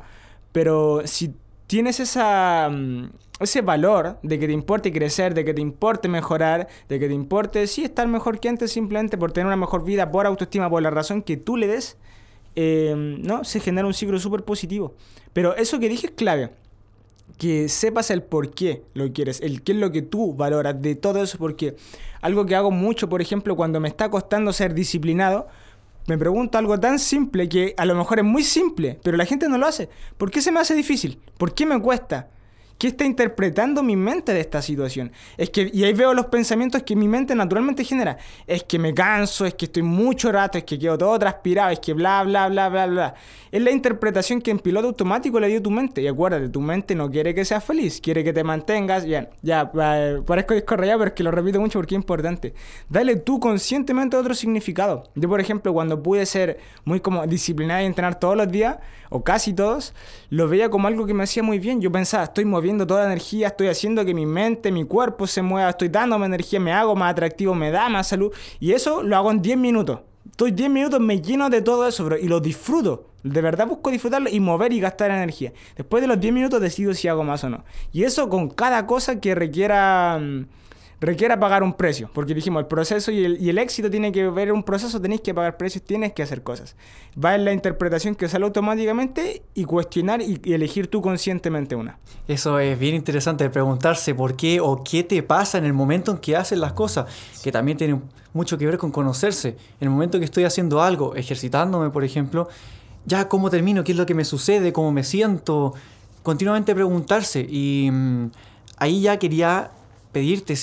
pero 0.52 1.02
si 1.06 1.34
tienes 1.68 2.00
esa, 2.00 2.70
mm, 2.72 3.10
ese 3.40 3.62
valor 3.62 4.18
de 4.24 4.40
que 4.40 4.48
te 4.48 4.54
importe 4.54 4.92
crecer, 4.92 5.34
de 5.34 5.46
que 5.46 5.54
te 5.54 5.62
importe 5.62 6.08
mejorar, 6.08 6.68
de 6.90 7.00
que 7.00 7.08
te 7.08 7.14
importe, 7.14 7.68
sí, 7.68 7.84
estar 7.84 8.08
mejor 8.08 8.40
que 8.40 8.50
antes 8.50 8.72
simplemente 8.72 9.18
por 9.18 9.32
tener 9.32 9.48
una 9.48 9.56
mejor 9.56 9.84
vida, 9.84 10.12
por 10.12 10.26
autoestima, 10.26 10.70
por 10.70 10.82
la 10.82 10.90
razón 10.90 11.22
que 11.22 11.38
tú 11.38 11.58
le 11.58 11.68
des, 11.68 11.98
em, 12.56 13.22
¿no? 13.22 13.44
Se 13.44 13.60
genera 13.60 13.88
un 13.88 13.94
ciclo 13.94 14.20
súper 14.20 14.44
positivo. 14.44 14.96
Pero 15.34 15.56
eso 15.56 15.80
que 15.80 15.90
dije 15.90 16.08
es 16.08 16.14
clave. 16.14 16.52
Que 17.38 17.70
sepas 17.70 18.10
el 18.10 18.24
por 18.24 18.52
qué 18.52 18.84
lo 18.94 19.12
quieres, 19.14 19.42
el 19.42 19.62
qué 19.62 19.74
es 19.74 19.78
lo 19.78 19.92
que 19.92 20.02
tú 20.02 20.34
valoras 20.34 20.82
de 20.82 20.96
todo 20.96 21.22
eso, 21.22 21.38
porque 21.38 21.76
algo 22.22 22.46
que 22.46 22.56
hago 22.56 22.72
mucho, 22.72 23.10
por 23.10 23.22
ejemplo, 23.22 23.56
cuando 23.56 23.80
me 23.80 23.88
está 23.90 24.10
costando 24.10 24.52
ser 24.54 24.74
disciplinado, 24.74 25.48
me 26.08 26.18
pregunto 26.18 26.58
algo 26.58 26.80
tan 26.80 26.98
simple 26.98 27.50
que 27.50 27.76
a 27.78 27.86
lo 27.86 27.94
mejor 27.94 28.20
es 28.20 28.26
muy 28.26 28.44
simple, 28.44 28.98
pero 29.04 29.18
la 29.18 29.26
gente 29.26 29.50
no 29.50 29.58
lo 29.58 29.68
hace. 29.68 29.90
¿Por 30.18 30.32
qué 30.32 30.42
se 30.42 30.52
me 30.52 30.60
hace 30.62 30.74
difícil? 30.74 31.20
¿Por 31.38 31.54
qué 31.54 31.66
me 31.66 31.80
cuesta? 31.80 32.30
¿Qué 32.78 32.90
está 32.90 33.06
interpretando 33.06 33.82
mi 33.82 33.96
mente 33.96 34.34
de 34.34 34.40
esta 34.40 34.62
situación? 34.62 35.12
Es 35.36 35.50
que, 35.50 35.72
y 35.74 35.84
ahí 35.84 35.94
veo 35.94 36.14
los 36.14 36.28
pensamientos 36.28 36.84
que 36.84 36.96
mi 36.96 37.08
mente 37.08 37.34
naturalmente 37.34 37.84
genera. 37.84 38.18
Es 38.46 38.64
que 38.64 38.78
me 38.78 38.94
canso, 38.94 39.48
es 39.48 39.56
que 39.56 39.66
estoy 39.66 39.82
mucho 39.82 40.32
rato, 40.32 40.60
es 40.60 40.64
que 40.64 40.78
quedo 40.78 40.96
todo 40.96 41.18
transpirado, 41.18 41.72
es 41.72 41.80
que 41.80 41.94
bla, 41.94 42.24
bla, 42.24 42.48
bla, 42.50 42.70
bla, 42.70 42.86
bla. 42.86 43.16
Es 43.52 43.62
la 43.64 43.72
interpretación 43.72 44.42
que 44.42 44.52
en 44.52 44.60
piloto 44.60 44.90
automático 44.90 45.40
le 45.40 45.48
dio 45.48 45.60
tu 45.60 45.72
mente. 45.72 46.04
Y 46.04 46.08
acuérdate, 46.08 46.50
tu 46.50 46.62
mente 46.62 46.94
no 46.94 47.10
quiere 47.10 47.34
que 47.34 47.46
seas 47.46 47.64
feliz, 47.64 48.00
quiere 48.00 48.24
que 48.24 48.32
te 48.32 48.44
mantengas. 48.44 49.06
Bien, 49.06 49.28
ya, 49.42 49.72
parezco 49.72 50.54
discorreado, 50.54 51.00
pero 51.00 51.10
es 51.10 51.16
que 51.16 51.24
lo 51.24 51.32
repito 51.32 51.60
mucho 51.60 51.80
porque 51.80 51.96
es 51.96 52.00
importante. 52.00 52.54
Dale 52.90 53.16
tú 53.16 53.40
conscientemente 53.40 54.18
otro 54.18 54.36
significado. 54.36 55.10
Yo, 55.16 55.28
por 55.28 55.42
ejemplo, 55.42 55.74
cuando 55.74 56.04
pude 56.04 56.28
ser 56.28 56.60
muy 56.86 57.00
como 57.00 57.26
disciplinado 57.26 57.82
y 57.82 57.86
entrenar 57.86 58.20
todos 58.20 58.38
los 58.38 58.52
días, 58.52 58.78
o 59.10 59.24
casi 59.24 59.54
todos, 59.54 59.94
lo 60.30 60.48
veía 60.48 60.70
como 60.70 60.88
algo 60.88 61.06
que 61.06 61.14
me 61.14 61.24
hacía 61.24 61.42
muy 61.42 61.60
bien. 61.60 61.82
Yo 61.82 61.92
pensaba, 61.92 62.26
estoy 62.26 62.46
moviendo 62.46 62.67
toda 62.88 63.06
energía, 63.06 63.48
estoy 63.48 63.68
haciendo 63.68 64.04
que 64.04 64.14
mi 64.14 64.26
mente, 64.26 64.72
mi 64.72 64.84
cuerpo 64.84 65.28
se 65.28 65.42
mueva, 65.42 65.70
estoy 65.70 65.90
dándome 65.90 66.26
energía, 66.26 66.60
me 66.60 66.74
hago 66.74 66.96
más 66.96 67.12
atractivo, 67.12 67.56
me 67.56 67.72
da 67.72 67.88
más 67.90 68.08
salud. 68.08 68.34
Y 68.60 68.74
eso 68.74 69.04
lo 69.04 69.16
hago 69.16 69.32
en 69.32 69.42
10 69.42 69.58
minutos. 69.58 70.00
Estoy 70.30 70.52
10 70.52 70.70
minutos, 70.70 71.00
me 71.00 71.22
lleno 71.22 71.50
de 71.50 71.62
todo 71.62 71.88
eso, 71.88 72.04
bro, 72.06 72.18
y 72.18 72.28
lo 72.28 72.40
disfruto. 72.40 73.06
De 73.24 73.42
verdad 73.42 73.68
busco 73.68 73.90
disfrutarlo 73.90 74.30
y 74.30 74.40
mover 74.40 74.74
y 74.74 74.80
gastar 74.80 75.12
energía. 75.12 75.54
Después 75.76 76.02
de 76.02 76.08
los 76.08 76.20
10 76.20 76.34
minutos 76.34 76.62
decido 76.62 76.94
si 76.94 77.08
hago 77.08 77.24
más 77.24 77.44
o 77.44 77.50
no. 77.50 77.64
Y 77.92 78.04
eso 78.04 78.30
con 78.30 78.50
cada 78.50 78.86
cosa 78.86 79.20
que 79.20 79.34
requiera... 79.34 80.20
Requiera 81.00 81.40
pagar 81.40 81.62
un 81.62 81.74
precio. 81.74 82.10
Porque 82.14 82.34
dijimos, 82.34 82.62
el 82.62 82.68
proceso 82.68 83.12
y 83.12 83.24
el, 83.24 83.58
éxito 83.60 83.90
tiene 83.90 84.12
que 84.12 84.30
ver 84.30 84.52
un 84.52 84.64
proceso, 84.64 85.00
tenéis 85.00 85.22
que 85.22 85.34
pagar 85.34 85.56
precios, 85.58 85.84
tienes 85.84 86.14
que 86.14 86.24
hacer 86.24 86.42
cosas. 86.42 86.76
Va 87.24 87.36
en 87.36 87.46
la 87.46 87.54
interpretación 87.54 88.16
que 88.16 88.28
sale 88.28 88.46
automáticamente 88.46 89.44
y 89.54 89.66
cuestionar 89.66 90.22
y, 90.22 90.42
elegir 90.52 90.88
tú 90.88 91.02
conscientemente 91.02 91.76
una. 91.76 92.00
Eso 92.28 92.58
es 92.60 92.80
bien 92.80 92.96
interesante, 92.96 93.48
preguntarse 93.50 94.16
por 94.16 94.36
qué 94.36 94.60
o 94.60 94.84
qué 94.84 95.04
te 95.04 95.22
pasa 95.22 95.60
en 95.60 95.66
el 95.66 95.74
momento 95.74 96.12
en 96.12 96.18
que 96.18 96.36
haces 96.36 96.58
las 96.58 96.74
cosas, 96.74 97.06
que 97.44 97.52
también 97.52 97.78
tiene 97.78 98.02
mucho 98.34 98.58
que 98.58 98.66
ver 98.66 98.80
con 98.80 98.92
conocerse. 98.92 99.50
En 99.80 99.88
el 99.88 99.90
momento 99.92 100.18
que 100.18 100.26
estoy 100.26 100.46
haciendo 100.46 100.82
algo, 100.82 101.16
ejercitándome, 101.16 101.92
por 101.92 102.04
ejemplo, 102.04 102.50
ya 103.06 103.30
cómo 103.30 103.52
termino, 103.52 103.84
qué 103.84 103.92
es 103.92 103.98
lo 103.98 104.08
que 104.08 104.16
me 104.16 104.26
sucede, 104.26 104.74
cómo 104.74 104.92
me 104.92 105.04
siento, 105.04 105.76
continuamente 106.24 106.74
preguntarse. 106.74 107.46
Y 107.48 107.90
mm, 107.92 108.32
ahí 108.78 109.02
ya 109.02 109.18
quería 109.18 109.72
pedirte 110.18 110.56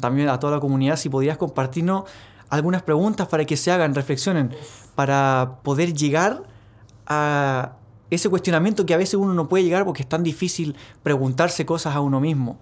también 0.00 0.28
a 0.28 0.38
toda 0.38 0.54
la 0.54 0.60
comunidad 0.60 0.96
si 0.96 1.08
podías 1.08 1.36
compartirnos 1.36 2.04
algunas 2.48 2.82
preguntas 2.82 3.26
para 3.26 3.44
que 3.44 3.56
se 3.56 3.72
hagan, 3.72 3.92
reflexionen, 3.92 4.54
para 4.94 5.58
poder 5.64 5.92
llegar 5.92 6.44
a 7.06 7.72
ese 8.08 8.28
cuestionamiento 8.28 8.86
que 8.86 8.94
a 8.94 8.96
veces 8.96 9.14
uno 9.14 9.34
no 9.34 9.48
puede 9.48 9.64
llegar 9.64 9.84
porque 9.84 10.02
es 10.02 10.08
tan 10.08 10.22
difícil 10.22 10.76
preguntarse 11.02 11.66
cosas 11.66 11.96
a 11.96 12.00
uno 12.00 12.20
mismo. 12.20 12.56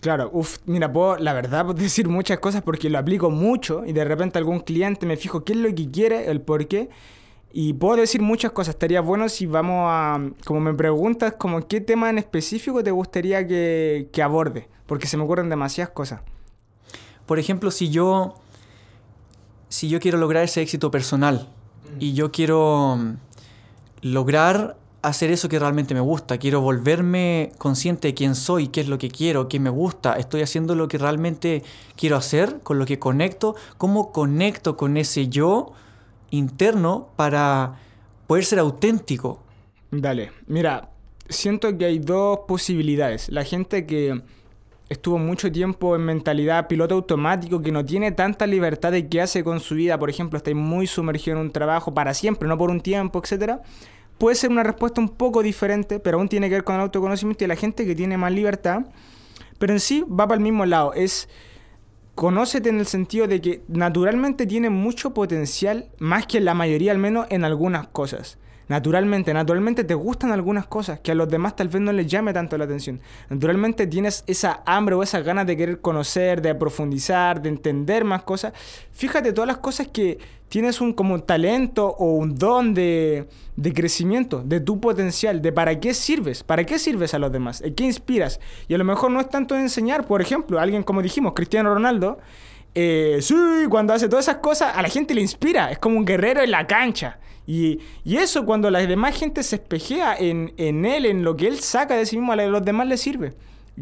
Claro, 0.00 0.30
uff, 0.32 0.58
mira, 0.66 0.92
puedo, 0.92 1.16
la 1.16 1.32
verdad, 1.32 1.64
puedo 1.64 1.78
decir 1.78 2.08
muchas 2.08 2.40
cosas 2.40 2.62
porque 2.62 2.90
lo 2.90 2.98
aplico 2.98 3.30
mucho 3.30 3.84
y 3.86 3.92
de 3.92 4.04
repente 4.04 4.38
algún 4.38 4.60
cliente 4.60 5.06
me 5.06 5.16
fijo 5.16 5.44
qué 5.44 5.52
es 5.52 5.58
lo 5.58 5.72
que 5.72 5.90
quiere, 5.92 6.28
el 6.28 6.40
por 6.40 6.66
qué. 6.66 6.90
Y 7.52 7.72
puedo 7.72 7.96
decir 7.96 8.20
muchas 8.20 8.52
cosas. 8.52 8.74
Estaría 8.74 9.00
bueno 9.00 9.28
si 9.28 9.46
vamos 9.46 9.86
a. 9.88 10.20
Como 10.44 10.60
me 10.60 10.74
preguntas, 10.74 11.34
como 11.38 11.66
qué 11.66 11.80
tema 11.80 12.10
en 12.10 12.18
específico 12.18 12.82
te 12.84 12.90
gustaría 12.90 13.46
que, 13.46 14.08
que 14.12 14.22
aborde 14.22 14.68
porque 14.88 15.06
se 15.06 15.16
me 15.16 15.22
ocurren 15.22 15.50
demasiadas 15.50 15.92
cosas. 15.92 16.22
Por 17.26 17.38
ejemplo, 17.38 17.70
si 17.70 17.90
yo, 17.90 18.34
si 19.68 19.88
yo 19.88 20.00
quiero 20.00 20.18
lograr 20.18 20.42
ese 20.42 20.62
éxito 20.62 20.90
personal 20.90 21.46
mm. 21.84 21.96
y 22.00 22.14
yo 22.14 22.32
quiero 22.32 22.96
mm, 22.96 23.16
lograr 24.00 24.78
hacer 25.02 25.30
eso 25.30 25.48
que 25.50 25.58
realmente 25.58 25.94
me 25.94 26.00
gusta, 26.00 26.38
quiero 26.38 26.62
volverme 26.62 27.52
consciente 27.58 28.08
de 28.08 28.14
quién 28.14 28.34
soy, 28.34 28.68
qué 28.68 28.80
es 28.80 28.88
lo 28.88 28.96
que 28.96 29.10
quiero, 29.10 29.46
qué 29.46 29.60
me 29.60 29.70
gusta, 29.70 30.14
estoy 30.14 30.40
haciendo 30.40 30.74
lo 30.74 30.88
que 30.88 30.96
realmente 30.96 31.62
quiero 31.94 32.16
hacer, 32.16 32.60
con 32.62 32.78
lo 32.78 32.86
que 32.86 32.98
conecto, 32.98 33.54
cómo 33.76 34.10
conecto 34.10 34.76
con 34.78 34.96
ese 34.96 35.28
yo 35.28 35.72
interno 36.30 37.08
para 37.16 37.76
poder 38.26 38.44
ser 38.44 38.58
auténtico. 38.58 39.40
Dale, 39.90 40.32
mira, 40.46 40.90
siento 41.28 41.76
que 41.76 41.86
hay 41.86 41.98
dos 41.98 42.40
posibilidades. 42.46 43.28
La 43.30 43.44
gente 43.44 43.86
que 43.86 44.22
estuvo 44.88 45.18
mucho 45.18 45.52
tiempo 45.52 45.96
en 45.96 46.02
mentalidad 46.02 46.66
piloto 46.66 46.94
automático, 46.94 47.60
que 47.60 47.72
no 47.72 47.84
tiene 47.84 48.12
tanta 48.12 48.46
libertad 48.46 48.92
de 48.92 49.08
qué 49.08 49.20
hace 49.20 49.44
con 49.44 49.60
su 49.60 49.74
vida, 49.74 49.98
por 49.98 50.10
ejemplo, 50.10 50.38
está 50.38 50.54
muy 50.54 50.86
sumergido 50.86 51.36
en 51.36 51.42
un 51.42 51.50
trabajo 51.50 51.92
para 51.92 52.14
siempre, 52.14 52.48
no 52.48 52.56
por 52.56 52.70
un 52.70 52.80
tiempo, 52.80 53.20
etcétera, 53.22 53.62
puede 54.16 54.36
ser 54.36 54.50
una 54.50 54.62
respuesta 54.62 55.00
un 55.00 55.10
poco 55.10 55.42
diferente, 55.42 56.00
pero 56.00 56.18
aún 56.18 56.28
tiene 56.28 56.48
que 56.48 56.56
ver 56.56 56.64
con 56.64 56.76
el 56.76 56.82
autoconocimiento 56.82 57.44
y 57.44 57.46
la 57.46 57.56
gente 57.56 57.86
que 57.86 57.94
tiene 57.94 58.16
más 58.16 58.32
libertad, 58.32 58.86
pero 59.58 59.72
en 59.72 59.80
sí 59.80 60.04
va 60.08 60.26
para 60.26 60.36
el 60.36 60.42
mismo 60.42 60.64
lado, 60.64 60.94
es 60.94 61.28
conócete 62.18 62.68
en 62.68 62.80
el 62.80 62.86
sentido 62.88 63.28
de 63.28 63.40
que 63.40 63.62
naturalmente 63.68 64.44
tiene 64.44 64.70
mucho 64.70 65.14
potencial, 65.14 65.86
más 66.00 66.26
que 66.26 66.40
la 66.40 66.52
mayoría 66.52 66.90
al 66.90 66.98
menos 66.98 67.28
en 67.30 67.44
algunas 67.44 67.86
cosas. 67.86 68.38
Naturalmente, 68.66 69.32
naturalmente 69.32 69.84
te 69.84 69.94
gustan 69.94 70.32
algunas 70.32 70.66
cosas 70.66 70.98
que 70.98 71.12
a 71.12 71.14
los 71.14 71.28
demás 71.28 71.54
tal 71.54 71.68
vez 71.68 71.80
no 71.80 71.92
les 71.92 72.08
llame 72.08 72.32
tanto 72.32 72.58
la 72.58 72.64
atención. 72.64 73.00
Naturalmente 73.30 73.86
tienes 73.86 74.24
esa 74.26 74.64
hambre 74.66 74.96
o 74.96 75.04
esas 75.04 75.22
ganas 75.22 75.46
de 75.46 75.56
querer 75.56 75.80
conocer, 75.80 76.42
de 76.42 76.56
profundizar, 76.56 77.40
de 77.40 77.50
entender 77.50 78.02
más 78.02 78.24
cosas. 78.24 78.52
Fíjate 78.90 79.32
todas 79.32 79.46
las 79.46 79.58
cosas 79.58 79.86
que 79.86 80.18
tienes 80.48 80.80
un 80.80 80.92
como 80.92 81.22
talento 81.22 81.86
o 81.86 82.12
un 82.12 82.36
don 82.36 82.74
de, 82.74 83.28
de 83.56 83.72
crecimiento, 83.72 84.42
de 84.44 84.60
tu 84.60 84.80
potencial, 84.80 85.42
de 85.42 85.52
para 85.52 85.78
qué 85.80 85.94
sirves, 85.94 86.42
para 86.42 86.64
qué 86.64 86.78
sirves 86.78 87.14
a 87.14 87.18
los 87.18 87.32
demás, 87.32 87.62
qué 87.76 87.84
inspiras. 87.84 88.40
Y 88.68 88.74
a 88.74 88.78
lo 88.78 88.84
mejor 88.84 89.10
no 89.10 89.20
es 89.20 89.28
tanto 89.28 89.56
enseñar, 89.56 90.06
por 90.06 90.22
ejemplo, 90.22 90.58
alguien 90.58 90.82
como 90.82 91.02
dijimos, 91.02 91.32
Cristiano 91.34 91.72
Ronaldo, 91.74 92.18
eh, 92.74 93.18
sí, 93.20 93.34
cuando 93.68 93.92
hace 93.92 94.08
todas 94.08 94.26
esas 94.26 94.38
cosas, 94.38 94.76
a 94.76 94.82
la 94.82 94.88
gente 94.88 95.14
le 95.14 95.20
inspira, 95.20 95.70
es 95.70 95.78
como 95.78 95.98
un 95.98 96.04
guerrero 96.04 96.42
en 96.42 96.50
la 96.50 96.66
cancha. 96.66 97.18
Y, 97.46 97.80
eso 98.04 98.44
cuando 98.44 98.70
la 98.70 98.80
demás 98.86 99.18
gente 99.18 99.42
se 99.42 99.56
espejea 99.56 100.14
en, 100.16 100.52
en, 100.58 100.84
él, 100.84 101.06
en 101.06 101.24
lo 101.24 101.34
que 101.34 101.48
él 101.48 101.58
saca 101.60 101.96
de 101.96 102.04
sí 102.04 102.16
mismo, 102.16 102.32
a 102.32 102.36
los 102.36 102.64
demás 102.64 102.86
le 102.86 102.98
sirve. 102.98 103.32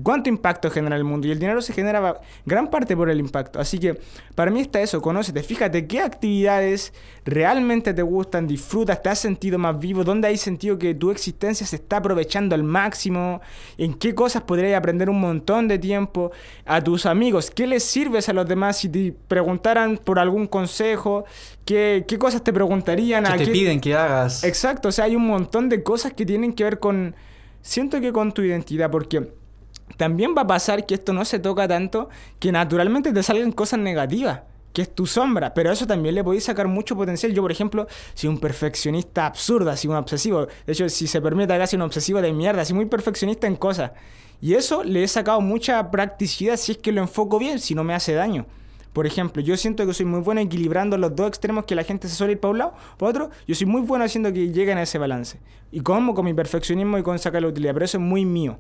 ¿Cuánto 0.03 0.29
impacto 0.29 0.71
genera 0.71 0.97
el 0.97 1.05
mundo? 1.05 1.27
Y 1.27 1.31
el 1.31 1.39
dinero 1.39 1.63
se 1.63 1.73
genera 1.73 2.21
gran 2.45 2.69
parte 2.69 2.97
por 2.97 3.09
el 3.11 3.21
impacto. 3.21 3.61
Así 3.61 3.79
que 3.79 3.99
para 4.35 4.51
mí 4.51 4.61
está 4.61 4.81
eso, 4.81 5.01
conócete, 5.01 5.43
fíjate 5.43 5.87
qué 5.87 6.01
actividades 6.01 6.93
realmente 7.25 7.95
te 7.95 8.03
gustan, 8.03 8.47
disfrutas, 8.47 9.03
te 9.03 9.09
has 9.09 9.19
sentido 9.19 9.59
más 9.59 9.79
vivo, 9.79 10.05
dónde 10.05 10.29
hay 10.29 10.37
sentido 10.37 10.79
que 10.79 10.95
tu 10.95 11.11
existencia 11.11 11.67
se 11.67 11.77
está 11.77 11.99
aprovechando 11.99 12.55
al 12.55 12.63
máximo, 12.63 13.41
en 13.79 13.95
qué 13.95 14.15
cosas 14.15 14.43
podrías 14.43 14.79
aprender 14.79 15.11
un 15.11 15.21
montón 15.21 15.69
de 15.69 15.79
tiempo, 15.79 16.31
a 16.65 16.81
tus 16.83 17.07
amigos, 17.07 17.51
qué 17.51 17.67
les 17.67 17.83
sirves 17.83 18.29
a 18.29 18.33
los 18.33 18.47
demás 18.47 18.79
si 18.79 18.89
te 18.89 19.15
preguntaran 19.29 19.99
por 19.99 20.19
algún 20.19 20.47
consejo, 20.47 21.25
qué, 21.65 22.05
qué 22.07 22.19
cosas 22.19 22.45
te 22.45 22.53
preguntarían. 22.53 23.25
¿Qué 23.25 23.33
a 23.33 23.37
te 23.37 23.47
piden 23.47 23.81
que 23.81 23.95
hagas? 23.95 24.45
Exacto, 24.45 24.89
o 24.89 24.93
sea, 24.93 25.07
hay 25.07 25.17
un 25.17 25.27
montón 25.27 25.69
de 25.69 25.83
cosas 25.83 26.13
que 26.13 26.27
tienen 26.27 26.53
que 26.53 26.65
ver 26.65 26.79
con, 26.79 27.15
siento 27.63 28.01
que 28.01 28.13
con 28.13 28.33
tu 28.33 28.43
identidad, 28.43 28.91
porque 28.91 29.29
también 29.97 30.35
va 30.37 30.43
a 30.43 30.47
pasar 30.47 30.87
que 30.87 30.95
esto 30.95 31.13
no 31.13 31.25
se 31.25 31.39
toca 31.39 31.67
tanto 31.67 32.09
que 32.39 32.53
naturalmente 32.53 33.13
te 33.13 33.23
salgan 33.23 33.53
cosas 33.53 33.81
negativas, 33.81 34.41
que 34.73 34.83
es 34.83 34.95
tu 34.95 35.07
sombra, 35.07 35.55
pero 35.55 35.73
eso 35.73 35.87
también 35.87 36.15
le 36.15 36.23
podéis 36.23 36.45
sacar 36.45 36.69
mucho 36.69 36.97
potencial. 36.97 37.33
Yo, 37.33 37.43
por 37.43 37.51
ejemplo, 37.51 37.87
soy 38.15 38.29
un 38.29 38.39
perfeccionista 38.39 39.27
absurdo, 39.27 39.71
así 39.71 39.89
un 39.89 39.97
obsesivo, 39.97 40.47
de 40.47 40.73
hecho, 40.73 40.89
si 40.89 41.07
se 41.07 41.21
permite, 41.21 41.57
casi 41.57 41.77
un 41.77 41.83
obsesivo 41.83 42.21
de 42.21 42.33
mierda, 42.33 42.63
así 42.63 42.75
muy 42.75 42.87
perfeccionista 42.87 43.47
en 43.47 43.57
cosas. 43.57 43.93
Y 44.41 44.55
eso 44.55 44.85
le 44.85 45.03
he 45.03 45.09
sacado 45.09 45.41
mucha 45.41 45.91
practicidad 45.91 46.57
si 46.57 46.73
es 46.73 46.79
que 46.79 46.93
lo 46.93 47.01
enfoco 47.01 47.39
bien, 47.39 47.59
si 47.59 47.75
no 47.75 47.85
me 47.85 47.95
hace 47.95 48.13
daño. 48.13 48.47
Por 48.93 49.07
ejemplo, 49.07 49.43
yo 49.43 49.57
siento 49.59 49.87
que 49.87 49.93
soy 49.93 50.07
muy 50.07 50.21
bueno 50.21 50.41
equilibrando 50.41 50.97
los 50.97 51.15
dos 51.15 51.29
extremos 51.29 51.65
que 51.65 51.75
la 51.75 51.85
gente 51.85 52.09
se 52.09 52.15
suele 52.15 52.33
ir 52.33 52.41
para 52.41 52.53
un 52.53 52.59
lado, 52.59 52.75
para 52.99 53.11
otro. 53.11 53.31
Yo 53.47 53.55
soy 53.55 53.67
muy 53.67 53.83
bueno 53.83 54.05
haciendo 54.05 54.33
que 54.33 54.51
lleguen 54.51 54.79
a 54.79 54.83
ese 54.83 54.97
balance. 54.97 55.39
Y 55.71 55.81
como 55.81 56.15
con 56.15 56.25
mi 56.25 56.33
perfeccionismo 56.33 56.97
y 56.97 57.03
con 57.03 57.19
sacar 57.19 57.43
la 57.43 57.49
utilidad, 57.49 57.75
pero 57.75 57.85
eso 57.85 57.99
es 57.99 58.03
muy 58.03 58.25
mío. 58.25 58.59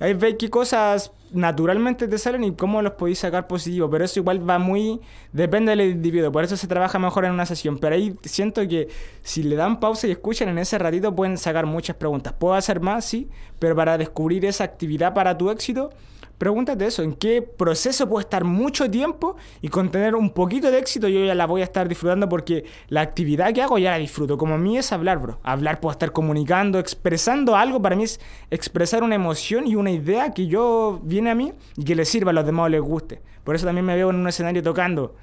Ahí 0.00 0.14
veis 0.14 0.36
qué 0.38 0.48
cosas 0.48 1.12
naturalmente 1.32 2.08
te 2.08 2.18
salen 2.18 2.44
y 2.44 2.52
cómo 2.52 2.80
los 2.82 2.92
podéis 2.92 3.18
sacar 3.18 3.46
positivo. 3.46 3.90
Pero 3.90 4.04
eso 4.04 4.20
igual 4.20 4.48
va 4.48 4.58
muy. 4.58 5.00
Depende 5.32 5.74
del 5.74 5.90
individuo. 5.90 6.32
Por 6.32 6.44
eso 6.44 6.56
se 6.56 6.66
trabaja 6.66 6.98
mejor 6.98 7.24
en 7.24 7.32
una 7.32 7.46
sesión. 7.46 7.78
Pero 7.78 7.94
ahí 7.94 8.16
siento 8.22 8.66
que 8.68 8.88
si 9.22 9.42
le 9.42 9.56
dan 9.56 9.80
pausa 9.80 10.06
y 10.06 10.12
escuchan 10.12 10.48
en 10.48 10.58
ese 10.58 10.78
ratito 10.78 11.14
pueden 11.14 11.36
sacar 11.38 11.66
muchas 11.66 11.96
preguntas. 11.96 12.32
¿Puedo 12.32 12.54
hacer 12.54 12.80
más? 12.80 13.04
Sí. 13.04 13.28
Pero 13.58 13.74
para 13.74 13.98
descubrir 13.98 14.44
esa 14.44 14.64
actividad 14.64 15.14
para 15.14 15.36
tu 15.36 15.50
éxito, 15.50 15.90
pregúntate 16.38 16.86
eso, 16.86 17.02
¿en 17.02 17.14
qué 17.14 17.42
proceso 17.42 18.08
puedo 18.08 18.20
estar 18.20 18.44
mucho 18.44 18.90
tiempo 18.90 19.36
y 19.60 19.68
con 19.68 19.90
tener 19.90 20.14
un 20.14 20.30
poquito 20.30 20.70
de 20.70 20.78
éxito 20.78 21.08
yo 21.08 21.24
ya 21.24 21.34
la 21.34 21.46
voy 21.46 21.60
a 21.60 21.64
estar 21.64 21.88
disfrutando 21.88 22.28
porque 22.28 22.64
la 22.88 23.00
actividad 23.00 23.52
que 23.52 23.62
hago 23.62 23.78
ya 23.78 23.90
la 23.90 23.98
disfruto. 23.98 24.38
Como 24.38 24.54
a 24.54 24.58
mí 24.58 24.78
es 24.78 24.92
hablar, 24.92 25.18
bro. 25.18 25.38
Hablar 25.42 25.80
puedo 25.80 25.92
estar 25.92 26.12
comunicando, 26.12 26.78
expresando 26.78 27.56
algo, 27.56 27.82
para 27.82 27.96
mí 27.96 28.04
es 28.04 28.20
expresar 28.50 29.02
una 29.02 29.16
emoción 29.16 29.66
y 29.66 29.74
una 29.74 29.90
idea 29.90 30.32
que 30.32 30.46
yo 30.46 31.00
viene 31.02 31.30
a 31.30 31.34
mí 31.34 31.52
y 31.76 31.84
que 31.84 31.94
le 31.94 32.04
sirva 32.04 32.30
a 32.30 32.34
los 32.34 32.46
demás 32.46 32.66
o 32.66 32.68
les 32.68 32.80
guste. 32.80 33.20
Por 33.44 33.56
eso 33.56 33.66
también 33.66 33.84
me 33.84 33.96
veo 33.96 34.10
en 34.10 34.16
un 34.16 34.28
escenario 34.28 34.62
tocando. 34.62 35.14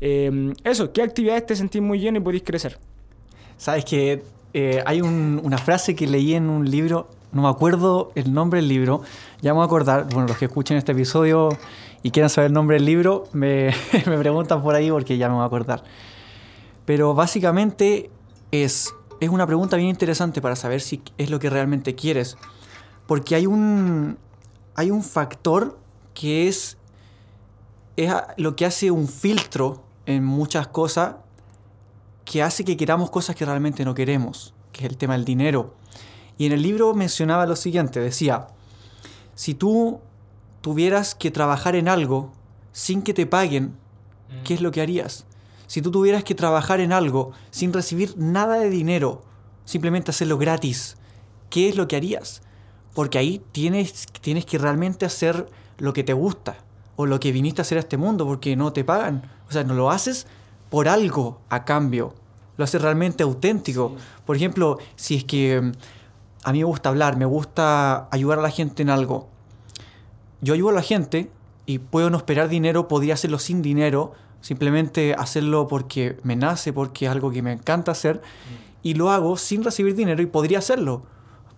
Eh, 0.00 0.52
eso, 0.64 0.92
¿qué 0.92 1.02
actividades 1.02 1.46
te 1.46 1.56
sentís 1.56 1.82
muy 1.82 1.98
lleno 1.98 2.18
y 2.18 2.20
podéis 2.20 2.42
crecer? 2.42 2.78
Sabes 3.56 3.84
que 3.84 4.22
eh, 4.54 4.82
hay 4.84 5.00
un, 5.00 5.40
una 5.42 5.58
frase 5.58 5.94
que 5.94 6.06
leí 6.06 6.34
en 6.34 6.50
un 6.50 6.70
libro 6.70 7.08
no 7.32 7.42
me 7.42 7.48
acuerdo 7.48 8.12
el 8.14 8.32
nombre 8.32 8.60
del 8.60 8.68
libro. 8.68 9.02
Ya 9.40 9.52
me 9.52 9.56
voy 9.56 9.62
a 9.62 9.66
acordar, 9.66 10.06
bueno, 10.12 10.28
los 10.28 10.36
que 10.36 10.44
escuchen 10.44 10.76
este 10.76 10.92
episodio 10.92 11.48
y 12.02 12.10
quieran 12.10 12.30
saber 12.30 12.48
el 12.48 12.52
nombre 12.52 12.76
del 12.76 12.84
libro, 12.84 13.24
me, 13.32 13.74
me 14.06 14.18
preguntan 14.18 14.62
por 14.62 14.74
ahí 14.74 14.90
porque 14.90 15.16
ya 15.16 15.28
me 15.28 15.34
voy 15.34 15.42
a 15.42 15.46
acordar. 15.46 15.82
Pero 16.84 17.14
básicamente 17.14 18.10
es, 18.50 18.94
es 19.20 19.28
una 19.28 19.46
pregunta 19.46 19.76
bien 19.76 19.88
interesante 19.88 20.40
para 20.42 20.56
saber 20.56 20.80
si 20.80 21.02
es 21.16 21.30
lo 21.30 21.38
que 21.38 21.48
realmente 21.48 21.94
quieres. 21.94 22.36
Porque 23.06 23.34
hay 23.34 23.46
un, 23.46 24.18
hay 24.74 24.90
un 24.90 25.02
factor 25.02 25.78
que 26.14 26.48
es, 26.48 26.76
es 27.96 28.12
lo 28.36 28.56
que 28.56 28.66
hace 28.66 28.90
un 28.90 29.08
filtro 29.08 29.82
en 30.06 30.24
muchas 30.24 30.66
cosas 30.66 31.16
que 32.24 32.42
hace 32.42 32.64
que 32.64 32.76
queramos 32.76 33.10
cosas 33.10 33.36
que 33.36 33.44
realmente 33.44 33.84
no 33.84 33.94
queremos, 33.94 34.54
que 34.72 34.84
es 34.84 34.90
el 34.90 34.96
tema 34.96 35.14
del 35.14 35.24
dinero. 35.24 35.74
Y 36.38 36.46
en 36.46 36.52
el 36.52 36.62
libro 36.62 36.94
mencionaba 36.94 37.46
lo 37.46 37.56
siguiente, 37.56 38.00
decía, 38.00 38.48
si 39.34 39.54
tú 39.54 40.00
tuvieras 40.60 41.14
que 41.14 41.30
trabajar 41.30 41.76
en 41.76 41.88
algo 41.88 42.32
sin 42.72 43.02
que 43.02 43.14
te 43.14 43.26
paguen, 43.26 43.74
¿qué 44.44 44.54
es 44.54 44.60
lo 44.60 44.70
que 44.70 44.80
harías? 44.80 45.26
Si 45.66 45.82
tú 45.82 45.90
tuvieras 45.90 46.24
que 46.24 46.34
trabajar 46.34 46.80
en 46.80 46.92
algo 46.92 47.32
sin 47.50 47.72
recibir 47.72 48.14
nada 48.16 48.56
de 48.56 48.70
dinero, 48.70 49.22
simplemente 49.64 50.10
hacerlo 50.10 50.38
gratis, 50.38 50.96
¿qué 51.50 51.68
es 51.68 51.76
lo 51.76 51.88
que 51.88 51.96
harías? 51.96 52.42
Porque 52.94 53.18
ahí 53.18 53.42
tienes, 53.52 54.06
tienes 54.20 54.44
que 54.44 54.58
realmente 54.58 55.06
hacer 55.06 55.48
lo 55.78 55.92
que 55.92 56.04
te 56.04 56.12
gusta 56.12 56.56
o 56.96 57.06
lo 57.06 57.18
que 57.20 57.32
viniste 57.32 57.60
a 57.60 57.62
hacer 57.62 57.78
a 57.78 57.80
este 57.80 57.96
mundo 57.96 58.26
porque 58.26 58.54
no 58.54 58.72
te 58.72 58.84
pagan. 58.84 59.30
O 59.48 59.52
sea, 59.52 59.64
no 59.64 59.74
lo 59.74 59.90
haces 59.90 60.26
por 60.70 60.88
algo 60.88 61.40
a 61.48 61.64
cambio. 61.64 62.14
Lo 62.56 62.64
haces 62.64 62.82
realmente 62.82 63.22
auténtico. 63.22 63.96
Por 64.26 64.36
ejemplo, 64.36 64.78
si 64.96 65.16
es 65.16 65.24
que 65.24 65.72
a 66.44 66.52
mí 66.52 66.58
me 66.58 66.64
gusta 66.64 66.88
hablar, 66.88 67.16
me 67.16 67.24
gusta 67.24 68.08
ayudar 68.10 68.38
a 68.38 68.42
la 68.42 68.50
gente 68.50 68.82
en 68.82 68.90
algo. 68.90 69.28
Yo 70.40 70.54
ayudo 70.54 70.70
a 70.70 70.74
la 70.74 70.82
gente 70.82 71.30
y 71.66 71.78
puedo 71.78 72.10
no 72.10 72.16
esperar 72.16 72.48
dinero, 72.48 72.88
podría 72.88 73.14
hacerlo 73.14 73.38
sin 73.38 73.62
dinero, 73.62 74.12
simplemente 74.40 75.14
hacerlo 75.14 75.68
porque 75.68 76.18
me 76.24 76.34
nace, 76.34 76.72
porque 76.72 77.06
es 77.06 77.12
algo 77.12 77.30
que 77.30 77.42
me 77.42 77.52
encanta 77.52 77.92
hacer, 77.92 78.22
y 78.82 78.94
lo 78.94 79.10
hago 79.10 79.36
sin 79.36 79.62
recibir 79.62 79.94
dinero 79.94 80.20
y 80.22 80.26
podría 80.26 80.58
hacerlo. 80.58 81.04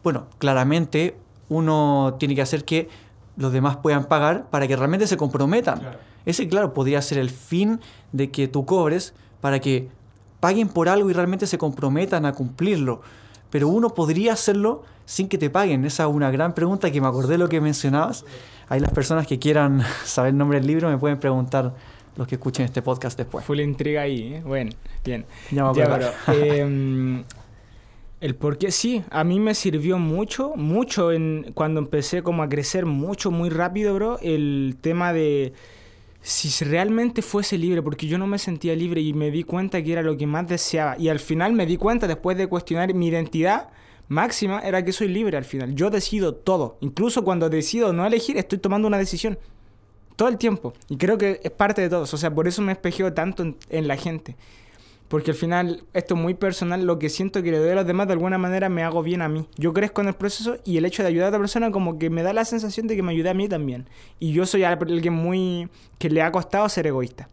Bueno, 0.02 0.26
claramente 0.38 1.16
uno 1.48 2.16
tiene 2.18 2.34
que 2.34 2.42
hacer 2.42 2.66
que 2.66 2.90
los 3.36 3.52
demás 3.52 3.78
puedan 3.78 4.04
pagar 4.04 4.50
para 4.50 4.68
que 4.68 4.76
realmente 4.76 5.06
se 5.06 5.16
comprometan. 5.16 5.80
Ese, 6.26 6.46
claro, 6.46 6.74
podría 6.74 7.00
ser 7.00 7.18
el 7.18 7.30
fin 7.30 7.80
de 8.12 8.30
que 8.30 8.48
tú 8.48 8.66
cobres 8.66 9.14
para 9.40 9.60
que 9.60 9.88
paguen 10.40 10.68
por 10.68 10.90
algo 10.90 11.08
y 11.08 11.14
realmente 11.14 11.46
se 11.46 11.56
comprometan 11.56 12.26
a 12.26 12.32
cumplirlo 12.32 13.00
pero 13.54 13.68
uno 13.68 13.90
podría 13.90 14.32
hacerlo 14.32 14.82
sin 15.06 15.28
que 15.28 15.38
te 15.38 15.48
paguen? 15.48 15.84
Esa 15.84 16.02
es 16.02 16.08
una 16.08 16.28
gran 16.32 16.56
pregunta 16.56 16.90
que 16.90 17.00
me 17.00 17.06
acordé 17.06 17.34
de 17.34 17.38
lo 17.38 17.48
que 17.48 17.60
mencionabas. 17.60 18.24
Hay 18.68 18.80
las 18.80 18.90
personas 18.90 19.28
que 19.28 19.38
quieran 19.38 19.80
saber 20.04 20.30
el 20.30 20.38
nombre 20.38 20.58
del 20.58 20.66
libro 20.66 20.88
me 20.88 20.98
pueden 20.98 21.20
preguntar 21.20 21.72
los 22.16 22.26
que 22.26 22.34
escuchen 22.34 22.64
este 22.64 22.82
podcast 22.82 23.16
después. 23.16 23.44
Fue 23.44 23.54
la 23.54 23.62
intriga 23.62 24.02
ahí, 24.02 24.34
¿eh? 24.34 24.42
Bueno, 24.44 24.72
bien. 25.04 25.24
Ya 25.52 25.70
me 25.70 25.72
ya, 25.72 26.14
eh, 26.32 27.22
el 28.20 28.34
por 28.34 28.58
qué 28.58 28.72
sí, 28.72 29.04
a 29.08 29.22
mí 29.22 29.38
me 29.38 29.54
sirvió 29.54 29.98
mucho, 30.00 30.54
mucho 30.56 31.12
en, 31.12 31.52
cuando 31.54 31.78
empecé 31.78 32.24
como 32.24 32.42
a 32.42 32.48
crecer 32.48 32.86
mucho, 32.86 33.30
muy 33.30 33.50
rápido, 33.50 33.94
bro, 33.94 34.18
el 34.20 34.78
tema 34.80 35.12
de 35.12 35.52
si 36.26 36.64
realmente 36.64 37.20
fuese 37.20 37.58
libre, 37.58 37.82
porque 37.82 38.06
yo 38.06 38.16
no 38.16 38.26
me 38.26 38.38
sentía 38.38 38.74
libre 38.74 39.02
y 39.02 39.12
me 39.12 39.30
di 39.30 39.44
cuenta 39.44 39.82
que 39.82 39.92
era 39.92 40.02
lo 40.02 40.16
que 40.16 40.26
más 40.26 40.48
deseaba. 40.48 40.96
Y 40.98 41.10
al 41.10 41.20
final 41.20 41.52
me 41.52 41.66
di 41.66 41.76
cuenta, 41.76 42.06
después 42.06 42.38
de 42.38 42.46
cuestionar 42.46 42.94
mi 42.94 43.08
identidad 43.08 43.68
máxima, 44.08 44.60
era 44.60 44.82
que 44.82 44.92
soy 44.92 45.08
libre 45.08 45.36
al 45.36 45.44
final. 45.44 45.74
Yo 45.74 45.90
decido 45.90 46.34
todo. 46.34 46.78
Incluso 46.80 47.24
cuando 47.24 47.50
decido 47.50 47.92
no 47.92 48.06
elegir, 48.06 48.38
estoy 48.38 48.58
tomando 48.58 48.88
una 48.88 48.96
decisión. 48.96 49.38
Todo 50.16 50.28
el 50.28 50.38
tiempo. 50.38 50.72
Y 50.88 50.96
creo 50.96 51.18
que 51.18 51.42
es 51.44 51.50
parte 51.50 51.82
de 51.82 51.90
todos. 51.90 52.14
O 52.14 52.16
sea, 52.16 52.34
por 52.34 52.48
eso 52.48 52.62
me 52.62 52.72
espejeo 52.72 53.12
tanto 53.12 53.54
en, 53.68 53.86
la 53.86 53.98
gente. 53.98 54.34
Porque 55.14 55.30
al 55.30 55.36
final, 55.36 55.84
esto 55.92 56.14
es 56.16 56.20
muy 56.20 56.34
personal, 56.34 56.84
lo 56.84 56.98
que 56.98 57.08
siento 57.08 57.40
que 57.44 57.52
le 57.52 57.58
doy 57.58 57.70
a 57.70 57.76
los 57.76 57.86
demás 57.86 58.08
de 58.08 58.14
alguna 58.14 58.36
manera 58.36 58.68
me 58.68 58.82
hago 58.82 59.00
bien 59.00 59.22
a 59.22 59.28
mí. 59.28 59.46
Yo 59.56 59.72
crezco 59.72 60.00
en 60.00 60.08
el 60.08 60.14
proceso 60.14 60.56
y 60.64 60.76
el 60.76 60.84
hecho 60.86 61.04
de 61.04 61.08
ayudar 61.10 61.26
a 61.26 61.28
otra 61.28 61.38
persona 61.38 61.70
como 61.70 62.00
que 62.00 62.10
me 62.10 62.24
da 62.24 62.32
la 62.32 62.44
sensación 62.44 62.88
de 62.88 62.96
que 62.96 63.02
me 63.04 63.12
ayuda 63.12 63.30
a 63.30 63.34
mí 63.34 63.48
también. 63.48 63.88
Y 64.18 64.32
yo 64.32 64.44
soy 64.44 64.64
alguien 64.64 65.12
muy... 65.12 65.68
que 65.98 66.10
le 66.10 66.20
ha 66.20 66.32
costado 66.32 66.68
ser 66.68 66.88
egoísta. 66.88 67.28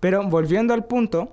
Pero 0.00 0.26
volviendo 0.26 0.72
al 0.72 0.86
punto, 0.86 1.30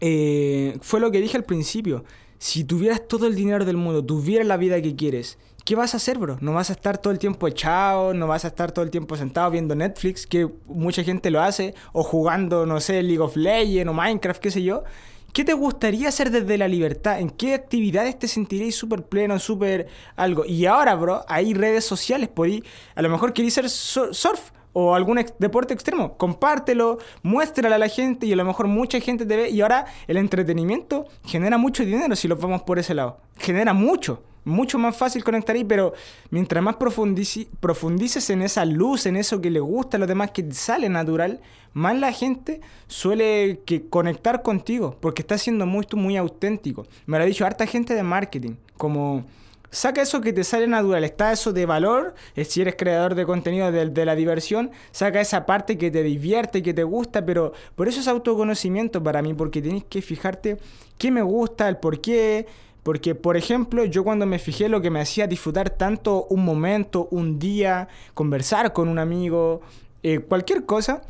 eh, 0.00 0.76
fue 0.82 1.00
lo 1.00 1.10
que 1.10 1.22
dije 1.22 1.38
al 1.38 1.44
principio. 1.44 2.04
Si 2.36 2.64
tuvieras 2.64 3.08
todo 3.08 3.28
el 3.28 3.34
dinero 3.34 3.64
del 3.64 3.78
mundo, 3.78 4.04
tuvieras 4.04 4.46
la 4.46 4.58
vida 4.58 4.82
que 4.82 4.94
quieres, 4.94 5.38
¿qué 5.66 5.74
vas 5.74 5.94
a 5.94 5.96
hacer, 5.98 6.16
bro? 6.16 6.38
No 6.40 6.54
vas 6.54 6.70
a 6.70 6.74
estar 6.74 6.96
todo 6.96 7.12
el 7.12 7.18
tiempo 7.18 7.48
echado, 7.48 8.14
no 8.14 8.28
vas 8.28 8.44
a 8.44 8.48
estar 8.48 8.70
todo 8.70 8.84
el 8.84 8.90
tiempo 8.90 9.16
sentado 9.16 9.50
viendo 9.50 9.74
Netflix, 9.74 10.24
que 10.26 10.48
mucha 10.66 11.02
gente 11.02 11.28
lo 11.30 11.42
hace, 11.42 11.74
o 11.92 12.04
jugando, 12.04 12.64
no 12.64 12.80
sé, 12.80 13.02
League 13.02 13.20
of 13.20 13.36
Legends 13.36 13.90
o 13.90 13.92
Minecraft, 13.92 14.40
qué 14.40 14.50
sé 14.52 14.62
yo. 14.62 14.84
¿Qué 15.32 15.44
te 15.44 15.52
gustaría 15.52 16.08
hacer 16.08 16.30
desde 16.30 16.56
la 16.56 16.68
libertad? 16.68 17.18
¿En 17.18 17.28
qué 17.28 17.52
actividades 17.52 18.18
te 18.18 18.28
sentirías 18.28 18.76
súper 18.76 19.02
pleno, 19.02 19.38
súper 19.40 19.88
algo? 20.14 20.46
Y 20.46 20.64
ahora, 20.66 20.94
bro, 20.94 21.24
hay 21.28 21.52
redes 21.52 21.84
sociales, 21.84 22.28
por 22.28 22.46
ahí. 22.46 22.62
A 22.94 23.02
lo 23.02 23.10
mejor 23.10 23.32
queréis 23.32 23.54
ser 23.54 23.68
surf 23.68 24.52
o 24.72 24.94
algún 24.94 25.22
deporte 25.38 25.74
extremo, 25.74 26.16
compártelo, 26.16 26.98
muéstralo 27.22 27.74
a 27.74 27.78
la 27.78 27.88
gente 27.88 28.26
y 28.26 28.32
a 28.32 28.36
lo 28.36 28.44
mejor 28.44 28.68
mucha 28.68 29.00
gente 29.00 29.26
te 29.26 29.36
ve 29.36 29.50
y 29.50 29.62
ahora 29.62 29.86
el 30.06 30.16
entretenimiento 30.16 31.06
genera 31.24 31.58
mucho 31.58 31.84
dinero 31.84 32.14
si 32.14 32.28
lo 32.28 32.36
vamos 32.36 32.62
por 32.62 32.78
ese 32.78 32.94
lado. 32.94 33.20
Genera 33.38 33.72
mucho, 33.72 34.22
mucho 34.46 34.78
más 34.78 34.96
fácil 34.96 35.24
conectar 35.24 35.56
ahí, 35.56 35.64
pero 35.64 35.92
mientras 36.30 36.62
más 36.62 36.76
profundices 36.76 38.30
en 38.30 38.42
esa 38.42 38.64
luz, 38.64 39.04
en 39.06 39.16
eso 39.16 39.40
que 39.40 39.50
le 39.50 39.60
gusta 39.60 39.96
a 39.96 40.00
los 40.00 40.08
demás, 40.08 40.30
que 40.30 40.50
sale 40.52 40.88
natural, 40.88 41.40
más 41.72 41.98
la 41.98 42.12
gente 42.12 42.60
suele 42.86 43.60
que 43.66 43.88
conectar 43.88 44.42
contigo, 44.42 44.96
porque 45.00 45.22
está 45.22 45.36
siendo 45.36 45.66
muy, 45.66 45.84
muy 45.94 46.16
auténtico. 46.16 46.86
Me 47.06 47.18
lo 47.18 47.24
ha 47.24 47.26
dicho 47.26 47.44
harta 47.44 47.66
gente 47.66 47.94
de 47.94 48.04
marketing, 48.04 48.54
como 48.76 49.26
Saca 49.70 50.00
eso 50.00 50.20
que 50.20 50.32
te 50.32 50.44
sale 50.44 50.66
natural, 50.66 51.04
está 51.04 51.32
eso 51.32 51.52
de 51.52 51.66
valor, 51.66 52.14
si 52.46 52.62
eres 52.62 52.76
creador 52.76 53.14
de 53.14 53.26
contenido 53.26 53.70
de, 53.72 54.04
la 54.06 54.14
diversión, 54.14 54.70
saca 54.90 55.20
esa 55.20 55.44
parte 55.44 55.76
que 55.76 55.90
te 55.90 56.02
divierte, 56.02 56.62
que 56.62 56.72
te 56.72 56.84
gusta, 56.84 57.26
pero 57.26 57.52
por 57.74 57.86
eso 57.86 58.00
es 58.00 58.08
autoconocimiento 58.08 59.02
para 59.02 59.22
mí, 59.22 59.34
porque 59.34 59.60
tienes 59.60 59.84
que 59.84 60.02
fijarte 60.02 60.56
qué 60.98 61.10
me 61.10 61.20
gusta, 61.20 61.68
el 61.68 61.76
por 61.76 62.00
qué, 62.00 62.46
porque, 62.86 63.16
por 63.16 63.36
ejemplo, 63.36 63.84
yo 63.84 64.04
cuando 64.04 64.26
me 64.26 64.38
fijé 64.38 64.68
lo 64.68 64.80
que 64.80 64.90
me 64.90 65.00
hacía 65.00 65.26
disfrutar 65.26 65.70
tanto 65.70 66.28
un 66.30 66.44
momento, 66.44 67.08
un 67.10 67.40
día, 67.40 67.88
conversar 68.14 68.72
con 68.72 68.88
un 68.88 69.00
amigo, 69.00 69.60
eh, 70.04 70.20
cualquier 70.20 70.66
cosa, 70.66 71.02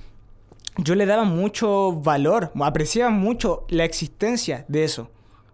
yo 0.78 0.94
le 0.94 1.04
daba 1.04 1.24
mucho 1.24 1.92
valor, 1.92 2.50
apreciaba 2.62 3.10
mucho 3.10 3.66
la 3.68 3.84
existencia 3.84 4.64
de 4.68 4.84
eso. 4.84 5.10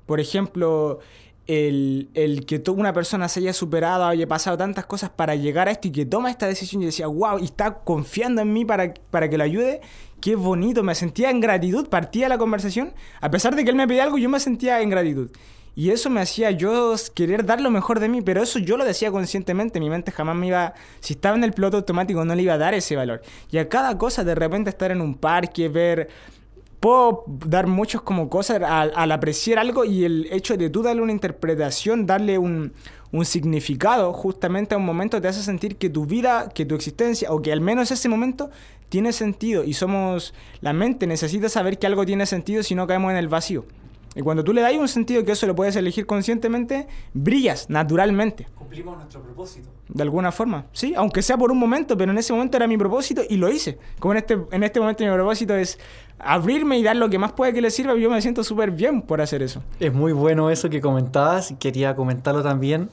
Por 0.06 0.20
ejemplo, 0.20 1.00
el, 1.48 2.08
el, 2.14 2.46
que 2.46 2.62
una 2.70 2.92
persona 2.92 3.28
se 3.28 3.40
haya 3.40 3.52
superado, 3.52 4.04
haya 4.04 4.28
pasado 4.28 4.56
tantas 4.56 4.86
cosas 4.86 5.10
para 5.10 5.34
llegar 5.34 5.66
a 5.66 5.72
esto 5.72 5.88
y 5.88 5.90
que 5.90 6.06
toma 6.06 6.30
esta 6.30 6.46
decisión 6.46 6.82
y 6.82 6.86
decía, 6.86 7.08
wow, 7.08 7.40
y 7.40 7.46
está 7.46 7.80
confiando 7.80 8.42
en 8.42 8.52
mí 8.52 8.64
para, 8.64 8.94
para 9.10 9.28
que 9.28 9.36
lo 9.36 9.42
ayude, 9.42 9.80
qué 10.20 10.36
bonito, 10.36 10.84
me 10.84 10.94
sentía 10.94 11.30
en 11.30 11.40
gratitud, 11.40 11.88
partía 11.88 12.28
la 12.28 12.38
conversación, 12.38 12.94
a 13.20 13.28
pesar 13.28 13.56
de 13.56 13.64
que 13.64 13.70
él 13.70 13.76
me 13.76 13.88
pedía 13.88 14.04
algo, 14.04 14.18
yo 14.18 14.28
me 14.28 14.38
sentía 14.38 14.80
en 14.82 14.90
gratitud. 14.90 15.28
Y 15.74 15.90
eso 15.90 16.10
me 16.10 16.20
hacía 16.20 16.50
yo 16.50 16.94
querer 17.14 17.46
dar 17.46 17.60
lo 17.60 17.70
mejor 17.70 17.98
de 17.98 18.08
mí, 18.08 18.20
pero 18.20 18.42
eso 18.42 18.58
yo 18.58 18.76
lo 18.76 18.84
decía 18.84 19.10
conscientemente, 19.10 19.80
mi 19.80 19.88
mente 19.88 20.12
jamás 20.12 20.36
me 20.36 20.48
iba, 20.48 20.74
si 21.00 21.14
estaba 21.14 21.36
en 21.36 21.44
el 21.44 21.52
piloto 21.52 21.78
automático 21.78 22.24
no 22.24 22.34
le 22.34 22.42
iba 22.42 22.54
a 22.54 22.58
dar 22.58 22.74
ese 22.74 22.94
valor. 22.94 23.22
Y 23.50 23.58
a 23.58 23.68
cada 23.68 23.96
cosa, 23.96 24.22
de 24.22 24.34
repente 24.34 24.70
estar 24.70 24.90
en 24.90 25.00
un 25.00 25.14
parque, 25.14 25.68
ver 25.68 26.10
puedo 26.82 27.22
dar 27.26 27.68
muchos 27.68 28.02
como 28.02 28.28
cosas 28.28 28.60
al, 28.60 29.12
apreciar 29.12 29.60
algo 29.60 29.84
y 29.84 30.04
el 30.04 30.26
hecho 30.32 30.56
de 30.56 30.68
tú 30.68 30.82
darle 30.82 31.00
una 31.00 31.12
interpretación, 31.12 32.06
darle 32.06 32.38
un, 32.38 32.72
significado 33.22 34.12
justamente 34.12 34.74
a 34.74 34.78
un 34.78 34.84
momento 34.84 35.20
te 35.20 35.28
hace 35.28 35.42
sentir 35.42 35.76
que 35.76 35.90
tu 35.90 36.06
vida, 36.06 36.48
que 36.52 36.64
tu 36.64 36.74
existencia 36.74 37.30
o 37.30 37.40
que 37.40 37.52
al 37.52 37.60
menos 37.60 37.92
ese 37.92 38.08
momento 38.08 38.50
tiene 38.88 39.12
sentido 39.12 39.62
y 39.62 39.74
somos, 39.74 40.34
la 40.60 40.72
mente 40.72 41.06
necesita 41.06 41.48
saber 41.48 41.78
que 41.78 41.86
algo 41.86 42.04
tiene 42.04 42.26
sentido 42.26 42.64
si 42.64 42.74
no 42.74 42.88
caemos 42.88 43.12
en 43.12 43.18
el 43.18 43.28
vacío. 43.28 43.64
Y 44.14 44.20
cuando 44.20 44.44
tú 44.44 44.52
le 44.52 44.60
das 44.60 44.74
un 44.74 44.88
sentido 44.88 45.24
que 45.24 45.32
eso 45.32 45.46
lo 45.46 45.54
puedes 45.54 45.74
elegir 45.76 46.06
conscientemente, 46.06 46.86
brillas 47.14 47.70
naturalmente. 47.70 48.46
Cumplimos 48.54 48.96
nuestro 48.98 49.22
propósito. 49.22 49.68
De 49.88 50.02
alguna 50.02 50.32
forma, 50.32 50.66
sí, 50.72 50.94
aunque 50.94 51.22
sea 51.22 51.38
por 51.38 51.50
un 51.50 51.58
momento, 51.58 51.96
pero 51.96 52.12
en 52.12 52.18
ese 52.18 52.32
momento 52.32 52.56
era 52.56 52.66
mi 52.66 52.76
propósito 52.76 53.22
y 53.28 53.36
lo 53.36 53.50
hice. 53.50 53.78
Como 53.98 54.12
en 54.12 54.18
este, 54.18 54.38
en 54.50 54.62
este 54.62 54.80
momento 54.80 55.04
mi 55.04 55.10
propósito 55.10 55.54
es 55.54 55.78
abrirme 56.18 56.78
y 56.78 56.82
dar 56.82 56.96
lo 56.96 57.08
que 57.08 57.18
más 57.18 57.32
puede 57.32 57.52
que 57.52 57.62
le 57.62 57.70
sirva, 57.70 57.94
yo 57.96 58.10
me 58.10 58.20
siento 58.20 58.44
súper 58.44 58.70
bien 58.70 59.02
por 59.02 59.20
hacer 59.20 59.42
eso. 59.42 59.62
Es 59.80 59.92
muy 59.92 60.12
bueno 60.12 60.50
eso 60.50 60.68
que 60.68 60.80
comentabas, 60.80 61.54
quería 61.58 61.96
comentarlo 61.96 62.42
también, 62.42 62.90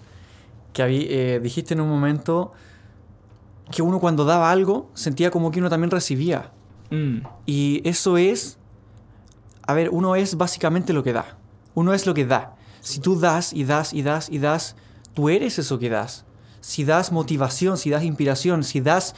que 0.74 0.84
eh, 0.86 1.40
dijiste 1.40 1.74
en 1.74 1.82
un 1.82 1.90
momento 1.90 2.54
que 3.72 3.82
uno 3.82 4.00
cuando 4.00 4.26
daba 4.26 4.52
algo 4.52 4.90
sentía 4.94 5.32
como 5.32 5.52
que 5.52 5.60
uno 5.60 5.70
también 5.70 5.92
recibía. 5.92 6.52
Mm. 6.92 7.20
Y 7.46 7.82
eso 7.88 8.18
es 8.18 8.59
a 9.70 9.74
ver, 9.76 9.92
uno 9.92 10.16
es 10.16 10.36
básicamente 10.36 10.94
lo 10.94 11.04
que 11.04 11.14
da. 11.14 11.38
Uno 11.76 11.94
es 11.94 12.08
lo 12.08 12.16
que 12.16 12.26
da. 12.26 12.56
Si 12.82 13.00
tú 13.00 13.20
das 13.20 13.54
y 13.54 13.66
das 13.66 13.94
y 13.94 14.02
das 14.02 14.28
y 14.28 14.40
das, 14.40 14.76
tú 15.14 15.30
eres 15.30 15.60
eso 15.60 15.78
que 15.78 15.92
das. 15.92 16.26
Si 16.60 16.86
das 16.86 17.12
motivación, 17.12 17.78
si 17.78 17.92
das 17.92 18.04
inspiración, 18.04 18.64
si 18.64 18.82
das 18.82 19.14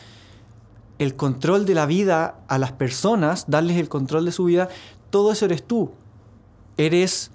el 0.99 1.15
control 1.15 1.65
de 1.65 1.73
la 1.73 1.85
vida 1.85 2.43
a 2.49 2.57
las 2.57 2.73
personas, 2.73 3.45
darles 3.47 3.77
el 3.77 3.87
control 3.87 4.25
de 4.25 4.33
su 4.33 4.43
vida, 4.43 4.67
todo 5.09 5.31
eso 5.31 5.45
eres 5.45 5.65
tú. 5.65 5.93
Eres 6.75 7.31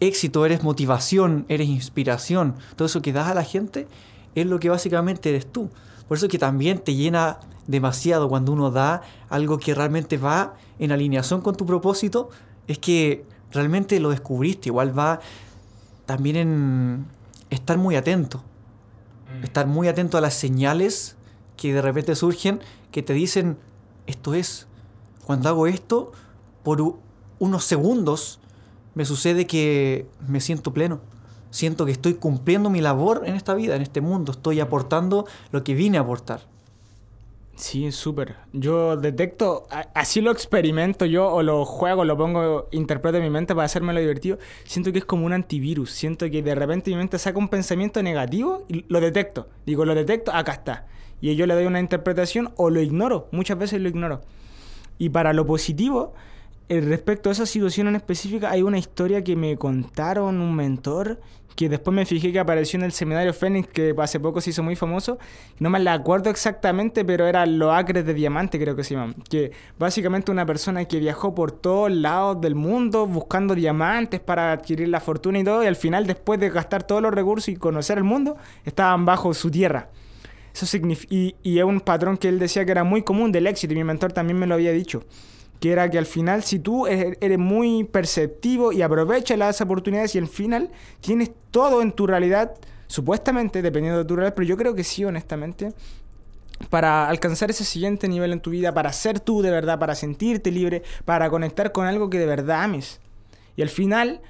éxito, 0.00 0.44
eres 0.44 0.64
motivación, 0.64 1.46
eres 1.48 1.68
inspiración. 1.68 2.56
Todo 2.74 2.86
eso 2.86 3.02
que 3.02 3.12
das 3.12 3.28
a 3.28 3.34
la 3.34 3.44
gente 3.44 3.86
es 4.34 4.46
lo 4.46 4.58
que 4.58 4.68
básicamente 4.68 5.28
eres 5.28 5.46
tú. 5.46 5.70
Por 6.08 6.16
eso 6.16 6.26
que 6.26 6.40
también 6.40 6.80
te 6.80 6.96
llena 6.96 7.38
demasiado 7.68 8.28
cuando 8.28 8.50
uno 8.50 8.72
da 8.72 9.02
algo 9.28 9.58
que 9.58 9.76
realmente 9.76 10.18
va 10.18 10.56
en 10.78 10.92
alineación 10.92 11.40
con 11.40 11.56
tu 11.56 11.66
propósito, 11.66 12.30
es 12.66 12.78
que 12.78 13.24
realmente 13.52 13.98
lo 14.00 14.10
descubriste. 14.10 14.68
Igual 14.68 14.96
va 14.98 15.20
también 16.06 16.36
en 16.36 17.06
estar 17.50 17.78
muy 17.78 17.96
atento. 17.96 18.42
Mm. 19.40 19.44
Estar 19.44 19.66
muy 19.66 19.88
atento 19.88 20.18
a 20.18 20.20
las 20.20 20.34
señales 20.34 21.16
que 21.56 21.72
de 21.72 21.82
repente 21.82 22.14
surgen 22.14 22.60
que 22.90 23.02
te 23.02 23.12
dicen, 23.12 23.58
esto 24.06 24.34
es, 24.34 24.66
cuando 25.24 25.48
hago 25.48 25.66
esto, 25.66 26.12
por 26.62 26.98
unos 27.38 27.64
segundos 27.64 28.40
me 28.94 29.04
sucede 29.04 29.46
que 29.46 30.06
me 30.26 30.40
siento 30.40 30.72
pleno. 30.72 31.00
Siento 31.50 31.86
que 31.86 31.92
estoy 31.92 32.14
cumpliendo 32.14 32.70
mi 32.70 32.80
labor 32.80 33.22
en 33.26 33.34
esta 33.34 33.54
vida, 33.54 33.76
en 33.76 33.82
este 33.82 34.00
mundo. 34.00 34.32
Estoy 34.32 34.60
aportando 34.60 35.26
lo 35.52 35.64
que 35.64 35.74
vine 35.74 35.98
a 35.98 36.02
aportar. 36.02 36.40
Sí, 37.56 37.90
súper. 37.90 38.36
Yo 38.52 38.98
detecto, 38.98 39.66
así 39.94 40.20
lo 40.20 40.30
experimento 40.30 41.06
yo 41.06 41.26
o 41.26 41.42
lo 41.42 41.64
juego, 41.64 42.04
lo 42.04 42.14
pongo, 42.14 42.68
interpreto 42.70 43.16
en 43.16 43.24
mi 43.24 43.30
mente 43.30 43.54
para 43.54 43.64
hacérmelo 43.64 43.98
divertido. 43.98 44.38
Siento 44.64 44.92
que 44.92 44.98
es 44.98 45.06
como 45.06 45.24
un 45.24 45.32
antivirus. 45.32 45.90
Siento 45.90 46.30
que 46.30 46.42
de 46.42 46.54
repente 46.54 46.90
mi 46.90 46.98
mente 46.98 47.18
saca 47.18 47.38
un 47.38 47.48
pensamiento 47.48 48.02
negativo 48.02 48.64
y 48.68 48.84
lo 48.88 49.00
detecto. 49.00 49.48
Digo, 49.64 49.86
lo 49.86 49.94
detecto, 49.94 50.32
acá 50.32 50.52
está. 50.52 50.86
Y 51.22 51.34
yo 51.34 51.46
le 51.46 51.54
doy 51.54 51.64
una 51.64 51.80
interpretación 51.80 52.52
o 52.56 52.68
lo 52.68 52.82
ignoro. 52.82 53.28
Muchas 53.32 53.56
veces 53.56 53.80
lo 53.80 53.88
ignoro. 53.88 54.20
Y 54.98 55.08
para 55.08 55.32
lo 55.32 55.46
positivo, 55.46 56.12
eh, 56.68 56.82
respecto 56.82 57.30
a 57.30 57.32
esa 57.32 57.46
situación 57.46 57.88
en 57.88 57.96
específica, 57.96 58.50
hay 58.50 58.62
una 58.62 58.78
historia 58.78 59.24
que 59.24 59.34
me 59.34 59.56
contaron 59.56 60.40
un 60.40 60.54
mentor 60.54 61.20
que 61.56 61.70
después 61.70 61.94
me 61.94 62.04
fijé 62.04 62.32
que 62.32 62.38
apareció 62.38 62.78
en 62.78 62.84
el 62.84 62.92
seminario 62.92 63.32
Fénix, 63.32 63.68
que 63.68 63.94
hace 63.98 64.20
poco 64.20 64.40
se 64.42 64.50
hizo 64.50 64.62
muy 64.62 64.76
famoso. 64.76 65.18
No 65.58 65.70
me 65.70 65.80
la 65.80 65.94
acuerdo 65.94 66.28
exactamente, 66.28 67.04
pero 67.04 67.26
era 67.26 67.46
los 67.46 67.72
acres 67.72 68.04
de 68.04 68.12
diamante, 68.12 68.60
creo 68.60 68.76
que 68.76 68.84
se 68.84 68.94
llaman. 68.94 69.14
Que 69.28 69.52
básicamente 69.78 70.30
una 70.30 70.44
persona 70.44 70.84
que 70.84 71.00
viajó 71.00 71.34
por 71.34 71.52
todos 71.52 71.90
lados 71.90 72.40
del 72.42 72.54
mundo 72.54 73.06
buscando 73.06 73.54
diamantes 73.54 74.20
para 74.20 74.52
adquirir 74.52 74.88
la 74.88 75.00
fortuna 75.00 75.38
y 75.38 75.44
todo, 75.44 75.64
y 75.64 75.66
al 75.66 75.76
final, 75.76 76.06
después 76.06 76.38
de 76.38 76.50
gastar 76.50 76.82
todos 76.82 77.00
los 77.00 77.12
recursos 77.12 77.48
y 77.48 77.56
conocer 77.56 77.96
el 77.96 78.04
mundo, 78.04 78.36
estaban 78.64 79.06
bajo 79.06 79.32
su 79.32 79.50
tierra. 79.50 79.88
Eso 80.54 80.76
y, 81.10 81.36
y 81.42 81.58
es 81.58 81.64
un 81.64 81.80
patrón 81.80 82.18
que 82.18 82.28
él 82.28 82.38
decía 82.38 82.64
que 82.66 82.70
era 82.70 82.84
muy 82.84 83.02
común 83.02 83.32
del 83.32 83.46
éxito, 83.46 83.72
y 83.72 83.76
mi 83.76 83.84
mentor 83.84 84.12
también 84.12 84.38
me 84.38 84.46
lo 84.46 84.54
había 84.54 84.72
dicho 84.72 85.04
que 85.60 85.72
era 85.72 85.90
que 85.90 85.98
al 85.98 86.06
final 86.06 86.42
si 86.42 86.58
tú 86.58 86.86
eres 86.86 87.38
muy 87.38 87.84
perceptivo 87.84 88.72
y 88.72 88.82
aprovechas 88.82 89.38
las 89.38 89.60
oportunidades 89.60 90.14
y 90.14 90.18
al 90.18 90.28
final 90.28 90.70
tienes 91.00 91.30
todo 91.50 91.82
en 91.82 91.92
tu 91.92 92.06
realidad, 92.06 92.54
supuestamente, 92.86 93.62
dependiendo 93.62 93.98
de 93.98 94.04
tu 94.04 94.16
realidad, 94.16 94.34
pero 94.34 94.46
yo 94.46 94.56
creo 94.56 94.74
que 94.74 94.84
sí, 94.84 95.04
honestamente, 95.04 95.72
para 96.70 97.08
alcanzar 97.08 97.50
ese 97.50 97.64
siguiente 97.64 98.08
nivel 98.08 98.32
en 98.32 98.40
tu 98.40 98.50
vida, 98.50 98.72
para 98.72 98.92
ser 98.92 99.20
tú 99.20 99.42
de 99.42 99.50
verdad, 99.50 99.78
para 99.78 99.94
sentirte 99.94 100.50
libre, 100.50 100.82
para 101.04 101.28
conectar 101.30 101.72
con 101.72 101.86
algo 101.86 102.10
que 102.10 102.18
de 102.18 102.26
verdad 102.26 102.62
ames. 102.62 103.00
Y 103.56 103.62
al 103.62 103.68
final, 103.68 104.20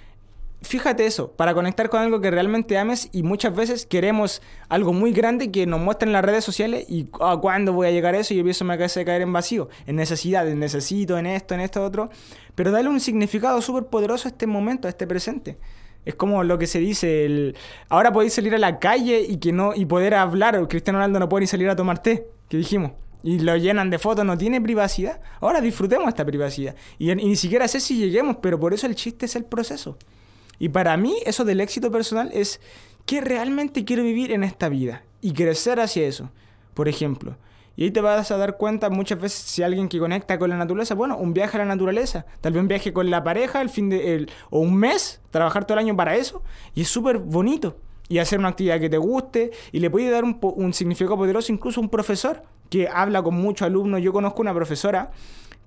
fíjate 0.67 1.07
eso, 1.07 1.33
para 1.33 1.55
conectar 1.55 1.89
con 1.89 2.01
algo 2.01 2.21
que 2.21 2.31
realmente 2.31 2.77
ames 2.77 3.09
y 3.13 3.23
muchas 3.23 3.55
veces 3.55 3.87
queremos 3.87 4.43
algo 4.69 4.93
muy 4.93 5.13
grande 5.13 5.51
que 5.51 5.67
nos 5.67 5.81
muestran 5.81 6.09
en 6.11 6.13
las 6.15 6.25
redes 6.25 6.45
sociales 6.45 6.85
y 6.89 7.09
ah, 7.21 7.39
cuándo 7.41 7.73
voy 7.73 7.87
a 7.87 7.91
llegar 7.91 8.15
a 8.15 8.19
eso 8.19 8.35
y 8.35 8.41
empiezo 8.41 8.71
a 8.71 8.77
caer 8.77 9.23
en 9.23 9.33
vacío, 9.33 9.69
en 9.87 9.97
necesidad, 9.97 10.49
en 10.49 10.59
necesito, 10.59 11.19
en 11.19 11.27
esto, 11.27 11.55
en 11.55 11.61
esto, 11.61 11.85
otro. 11.85 12.11
Pero 12.55 12.71
dale 12.71 12.89
un 12.89 13.01
significado 13.01 13.63
súper 13.63 13.87
poderoso 13.87 14.29
a 14.29 14.31
este 14.31 14.47
momento, 14.47 14.89
a 14.89 14.91
este 14.91 15.07
presente. 15.07 15.57
Es 16.05 16.15
como 16.15 16.45
lo 16.45 16.59
que 16.59 16.67
se 16.67 16.79
dice, 16.79 17.25
el, 17.25 17.57
ahora 17.89 18.13
podéis 18.13 18.35
salir 18.35 18.55
a 18.55 18.59
la 18.59 18.79
calle 18.79 19.21
y, 19.21 19.39
que 19.39 19.53
no, 19.53 19.75
y 19.75 19.87
poder 19.87 20.15
hablar, 20.15 20.67
Cristiano 20.69 20.99
Ronaldo 20.99 21.19
no 21.19 21.29
puede 21.29 21.43
ni 21.43 21.47
salir 21.47 21.69
a 21.69 21.77
tomar 21.77 22.03
té, 22.03 22.29
que 22.49 22.57
dijimos 22.57 22.93
y 23.23 23.41
lo 23.41 23.57
llenan 23.57 23.91
de 23.91 23.99
fotos, 23.99 24.25
no 24.25 24.39
tiene 24.39 24.61
privacidad. 24.61 25.21
Ahora 25.41 25.61
disfrutemos 25.61 26.07
esta 26.07 26.25
privacidad. 26.25 26.77
Y, 26.97 27.11
y, 27.11 27.15
ni 27.17 27.35
siquiera 27.35 27.67
sé 27.67 27.81
si 27.81 27.97
lleguemos, 27.97 28.37
pero 28.41 28.61
por 28.61 28.73
eso 28.73 28.87
el 28.87 28.95
chiste 28.95 29.27
es 29.27 29.35
el 29.35 29.45
proceso. 29.45 29.99
Y 30.59 30.71
para 30.71 30.97
mí 30.97 31.17
eso 31.25 31.45
del 31.45 31.61
éxito 31.61 31.91
personal 31.91 32.31
es 32.33 32.61
que 33.05 33.21
realmente 33.21 33.85
quiero 33.85 34.03
vivir 34.03 34.33
en 34.33 34.45
esta 34.45 34.69
vida 34.69 35.05
y 35.21 35.33
crecer 35.33 35.81
hacia 35.81 36.07
eso. 36.07 36.31
Por 36.75 36.89
ejemplo, 36.89 37.37
y 37.77 37.85
ahí 37.85 37.91
te 37.91 38.01
vas 38.01 38.31
a 38.31 38.37
dar 38.39 38.57
cuenta 38.57 38.89
muchas 38.89 39.21
veces 39.21 39.39
si 39.39 39.63
alguien 39.63 39.89
que 39.89 39.99
conecta 39.99 40.39
con 40.39 40.49
la 40.49 40.57
naturaleza, 40.57 40.95
bueno, 40.95 41.19
un 41.19 41.35
viaje 41.35 41.59
a 41.59 41.61
la 41.61 41.67
naturaleza, 41.67 42.25
tal 42.41 42.55
vez 42.55 42.63
un 42.63 42.69
viaje 42.69 42.93
con 42.93 43.11
la 43.11 43.23
pareja 43.23 43.61
el 43.61 43.69
fin 43.69 43.91
de 43.91 44.15
el, 44.15 44.31
o 44.51 44.61
un 44.61 44.77
mes, 44.77 45.21
trabajar 45.31 45.67
todo 45.67 45.79
el 45.79 45.85
año 45.85 45.95
para 45.95 46.17
eso 46.17 46.43
y 46.75 46.83
es 46.83 46.89
súper 46.89 47.19
bonito 47.19 47.77
y 48.09 48.19
hacer 48.19 48.39
una 48.39 48.49
actividad 48.49 48.81
que 48.81 48.89
te 48.89 48.97
guste 48.97 49.51
y 49.73 49.81
le 49.81 49.91
puede 49.91 50.09
dar 50.09 50.25
un, 50.25 50.39
un 50.41 50.73
significado 50.73 51.17
poderoso 51.17 51.53
incluso 51.53 51.81
un 51.81 51.91
profesor 51.91 52.43
que 52.71 52.89
habla 52.89 53.23
con 53.23 53.35
muchos 53.35 53.67
alumnos. 53.67 54.01
Yo 54.01 54.13
conozco 54.13 54.41
una 54.41 54.55
profesora 54.55 55.11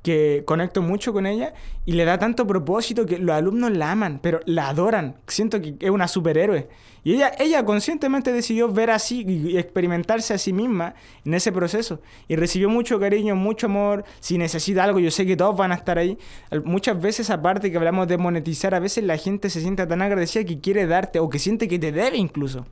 que 0.01 0.43
conecto 0.45 0.81
mucho 0.81 1.13
con 1.13 1.25
ella 1.25 1.53
y 1.85 1.93
le 1.93 2.05
da 2.05 2.17
tanto 2.17 2.47
propósito 2.47 3.05
que 3.05 3.17
los 3.17 3.35
alumnos 3.35 3.71
la 3.71 3.91
aman, 3.91 4.19
pero 4.21 4.39
la 4.45 4.69
adoran. 4.69 5.15
Siento 5.27 5.61
que 5.61 5.75
es 5.79 5.89
una 5.89 6.07
superhéroe. 6.07 6.69
Y 7.03 7.13
ella, 7.15 7.31
ella 7.39 7.63
conscientemente 7.63 8.33
decidió 8.33 8.71
ver 8.71 8.91
así 8.91 9.25
y 9.25 9.57
experimentarse 9.57 10.33
a 10.33 10.37
sí 10.37 10.51
misma 10.53 10.95
en 11.25 11.33
ese 11.33 11.51
proceso. 11.51 12.01
Y 12.27 12.35
recibió 12.35 12.69
mucho 12.69 12.99
cariño, 12.99 13.35
mucho 13.35 13.67
amor. 13.67 14.03
Si 14.19 14.37
necesita 14.37 14.83
algo, 14.83 14.99
yo 14.99 15.09
sé 15.09 15.25
que 15.25 15.37
todos 15.37 15.55
van 15.55 15.71
a 15.71 15.75
estar 15.75 15.97
ahí. 15.97 16.17
Muchas 16.65 17.01
veces, 17.01 17.29
aparte 17.29 17.71
que 17.71 17.77
hablamos 17.77 18.07
de 18.07 18.17
monetizar, 18.17 18.75
a 18.75 18.79
veces 18.79 19.03
la 19.03 19.17
gente 19.17 19.49
se 19.49 19.61
siente 19.61 19.85
tan 19.87 20.01
agradecida 20.01 20.43
que 20.43 20.59
quiere 20.59 20.87
darte 20.87 21.19
o 21.19 21.29
que 21.29 21.39
siente 21.39 21.67
que 21.67 21.79
te 21.79 21.91
debe 21.91 22.17
incluso. 22.17 22.65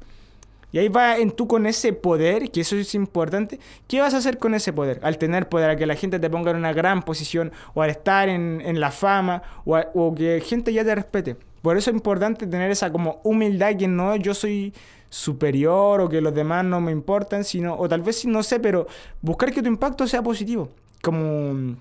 Y 0.72 0.80
ahí 0.80 0.90
va 0.90 1.18
en 1.18 1.32
tú 1.32 1.48
con 1.48 1.66
ese 1.66 1.94
poder, 1.94 2.52
que 2.52 2.62
eso 2.62 2.76
es 2.76 2.94
importante. 2.94 3.60
¿Qué 3.88 4.02
vas 4.02 4.14
a 4.14 4.18
hacer 4.18 4.38
con 4.38 4.54
ese 4.54 4.74
poder? 4.74 5.00
Al 5.04 5.18
tener 5.18 5.48
poder, 5.48 5.70
a 5.70 5.76
que 5.76 5.86
la 5.86 5.96
gente 5.96 6.20
te 6.20 6.30
ponga 6.30 6.52
en 6.52 6.58
una 6.58 6.74
gran 6.74 7.04
posición, 7.04 7.52
o 7.74 7.82
al 7.82 7.90
estar 7.90 8.28
en, 8.30 8.62
en 8.62 8.80
la 8.80 8.92
fama, 8.92 9.42
o, 9.66 9.78
o 9.94 10.14
que 10.14 10.42
gente 10.42 10.74
ya 10.74 10.84
te 10.84 10.94
respete. 10.94 11.38
Por 11.62 11.78
eso 11.78 11.90
es 11.90 11.96
importante 11.96 12.48
tener 12.48 12.70
esa 12.72 12.92
como 12.92 13.20
humildad 13.24 13.76
que 13.78 13.88
no 13.88 14.16
yo 14.16 14.34
soy 14.34 14.74
superior 15.10 16.02
o 16.02 16.10
que 16.10 16.22
los 16.22 16.34
demás 16.34 16.66
no 16.66 16.82
me 16.82 16.92
importan, 16.92 17.44
sino, 17.44 17.76
o 17.76 17.88
tal 17.88 18.02
vez 18.02 18.26
no 18.26 18.44
sé, 18.44 18.60
pero 18.60 18.88
buscar 19.22 19.52
que 19.52 19.62
tu 19.62 19.68
impacto 19.68 20.08
sea 20.08 20.22
positivo. 20.22 20.70
Como 21.02 21.78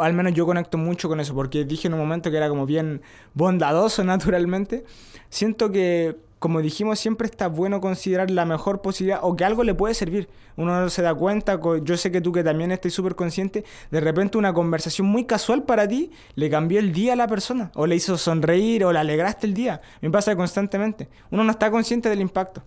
al 0.00 0.12
menos 0.12 0.34
yo 0.34 0.44
conecto 0.44 0.76
mucho 0.78 1.08
con 1.08 1.20
eso, 1.20 1.34
porque 1.34 1.64
dije 1.64 1.88
en 1.88 1.94
un 1.94 2.00
momento 2.00 2.30
que 2.30 2.36
era 2.36 2.48
como 2.48 2.66
bien 2.66 3.02
bondadoso 3.34 4.04
naturalmente. 4.04 4.84
Siento 5.28 5.70
que 5.70 6.16
como 6.40 6.62
dijimos, 6.62 6.98
siempre 6.98 7.28
está 7.28 7.48
bueno 7.48 7.82
considerar 7.82 8.30
la 8.30 8.46
mejor 8.46 8.80
posibilidad 8.80 9.20
o 9.22 9.36
que 9.36 9.44
algo 9.44 9.62
le 9.62 9.74
puede 9.74 9.92
servir. 9.92 10.26
Uno 10.56 10.88
se 10.88 11.02
da 11.02 11.14
cuenta, 11.14 11.60
yo 11.84 11.96
sé 11.98 12.10
que 12.10 12.22
tú 12.22 12.32
que 12.32 12.42
también 12.42 12.72
estás 12.72 12.94
súper 12.94 13.14
consciente, 13.14 13.62
de 13.90 14.00
repente 14.00 14.38
una 14.38 14.54
conversación 14.54 15.06
muy 15.06 15.26
casual 15.26 15.64
para 15.64 15.86
ti 15.86 16.10
le 16.36 16.48
cambió 16.48 16.78
el 16.80 16.94
día 16.94 17.12
a 17.12 17.16
la 17.16 17.28
persona, 17.28 17.70
o 17.74 17.86
le 17.86 17.94
hizo 17.94 18.16
sonreír, 18.16 18.86
o 18.86 18.92
le 18.92 18.98
alegraste 18.98 19.46
el 19.46 19.52
día. 19.52 19.82
Me 20.00 20.10
pasa 20.10 20.34
constantemente. 20.34 21.08
Uno 21.30 21.44
no 21.44 21.50
está 21.50 21.70
consciente 21.70 22.08
del 22.08 22.22
impacto. 22.22 22.62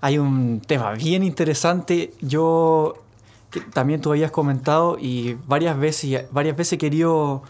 Hay 0.00 0.18
un 0.18 0.60
tema 0.60 0.92
bien 0.92 1.24
interesante. 1.24 2.14
Yo 2.20 2.94
también 3.72 4.00
tú 4.00 4.12
habías 4.12 4.30
comentado 4.30 4.98
y 5.00 5.36
varias 5.48 5.76
veces, 5.76 6.26
varias 6.30 6.56
veces 6.56 6.74
he 6.74 6.78
querido, 6.78 7.42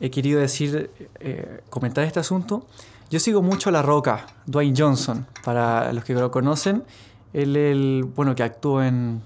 he 0.00 0.08
querido 0.08 0.40
decir, 0.40 0.90
eh, 1.20 1.60
comentar 1.68 2.04
este 2.04 2.20
asunto 2.20 2.66
yo 3.10 3.18
sigo 3.18 3.40
mucho 3.40 3.70
La 3.70 3.80
Roca, 3.80 4.26
Dwayne 4.44 4.74
Johnson, 4.76 5.26
para 5.42 5.92
los 5.92 6.04
que 6.04 6.12
lo 6.12 6.30
conocen. 6.30 6.84
Él, 7.32 7.56
el, 7.56 8.04
bueno, 8.14 8.34
que 8.34 8.42
actuó 8.42 8.82
en... 8.82 9.22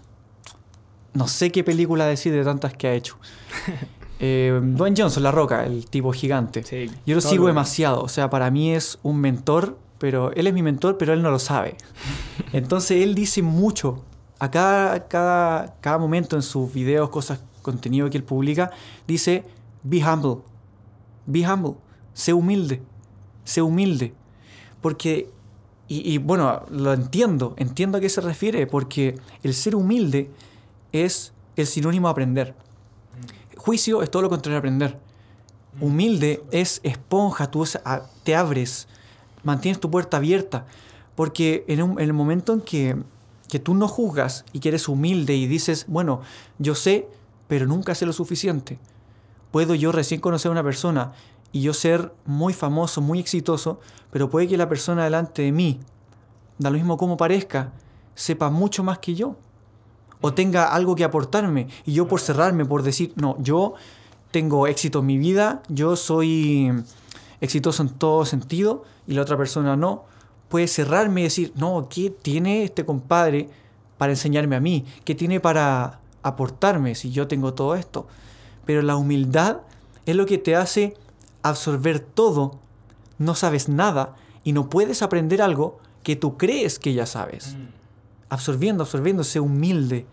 No 1.14 1.26
sé 1.26 1.50
qué 1.50 1.64
película 1.64 2.06
decir 2.06 2.32
de 2.32 2.44
tantas 2.44 2.74
que 2.74 2.88
ha 2.88 2.94
hecho. 2.94 3.16
Eh, 4.24 4.60
Dwayne 4.62 4.94
Johnson, 4.96 5.24
La 5.24 5.32
Roca, 5.32 5.66
el 5.66 5.86
tipo 5.86 6.12
gigante. 6.12 6.62
Yo 7.04 7.16
lo 7.16 7.20
sigo 7.20 7.48
demasiado. 7.48 8.04
O 8.04 8.08
sea, 8.08 8.30
para 8.30 8.52
mí 8.52 8.72
es 8.72 9.00
un 9.02 9.20
mentor, 9.20 9.76
pero 9.98 10.30
él 10.34 10.46
es 10.46 10.54
mi 10.54 10.62
mentor, 10.62 10.96
pero 10.96 11.12
él 11.12 11.22
no 11.22 11.32
lo 11.32 11.40
sabe. 11.40 11.76
Entonces 12.52 13.02
él 13.02 13.16
dice 13.16 13.42
mucho. 13.42 14.04
A 14.38 14.48
cada, 14.48 15.08
cada, 15.08 15.74
cada 15.80 15.98
momento 15.98 16.36
en 16.36 16.42
sus 16.42 16.72
videos, 16.72 17.10
cosas, 17.10 17.40
contenido 17.62 18.08
que 18.10 18.16
él 18.16 18.22
publica, 18.22 18.70
dice, 19.08 19.42
be 19.82 20.00
humble. 20.04 20.44
Be 21.26 21.44
humble. 21.44 21.74
Sé 22.14 22.32
humilde 22.32 22.80
sé 23.44 23.62
humilde. 23.62 24.14
Porque, 24.80 25.30
y, 25.88 26.18
bueno, 26.18 26.64
lo 26.70 26.92
entiendo, 26.92 27.54
entiendo 27.56 27.98
a 27.98 28.00
qué 28.00 28.08
se 28.08 28.20
refiere, 28.20 28.66
porque 28.66 29.18
el 29.42 29.54
ser 29.54 29.76
humilde 29.76 30.30
es 30.92 31.32
el 31.56 31.66
sinónimo 31.66 32.08
de 32.08 32.12
aprender. 32.12 32.54
Juicio 33.56 34.02
es 34.02 34.10
todo 34.10 34.22
lo 34.22 34.28
contrario 34.28 34.56
a 34.56 34.58
aprender. 34.58 34.98
Humilde 35.80 36.42
es 36.50 36.80
esponja, 36.82 37.50
tú 37.50 37.64
te 38.24 38.34
abres, 38.34 38.88
mantienes 39.42 39.80
tu 39.80 39.90
puerta 39.90 40.16
abierta, 40.16 40.66
porque 41.14 41.64
en, 41.68 41.98
el 41.98 42.12
momento 42.12 42.52
en 42.54 42.60
que, 42.60 42.96
que 43.48 43.58
tú 43.58 43.74
no 43.74 43.86
juzgas 43.86 44.44
y 44.52 44.60
que 44.60 44.70
eres 44.70 44.88
humilde 44.88 45.36
y 45.36 45.46
dices, 45.46 45.84
bueno, 45.88 46.22
yo 46.58 46.74
sé, 46.74 47.06
pero 47.48 47.66
nunca 47.66 47.94
sé 47.94 48.06
lo 48.06 48.12
suficiente. 48.12 48.78
Puedo 49.50 49.74
yo 49.74 49.92
recién 49.92 50.20
conocer 50.20 50.48
a 50.48 50.52
una 50.52 50.62
persona 50.62 51.12
y 51.52 51.60
yo 51.60 51.74
ser 51.74 52.12
muy 52.24 52.54
famoso, 52.54 53.00
muy 53.00 53.20
exitoso, 53.20 53.78
pero 54.10 54.30
puede 54.30 54.48
que 54.48 54.56
la 54.56 54.68
persona 54.68 55.04
delante 55.04 55.42
de 55.42 55.52
mí, 55.52 55.80
da 56.58 56.70
lo 56.70 56.76
mismo 56.76 56.96
como 56.96 57.16
parezca, 57.16 57.72
sepa 58.14 58.50
mucho 58.50 58.82
más 58.82 58.98
que 58.98 59.14
yo. 59.14 59.36
O 60.20 60.32
tenga 60.32 60.72
algo 60.72 60.94
que 60.94 61.04
aportarme. 61.04 61.66
Y 61.84 61.94
yo 61.94 62.06
por 62.06 62.20
cerrarme, 62.20 62.64
por 62.64 62.82
decir, 62.82 63.12
no, 63.16 63.36
yo 63.40 63.74
tengo 64.30 64.66
éxito 64.66 65.00
en 65.00 65.06
mi 65.06 65.18
vida, 65.18 65.62
yo 65.68 65.96
soy 65.96 66.72
exitoso 67.40 67.82
en 67.82 67.90
todo 67.90 68.24
sentido, 68.24 68.84
y 69.06 69.14
la 69.14 69.22
otra 69.22 69.36
persona 69.36 69.76
no, 69.76 70.04
puede 70.48 70.68
cerrarme 70.68 71.22
y 71.22 71.24
decir, 71.24 71.52
no, 71.56 71.88
¿qué 71.90 72.10
tiene 72.10 72.62
este 72.62 72.84
compadre 72.84 73.48
para 73.98 74.12
enseñarme 74.12 74.56
a 74.56 74.60
mí? 74.60 74.84
¿Qué 75.04 75.14
tiene 75.14 75.40
para 75.40 76.00
aportarme 76.22 76.94
si 76.94 77.10
yo 77.10 77.26
tengo 77.26 77.54
todo 77.54 77.74
esto? 77.74 78.06
Pero 78.64 78.82
la 78.82 78.96
humildad 78.96 79.62
es 80.06 80.14
lo 80.14 80.26
que 80.26 80.38
te 80.38 80.54
hace 80.54 80.94
absorber 81.42 82.00
todo, 82.00 82.58
no 83.18 83.34
sabes 83.34 83.68
nada 83.68 84.14
y 84.44 84.52
no 84.52 84.68
puedes 84.68 85.02
aprender 85.02 85.42
algo 85.42 85.78
que 86.02 86.16
tú 86.16 86.36
crees 86.36 86.78
que 86.78 86.94
ya 86.94 87.06
sabes. 87.06 87.54
Mm. 87.54 87.68
Absorbiendo, 88.30 88.82
absorbiendo, 88.84 89.24
sé 89.24 89.40
humilde. 89.40 90.06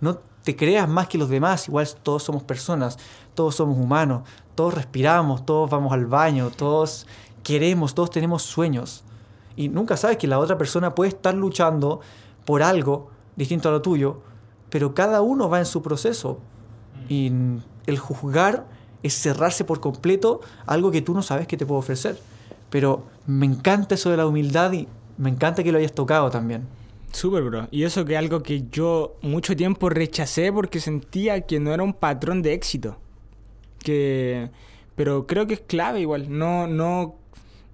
No 0.00 0.18
te 0.42 0.56
creas 0.56 0.88
más 0.88 1.08
que 1.08 1.18
los 1.18 1.28
demás, 1.28 1.68
igual 1.68 1.88
todos 2.02 2.22
somos 2.22 2.42
personas, 2.42 2.98
todos 3.34 3.54
somos 3.54 3.78
humanos, 3.78 4.22
todos 4.54 4.74
respiramos, 4.74 5.46
todos 5.46 5.70
vamos 5.70 5.92
al 5.92 6.06
baño, 6.06 6.50
todos 6.50 7.06
queremos, 7.42 7.94
todos 7.94 8.10
tenemos 8.10 8.42
sueños. 8.42 9.04
Y 9.54 9.68
nunca 9.68 9.96
sabes 9.96 10.16
que 10.16 10.26
la 10.26 10.38
otra 10.38 10.58
persona 10.58 10.94
puede 10.94 11.10
estar 11.10 11.34
luchando 11.34 12.00
por 12.44 12.62
algo 12.62 13.10
distinto 13.36 13.68
a 13.68 13.72
lo 13.72 13.82
tuyo, 13.82 14.22
pero 14.70 14.94
cada 14.94 15.20
uno 15.20 15.48
va 15.48 15.58
en 15.58 15.66
su 15.66 15.82
proceso. 15.82 16.40
Mm. 17.08 17.12
Y 17.12 17.32
el 17.86 17.98
juzgar 17.98 18.66
es 19.02 19.14
cerrarse 19.14 19.64
por 19.64 19.80
completo 19.80 20.40
algo 20.66 20.90
que 20.90 21.02
tú 21.02 21.14
no 21.14 21.22
sabes 21.22 21.46
que 21.46 21.56
te 21.56 21.66
puedo 21.66 21.78
ofrecer. 21.78 22.18
Pero 22.70 23.04
me 23.26 23.46
encanta 23.46 23.94
eso 23.94 24.10
de 24.10 24.16
la 24.16 24.26
humildad 24.26 24.72
y 24.72 24.88
me 25.18 25.30
encanta 25.30 25.62
que 25.62 25.72
lo 25.72 25.78
hayas 25.78 25.92
tocado 25.92 26.30
también. 26.30 26.66
Súper, 27.12 27.42
bro. 27.42 27.68
Y 27.70 27.84
eso 27.84 28.04
que 28.04 28.14
es 28.14 28.18
algo 28.18 28.42
que 28.42 28.64
yo 28.70 29.16
mucho 29.20 29.54
tiempo 29.54 29.90
rechacé 29.90 30.52
porque 30.52 30.80
sentía 30.80 31.42
que 31.42 31.60
no 31.60 31.74
era 31.74 31.82
un 31.82 31.92
patrón 31.92 32.42
de 32.42 32.54
éxito. 32.54 32.96
Que... 33.78 34.50
Pero 34.96 35.26
creo 35.26 35.46
que 35.46 35.54
es 35.54 35.60
clave 35.60 36.00
igual. 36.00 36.26
No, 36.36 36.66
no 36.66 37.16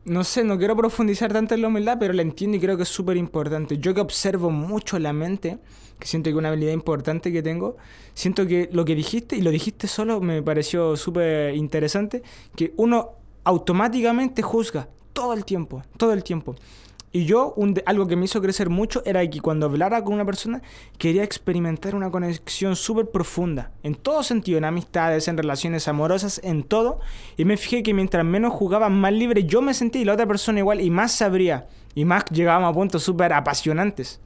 no 0.05 0.25
sé, 0.25 0.45
no 0.45 0.59
quiero 0.59 0.77
profundizar 0.77 1.33
tanto 1.33 1.55
en 1.55 1.63
la 1.63 1.69
humildad, 1.69 1.99
pero 1.99 2.13
la 2.13 2.23
entiendo 2.23 2.57
y 2.57 2.61
creo 2.61 2.77
que 2.77 2.85
es 2.85 2.89
súper 2.89 3.17
importante. 3.17 3.79
Yo 3.79 3.95
que 3.95 4.01
observo 4.01 4.51
mucho 4.51 4.99
la 4.99 5.13
mente, 5.13 5.59
que 5.99 6.07
siento 6.07 6.29
que 6.29 6.31
es 6.31 6.37
una 6.37 6.49
habilidad 6.49 6.73
importante 6.73 7.33
que 7.33 7.43
tengo, 7.43 7.77
siento 8.15 8.47
que 8.47 8.69
lo 8.73 8.85
que 8.85 8.95
dijiste, 8.95 9.37
y 9.37 9.43
lo 9.43 9.51
dijiste 9.51 9.87
solo, 9.87 10.21
me 10.21 10.43
pareció 10.43 10.97
súper 10.97 11.55
interesante, 11.55 12.23
que 12.57 12.73
uno 12.77 13.11
automáticamente 13.45 14.43
juzga 14.43 14.89
todo 15.13 15.33
el 15.35 15.45
tiempo, 15.45 15.83
todo 15.97 16.13
el 16.13 16.23
tiempo. 16.23 16.55
Y 17.11 17.25
yo, 17.25 17.55
un 17.57 17.81
algo 17.87 18.07
que 18.07 18.17
me 18.17 18.27
hizo 18.27 18.43
crecer 18.43 18.69
mucho 18.69 19.03
era 19.07 19.27
que 19.29 19.41
cuando 19.41 19.67
hablara 19.67 20.05
con 20.05 20.15
una 20.15 20.27
persona, 20.27 20.61
quería 20.99 21.25
experimentar 21.25 21.95
una 21.95 22.11
conexión 22.11 22.77
súper 22.77 23.11
profunda. 23.11 23.71
En 23.83 23.95
todo 23.95 24.23
sentido, 24.23 24.59
en 24.59 24.65
amistades, 24.65 25.27
en 25.29 25.39
relaciones 25.39 25.89
amorosas, 25.89 26.41
en 26.45 26.63
todo. 26.63 27.01
Y 27.37 27.45
me 27.47 27.57
fijé 27.57 27.83
que 27.83 27.95
mientras 27.95 28.25
menos 28.25 28.53
jugaba, 28.53 28.91
más 28.91 29.13
libre 29.13 29.45
yo 29.45 29.63
me 29.63 29.73
sentía 29.73 30.03
y 30.03 30.05
la 30.05 30.13
otra 30.15 30.27
persona 30.27 30.59
igual. 30.59 30.81
Y 30.83 30.91
más 30.91 31.13
sabría. 31.13 31.67
Y 31.95 32.05
más 32.05 32.25
llegábamos 32.27 32.71
a 32.71 32.75
puntos 32.75 33.03
súper 33.03 33.33
apasionantes. 33.33 34.21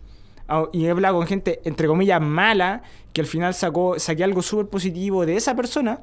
Ah, 0.49 0.65
Y 0.73 0.87
he 0.87 0.91
hablado 0.91 1.19
con 1.19 1.27
gente, 1.27 1.61
entre 1.65 1.87
comillas, 1.87 2.21
mala, 2.21 2.83
que 3.13 3.21
al 3.21 3.29
final 3.29 3.55
sacó, 3.55 3.99
saqué 4.01 4.25
algo 4.25 4.43
súper 4.43 4.67
positivo 4.67 5.25
de 5.25 5.37
esa 5.37 5.55
persona. 5.55 6.01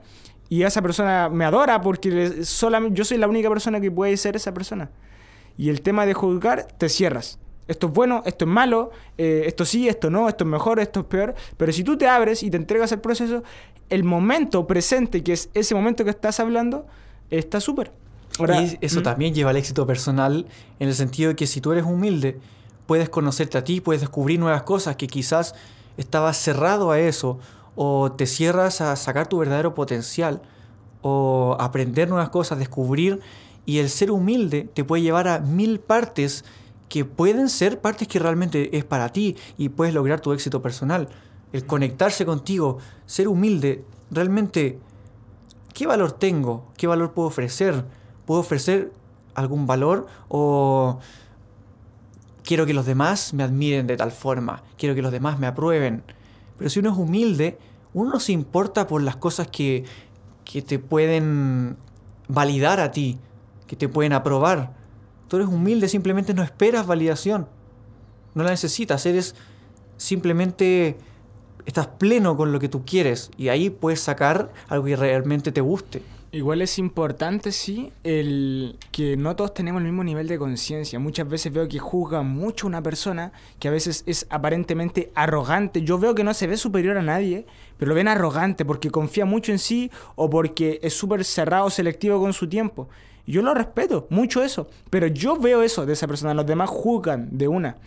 Y 0.48 0.64
esa 0.64 0.82
persona 0.82 1.30
me 1.30 1.44
adora 1.44 1.82
porque 1.82 2.44
solamente, 2.46 2.98
yo 2.98 3.04
soy 3.04 3.18
la 3.18 3.28
única 3.28 3.50
persona 3.50 3.82
que 3.82 3.92
puede 3.92 4.16
ser 4.16 4.38
esa 4.38 4.54
persona. 4.54 4.90
Y 5.60 5.68
el 5.70 5.82
tema 5.82 6.06
de 6.06 6.14
juzgar, 6.14 6.70
te 6.78 6.88
cierras. 6.88 7.38
Esto 7.68 7.88
es 7.88 7.94
bueno, 7.94 8.24
esto 8.26 8.46
es 8.46 8.50
malo, 8.50 8.92
eh, 9.18 9.44
esto 9.46 9.66
sí, 9.66 9.90
esto 9.90 10.10
no, 10.10 10.30
esto 10.30 10.46
es 10.46 10.50
mejor, 10.50 10.80
esto 10.80 11.02
es 11.02 11.06
peor. 11.08 11.36
Pero 11.58 11.74
si 11.74 11.84
tú 11.84 11.98
te 11.98 12.08
abres 12.08 12.44
y 12.44 12.50
te 12.50 12.56
entregas 12.56 12.94
al 12.94 13.02
proceso, 13.02 13.44
el 13.90 14.06
momento 14.06 14.66
presente, 14.68 15.22
que 15.22 15.34
es 15.34 15.50
ese 15.54 15.76
momento 15.76 16.06
que 16.06 16.12
estás 16.12 16.40
hablando, 16.40 16.88
está 17.30 17.60
súper. 17.60 17.92
Ahora, 18.40 18.62
y 18.62 18.78
eso 18.80 19.02
¿Mm? 19.02 19.04
también 19.04 19.34
lleva 19.34 19.50
al 19.50 19.58
éxito 19.58 19.86
personal 19.86 20.46
en 20.80 20.88
el 20.88 20.96
sentido 20.96 21.32
de 21.32 21.36
que 21.36 21.46
si 21.46 21.60
tú 21.60 21.74
eres 21.74 21.84
humilde, 21.84 22.40
puedes 22.86 23.10
conocerte 23.10 23.58
a 23.58 23.64
ti, 23.66 23.82
puedes 23.82 24.00
descubrir 24.00 24.40
nuevas 24.40 24.64
cosas 24.64 24.96
que 24.96 25.08
quizás 25.08 25.56
estabas 25.98 26.38
cerrado 26.38 26.92
a 26.92 27.02
eso, 27.02 27.38
o 27.76 28.14
te 28.14 28.28
cierras 28.28 28.80
a 28.80 28.96
sacar 28.96 29.28
tu 29.28 29.40
verdadero 29.40 29.76
potencial, 29.76 30.42
o 31.02 31.58
aprender 31.60 32.08
nuevas 32.08 32.30
cosas, 32.30 32.60
descubrir, 32.60 33.20
y 33.70 33.78
el 33.78 33.92
ser 33.92 34.10
humilde 34.10 34.68
te 34.74 34.84
puede 34.84 35.04
llevar 35.04 35.28
a 35.28 35.42
mil 35.42 35.80
partes 35.80 36.44
que 36.90 37.06
pueden 37.06 37.50
ser 37.50 37.80
partes 37.80 38.08
que 38.08 38.18
realmente 38.18 38.76
es 38.76 38.84
para 38.84 39.10
ti 39.10 39.36
y 39.60 39.70
puedes 39.70 39.94
lograr 39.94 40.22
tu 40.22 40.34
éxito 40.34 40.60
personal. 40.60 41.08
El 41.54 41.68
conectarse 41.68 42.26
contigo, 42.26 42.80
ser 43.06 43.28
humilde, 43.28 43.86
realmente 44.10 44.80
¿qué 45.72 45.86
valor 45.86 46.14
tengo? 46.14 46.66
¿Qué 46.78 46.88
valor 46.88 47.14
puedo 47.14 47.28
ofrecer? 47.28 47.86
¿Puedo 48.26 48.42
ofrecer 48.42 48.92
algún 49.36 49.68
valor 49.68 50.08
o 50.30 50.98
quiero 52.44 52.66
que 52.66 52.74
los 52.74 52.88
demás 52.88 53.36
me 53.36 53.44
admiren 53.44 53.86
de 53.86 53.98
tal 53.98 54.12
forma? 54.12 54.64
Quiero 54.80 54.96
que 54.96 55.04
los 55.04 55.12
demás 55.12 55.38
me 55.38 55.46
aprueben. 55.46 56.02
Pero 56.58 56.72
si 56.72 56.80
uno 56.80 56.92
es 56.92 56.98
humilde, 56.98 57.60
uno 57.94 58.14
no 58.14 58.20
se 58.20 58.32
importa 58.32 58.88
por 58.88 59.04
las 59.04 59.18
cosas 59.18 59.48
que, 59.48 59.86
que 60.44 60.64
te 60.64 60.80
pueden 60.80 61.78
validar 62.28 62.80
a 62.80 62.90
ti, 62.92 63.20
que 63.70 63.76
te 63.76 63.88
pueden 63.88 64.14
aprobar. 64.14 64.74
Tú 65.28 65.36
eres 65.36 65.48
humilde, 65.48 65.88
simplemente 65.88 66.34
no 66.34 66.42
esperas 66.42 66.88
validación. 66.88 67.48
No 68.34 68.44
la 68.44 68.50
necesitas, 68.50 69.06
eres 69.06 69.36
simplemente 69.96 70.98
estás 71.68 71.86
pleno 71.86 72.36
con 72.36 72.52
lo 72.52 72.60
que 72.60 72.68
tú 72.68 72.84
quieres 72.84 73.30
y 73.38 73.50
ahí 73.50 73.70
puedes 73.70 74.00
sacar 74.00 74.52
algo 74.70 74.86
que 74.86 74.96
realmente 74.96 75.52
te 75.52 75.62
guste. 75.62 76.02
Igual 76.32 76.62
es 76.62 76.80
importante, 76.80 77.52
sí, 77.52 77.92
el 78.04 78.78
que 78.92 79.18
no 79.18 79.36
todos 79.36 79.54
tenemos 79.54 79.82
el 79.82 79.88
mismo 79.88 80.04
nivel 80.04 80.28
de 80.28 80.38
conciencia. 80.38 81.00
Muchas 81.00 81.28
veces 81.28 81.52
veo 81.52 81.68
que 81.68 81.80
juzga 81.80 82.22
mucho 82.22 82.68
una 82.68 82.82
persona 82.82 83.32
que 83.60 83.68
a 83.68 83.72
veces 83.72 84.04
es 84.06 84.28
aparentemente 84.30 85.12
arrogante. 85.16 85.82
Yo 85.82 85.98
veo 85.98 86.14
que 86.14 86.24
no 86.24 86.36
se 86.36 86.46
ve 86.46 86.58
superior 86.58 86.98
a 86.98 87.02
nadie, 87.02 87.48
pero 87.78 87.90
lo 87.90 87.96
ven 87.96 88.08
arrogante 88.08 88.64
porque 88.64 88.92
confía 88.92 89.26
mucho 89.26 89.52
en 89.52 89.60
sí 89.60 89.92
o 90.16 90.30
porque 90.30 90.80
es 90.84 90.94
súper 90.94 91.24
cerrado, 91.24 91.70
selectivo 91.72 92.20
con 92.20 92.34
su 92.34 92.48
tiempo. 92.48 92.90
Yo 93.26 93.42
lo 93.42 93.54
respeto, 93.54 94.08
mucho 94.10 94.44
eso. 94.44 94.68
Pero 94.90 95.08
yo 95.08 95.38
veo 95.38 95.62
eso 95.62 95.86
de 95.86 95.94
esa 95.94 96.08
persona, 96.08 96.34
los 96.34 96.46
demás 96.46 96.70
juzgan 96.70 97.30
de 97.32 97.48
una. 97.48 97.78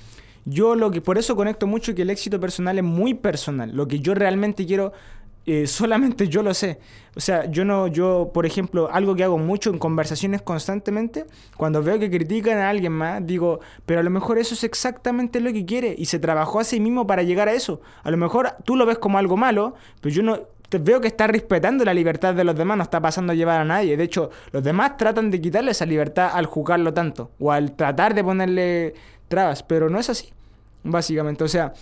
Yo 0.45 0.75
lo 0.75 0.91
que 0.91 1.01
por 1.01 1.19
eso 1.19 1.37
conecto 1.37 1.67
mucho 1.67 1.95
que 1.95 2.03
el 2.03 2.11
éxito 2.11 2.41
personal 2.41 2.79
es 2.79 2.85
muy 2.85 3.15
personal. 3.15 3.71
Lo 3.75 3.87
que 3.87 4.01
yo 4.01 4.15
realmente 4.15 4.67
quiero 4.67 4.93
eh, 5.45 5.67
solamente 5.67 6.29
yo 6.29 6.43
lo 6.43 6.55
sé. 6.55 6.79
O 7.15 7.21
sea, 7.21 7.51
yo 7.51 7.65
no, 7.65 7.89
yo, 7.89 8.31
por 8.33 8.47
ejemplo, 8.47 8.89
algo 8.93 9.15
que 9.15 9.25
hago 9.25 9.39
mucho 9.39 9.71
en 9.71 9.79
conversaciones 9.79 10.43
constantemente, 10.43 11.27
cuando 11.57 11.83
veo 11.83 11.99
que 11.99 12.11
critican 12.11 12.59
a 12.59 12.71
alguien 12.71 12.93
más, 12.93 13.25
digo, 13.27 13.61
pero 13.85 14.01
a 14.01 14.03
lo 14.03 14.11
mejor 14.11 14.39
eso 14.39 14.55
es 14.55 14.65
exactamente 14.65 15.41
lo 15.41 15.53
que 15.53 15.67
quiere 15.67 15.95
y 15.97 16.07
se 16.07 16.19
trabajó 16.19 16.61
a 16.61 16.65
sí 16.65 16.81
mismo 16.81 17.07
para 17.07 17.23
llegar 17.23 17.49
a 17.49 17.53
eso. 17.53 17.81
A 18.03 18.11
lo 18.11 18.17
mejor 18.17 18.55
tú 18.65 18.77
lo 18.77 18.87
ves 18.87 18.99
como 18.99 19.19
algo 19.19 19.37
malo, 19.37 19.75
pero 20.01 20.15
yo 20.15 20.23
no, 20.23 20.39
veo 20.79 21.01
que 21.01 21.09
está 21.09 21.27
respetando 21.27 21.85
la 21.85 21.95
libertad 21.95 22.35
de 22.35 22.45
los 22.45 22.57
demás, 22.57 22.77
no 22.77 22.83
está 22.83 23.01
pasando 23.01 23.33
a 23.33 23.37
llevar 23.37 23.61
a 23.61 23.65
nadie. 23.65 23.97
De 23.97 24.05
hecho, 24.05 24.31
los 24.51 24.63
demás 24.63 24.97
tratan 24.97 25.31
de 25.31 25.41
quitarle 25.41 25.73
esa 25.73 25.87
libertad 25.87 26.31
al 26.33 26.47
juzgarlo 26.47 26.95
tanto 26.95 27.31
o 27.39 27.53
al 27.53 27.73
tratar 27.73 28.15
de 28.15 28.25
ponerle 28.25 28.95
trabas, 29.29 29.63
pero 29.63 29.91
no 29.91 29.99
es 29.99 30.11
así, 30.11 30.33
básicamente. 30.85 31.45
O 31.45 31.49
sea, 31.49 31.73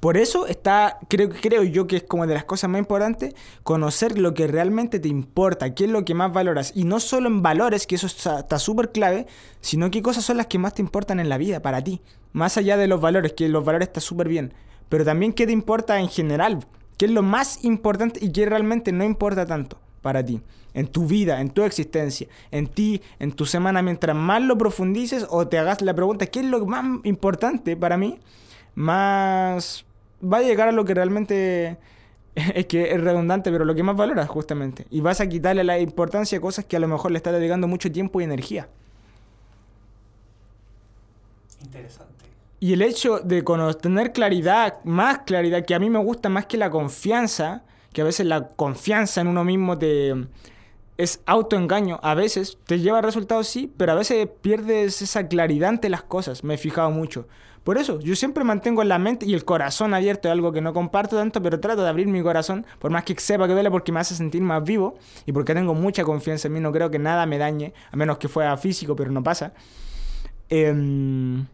por 0.00 0.16
eso 0.16 0.46
está, 0.46 0.98
creo, 1.08 1.28
creo 1.28 1.62
yo 1.62 1.86
que 1.86 1.96
es 1.96 2.02
como 2.02 2.26
de 2.26 2.34
las 2.34 2.44
cosas 2.44 2.70
más 2.70 2.78
importantes, 2.78 3.34
conocer 3.62 4.18
lo 4.18 4.34
que 4.34 4.46
realmente 4.46 4.98
te 4.98 5.08
importa, 5.08 5.74
qué 5.74 5.84
es 5.84 5.90
lo 5.90 6.04
que 6.04 6.14
más 6.14 6.32
valoras. 6.32 6.72
Y 6.74 6.84
no 6.84 7.00
solo 7.00 7.28
en 7.28 7.42
valores, 7.42 7.86
que 7.86 7.96
eso 7.96 8.06
está 8.06 8.58
súper 8.58 8.90
clave, 8.90 9.26
sino 9.60 9.90
qué 9.90 10.02
cosas 10.02 10.24
son 10.24 10.38
las 10.38 10.46
que 10.46 10.58
más 10.58 10.74
te 10.74 10.82
importan 10.82 11.20
en 11.20 11.28
la 11.28 11.38
vida, 11.38 11.60
para 11.60 11.82
ti. 11.82 12.00
Más 12.32 12.56
allá 12.56 12.76
de 12.76 12.86
los 12.86 13.00
valores, 13.00 13.34
que 13.34 13.48
los 13.48 13.64
valores 13.64 13.88
está 13.88 14.00
súper 14.00 14.28
bien. 14.28 14.54
Pero 14.88 15.04
también 15.04 15.32
qué 15.32 15.46
te 15.46 15.52
importa 15.52 16.00
en 16.00 16.08
general, 16.08 16.66
qué 17.02 17.06
es 17.06 17.12
lo 17.12 17.24
más 17.24 17.64
importante 17.64 18.24
y 18.24 18.30
qué 18.30 18.46
realmente 18.46 18.92
no 18.92 19.02
importa 19.02 19.44
tanto 19.44 19.76
para 20.02 20.24
ti. 20.24 20.40
En 20.72 20.86
tu 20.86 21.04
vida, 21.04 21.40
en 21.40 21.50
tu 21.50 21.64
existencia, 21.64 22.28
en 22.52 22.68
ti, 22.68 23.02
en 23.18 23.32
tu 23.32 23.44
semana, 23.44 23.82
mientras 23.82 24.14
más 24.14 24.40
lo 24.40 24.56
profundices 24.56 25.26
o 25.28 25.48
te 25.48 25.58
hagas 25.58 25.82
la 25.82 25.94
pregunta, 25.94 26.26
¿qué 26.26 26.38
es 26.38 26.46
lo 26.46 26.64
más 26.64 26.84
importante 27.02 27.76
para 27.76 27.96
mí? 27.96 28.20
más 28.76 29.84
va 30.22 30.38
a 30.38 30.42
llegar 30.42 30.68
a 30.68 30.72
lo 30.72 30.84
que 30.84 30.94
realmente 30.94 31.76
es 32.36 32.66
que 32.66 32.92
es 32.94 33.00
redundante, 33.00 33.50
pero 33.50 33.64
lo 33.64 33.74
que 33.74 33.82
más 33.82 33.96
valoras 33.96 34.28
justamente. 34.28 34.86
Y 34.88 35.00
vas 35.00 35.20
a 35.20 35.28
quitarle 35.28 35.64
la 35.64 35.80
importancia 35.80 36.38
a 36.38 36.40
cosas 36.40 36.66
que 36.66 36.76
a 36.76 36.80
lo 36.80 36.86
mejor 36.86 37.10
le 37.10 37.16
estás 37.16 37.32
dedicando 37.32 37.66
mucho 37.66 37.90
tiempo 37.90 38.20
y 38.20 38.24
energía. 38.24 38.68
Interesante. 41.64 42.11
Y 42.62 42.74
el 42.74 42.82
hecho 42.82 43.18
de 43.18 43.42
tener 43.80 44.12
claridad, 44.12 44.84
más 44.84 45.22
claridad, 45.26 45.64
que 45.64 45.74
a 45.74 45.80
mí 45.80 45.90
me 45.90 45.98
gusta 45.98 46.28
más 46.28 46.46
que 46.46 46.56
la 46.56 46.70
confianza, 46.70 47.64
que 47.92 48.02
a 48.02 48.04
veces 48.04 48.24
la 48.24 48.50
confianza 48.50 49.20
en 49.20 49.26
uno 49.26 49.42
mismo 49.42 49.76
te 49.76 50.14
es 50.96 51.20
autoengaño. 51.26 51.98
A 52.04 52.14
veces 52.14 52.58
te 52.64 52.78
lleva 52.78 52.98
a 52.98 53.02
resultados, 53.02 53.48
sí, 53.48 53.68
pero 53.76 53.90
a 53.90 53.94
veces 53.96 54.28
pierdes 54.42 55.02
esa 55.02 55.26
claridad 55.26 55.70
ante 55.70 55.88
las 55.88 56.04
cosas. 56.04 56.44
Me 56.44 56.54
he 56.54 56.56
fijado 56.56 56.92
mucho. 56.92 57.26
Por 57.64 57.78
eso, 57.78 57.98
yo 57.98 58.14
siempre 58.14 58.44
mantengo 58.44 58.84
la 58.84 59.00
mente 59.00 59.26
y 59.26 59.34
el 59.34 59.44
corazón 59.44 59.92
abierto, 59.92 60.28
es 60.28 60.32
algo 60.32 60.52
que 60.52 60.60
no 60.60 60.72
comparto 60.72 61.16
tanto, 61.16 61.42
pero 61.42 61.58
trato 61.58 61.82
de 61.82 61.88
abrir 61.88 62.06
mi 62.06 62.22
corazón, 62.22 62.64
por 62.78 62.92
más 62.92 63.02
que 63.02 63.18
sepa 63.18 63.48
que 63.48 63.54
duele, 63.54 63.72
porque 63.72 63.90
me 63.90 63.98
hace 63.98 64.14
sentir 64.14 64.42
más 64.42 64.62
vivo 64.62 64.98
y 65.26 65.32
porque 65.32 65.52
tengo 65.52 65.74
mucha 65.74 66.04
confianza 66.04 66.46
en 66.46 66.54
mí. 66.54 66.60
No 66.60 66.70
creo 66.70 66.92
que 66.92 67.00
nada 67.00 67.26
me 67.26 67.38
dañe, 67.38 67.74
a 67.90 67.96
menos 67.96 68.18
que 68.18 68.28
fuera 68.28 68.56
físico, 68.56 68.94
pero 68.94 69.10
no 69.10 69.24
pasa. 69.24 69.52
Em, 70.48 71.44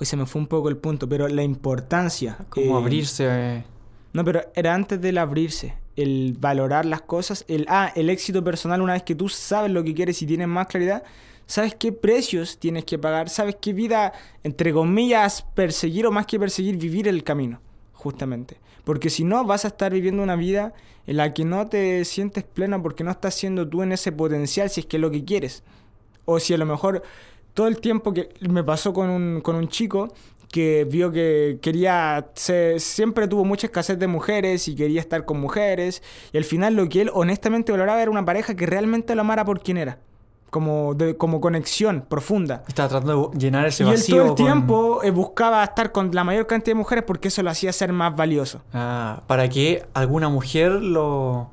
Hoy 0.00 0.06
se 0.06 0.16
me 0.16 0.26
fue 0.26 0.40
un 0.40 0.46
poco 0.46 0.68
el 0.68 0.76
punto, 0.76 1.08
pero 1.08 1.26
la 1.28 1.42
importancia. 1.42 2.38
Como 2.50 2.78
eh, 2.78 2.82
abrirse. 2.82 3.26
eh, 3.28 3.64
No, 4.12 4.24
pero 4.24 4.42
era 4.54 4.74
antes 4.74 5.00
del 5.00 5.18
abrirse. 5.18 5.74
El 5.96 6.36
valorar 6.38 6.86
las 6.86 7.02
cosas. 7.02 7.44
El, 7.48 7.66
ah, 7.68 7.92
el 7.96 8.08
éxito 8.10 8.44
personal, 8.44 8.80
una 8.80 8.92
vez 8.92 9.02
que 9.02 9.14
tú 9.16 9.28
sabes 9.28 9.70
lo 9.72 9.82
que 9.82 9.94
quieres 9.94 10.22
y 10.22 10.26
tienes 10.26 10.46
más 10.46 10.68
claridad, 10.68 11.02
sabes 11.46 11.74
qué 11.74 11.90
precios 11.92 12.58
tienes 12.58 12.84
que 12.84 12.98
pagar, 12.98 13.28
sabes 13.28 13.56
qué 13.60 13.72
vida, 13.72 14.12
entre 14.44 14.72
comillas, 14.72 15.42
perseguir 15.54 16.06
o 16.06 16.12
más 16.12 16.26
que 16.26 16.38
perseguir, 16.38 16.76
vivir 16.76 17.08
el 17.08 17.24
camino, 17.24 17.60
justamente. 17.92 18.58
Porque 18.84 19.10
si 19.10 19.24
no, 19.24 19.44
vas 19.44 19.64
a 19.64 19.68
estar 19.68 19.92
viviendo 19.92 20.22
una 20.22 20.36
vida 20.36 20.72
en 21.06 21.16
la 21.16 21.34
que 21.34 21.44
no 21.44 21.66
te 21.66 22.04
sientes 22.04 22.44
plena 22.44 22.80
porque 22.80 23.02
no 23.02 23.10
estás 23.10 23.34
siendo 23.34 23.66
tú 23.68 23.82
en 23.82 23.92
ese 23.92 24.12
potencial 24.12 24.70
si 24.70 24.80
es 24.80 24.86
que 24.86 24.98
es 24.98 25.00
lo 25.00 25.10
que 25.10 25.24
quieres. 25.24 25.64
O 26.24 26.38
si 26.38 26.54
a 26.54 26.58
lo 26.58 26.66
mejor 26.66 27.02
todo 27.58 27.66
el 27.66 27.80
tiempo 27.80 28.12
que 28.14 28.28
me 28.48 28.62
pasó 28.62 28.92
con 28.92 29.10
un, 29.10 29.40
con 29.40 29.56
un 29.56 29.66
chico 29.68 30.08
que 30.52 30.86
vio 30.88 31.10
que 31.10 31.58
quería, 31.60 32.28
se- 32.34 32.78
siempre 32.78 33.26
tuvo 33.26 33.44
mucha 33.44 33.66
escasez 33.66 33.98
de 33.98 34.06
mujeres 34.06 34.68
y 34.68 34.76
quería 34.76 35.00
estar 35.00 35.24
con 35.24 35.40
mujeres, 35.40 36.02
y 36.32 36.38
al 36.38 36.44
final 36.44 36.74
lo 36.74 36.88
que 36.88 37.00
él 37.02 37.10
honestamente 37.12 37.72
valoraba 37.72 38.00
era 38.00 38.10
una 38.12 38.24
pareja 38.24 38.54
que 38.54 38.64
realmente 38.64 39.14
lo 39.16 39.22
amara 39.22 39.44
por 39.44 39.60
quien 39.60 39.76
era, 39.76 39.98
como, 40.50 40.94
de, 40.94 41.16
como 41.16 41.40
conexión 41.40 42.04
profunda. 42.08 42.62
Estaba 42.68 42.88
tratando 42.90 43.30
de 43.34 43.38
llenar 43.40 43.66
ese 43.66 43.82
Y 43.82 43.88
él 43.88 43.92
vacío. 43.96 44.14
todo 44.14 44.22
el 44.22 44.28
con- 44.28 44.36
tiempo 44.36 45.00
eh, 45.02 45.10
buscaba 45.10 45.64
estar 45.64 45.90
con 45.90 46.14
la 46.14 46.22
mayor 46.24 46.46
cantidad 46.46 46.74
de 46.76 46.78
mujeres 46.78 47.02
porque 47.06 47.26
eso 47.28 47.42
lo 47.42 47.50
hacía 47.50 47.72
ser 47.72 47.92
más 47.92 48.14
valioso. 48.16 48.62
Ah, 48.72 49.22
para 49.26 49.48
que 49.48 49.84
alguna 49.94 50.28
mujer 50.28 50.70
lo. 50.70 51.50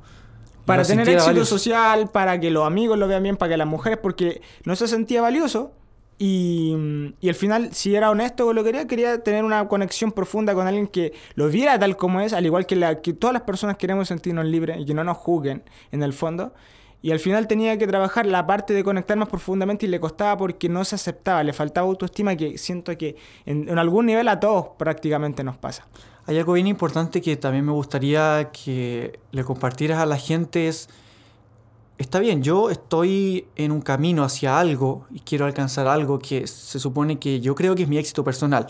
Para 0.64 0.82
lo 0.82 0.88
tener 0.88 1.06
éxito 1.08 1.26
valioso. 1.26 1.58
social, 1.58 2.08
para 2.10 2.40
que 2.40 2.50
los 2.50 2.64
amigos 2.66 2.96
lo 2.96 3.06
vean 3.08 3.22
bien, 3.24 3.36
para 3.36 3.50
que 3.52 3.56
las 3.58 3.68
mujeres, 3.68 3.98
porque 4.02 4.40
no 4.64 4.74
se 4.74 4.88
sentía 4.88 5.20
valioso. 5.20 5.72
Y, 6.18 6.74
y 7.20 7.28
al 7.28 7.34
final, 7.34 7.72
si 7.72 7.94
era 7.94 8.10
honesto 8.10 8.46
con 8.46 8.56
lo 8.56 8.64
que 8.64 8.70
quería, 8.70 8.86
quería 8.86 9.22
tener 9.22 9.44
una 9.44 9.68
conexión 9.68 10.12
profunda 10.12 10.54
con 10.54 10.66
alguien 10.66 10.86
que 10.86 11.12
lo 11.34 11.48
viera 11.48 11.78
tal 11.78 11.96
como 11.96 12.20
es, 12.20 12.32
al 12.32 12.46
igual 12.46 12.66
que, 12.66 12.76
la, 12.76 13.02
que 13.02 13.12
todas 13.12 13.34
las 13.34 13.42
personas 13.42 13.76
queremos 13.76 14.08
sentirnos 14.08 14.46
libres 14.46 14.80
y 14.80 14.86
que 14.86 14.94
no 14.94 15.04
nos 15.04 15.18
juzguen 15.18 15.62
en 15.92 16.02
el 16.02 16.12
fondo. 16.12 16.54
Y 17.02 17.12
al 17.12 17.20
final 17.20 17.46
tenía 17.46 17.76
que 17.78 17.86
trabajar 17.86 18.26
la 18.26 18.46
parte 18.46 18.72
de 18.72 18.82
conectar 18.82 19.16
más 19.16 19.28
profundamente 19.28 19.86
y 19.86 19.88
le 19.88 20.00
costaba 20.00 20.36
porque 20.38 20.68
no 20.68 20.84
se 20.84 20.94
aceptaba, 20.94 21.44
le 21.44 21.52
faltaba 21.52 21.86
autoestima 21.86 22.34
que 22.34 22.56
siento 22.56 22.96
que 22.96 23.16
en, 23.44 23.68
en 23.68 23.78
algún 23.78 24.06
nivel 24.06 24.26
a 24.28 24.40
todos 24.40 24.68
prácticamente 24.78 25.44
nos 25.44 25.58
pasa. 25.58 25.86
Hay 26.26 26.38
algo 26.38 26.54
bien 26.54 26.66
importante 26.66 27.20
que 27.20 27.36
también 27.36 27.64
me 27.64 27.72
gustaría 27.72 28.50
que 28.50 29.20
le 29.30 29.44
compartieras 29.44 30.00
a 30.00 30.06
la 30.06 30.16
gente 30.16 30.66
es, 30.66 30.88
está 31.98 32.18
bien, 32.18 32.42
yo 32.42 32.70
estoy 32.70 33.46
en 33.56 33.72
un 33.72 33.80
camino 33.80 34.22
hacia 34.22 34.58
algo 34.58 35.06
y 35.10 35.20
quiero 35.20 35.46
alcanzar 35.46 35.86
algo 35.86 36.18
que 36.18 36.46
se 36.46 36.78
supone 36.78 37.18
que 37.18 37.40
yo 37.40 37.54
creo 37.54 37.74
que 37.74 37.84
es 37.84 37.88
mi 37.88 37.98
éxito 37.98 38.24
personal. 38.24 38.66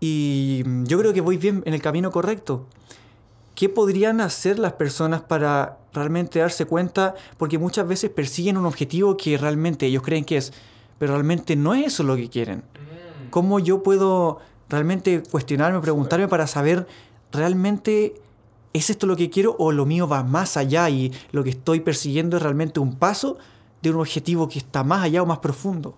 Y 0.00 0.64
yo 0.84 0.98
creo 0.98 1.12
que 1.12 1.20
voy 1.20 1.36
bien 1.36 1.62
en 1.64 1.74
el 1.74 1.82
camino 1.82 2.10
correcto. 2.10 2.66
¿Qué 3.54 3.68
podrían 3.68 4.20
hacer 4.20 4.58
las 4.58 4.72
personas 4.72 5.20
para 5.20 5.78
realmente 5.92 6.40
darse 6.40 6.64
cuenta? 6.64 7.14
Porque 7.36 7.58
muchas 7.58 7.86
veces 7.86 8.10
persiguen 8.10 8.56
un 8.56 8.66
objetivo 8.66 9.16
que 9.16 9.38
realmente 9.38 9.86
ellos 9.86 10.02
creen 10.02 10.24
que 10.24 10.38
es, 10.38 10.52
pero 10.98 11.12
realmente 11.14 11.54
no 11.54 11.74
es 11.74 11.86
eso 11.86 12.02
lo 12.02 12.16
que 12.16 12.28
quieren. 12.28 12.64
¿Cómo 13.30 13.60
yo 13.60 13.82
puedo 13.82 14.38
realmente 14.68 15.22
cuestionarme, 15.30 15.80
preguntarme 15.80 16.28
para 16.28 16.46
saber 16.46 16.86
realmente 17.30 18.21
es 18.72 18.90
esto 18.90 19.06
lo 19.06 19.16
que 19.16 19.30
quiero 19.30 19.56
o 19.58 19.72
lo 19.72 19.86
mío 19.86 20.08
va 20.08 20.22
más 20.22 20.56
allá 20.56 20.88
y 20.90 21.12
lo 21.32 21.44
que 21.44 21.50
estoy 21.50 21.80
persiguiendo 21.80 22.36
es 22.36 22.42
realmente 22.42 22.80
un 22.80 22.96
paso 22.96 23.38
de 23.82 23.90
un 23.90 23.96
objetivo 23.96 24.48
que 24.48 24.58
está 24.58 24.84
más 24.84 25.02
allá 25.02 25.22
o 25.22 25.26
más 25.26 25.38
profundo? 25.38 25.96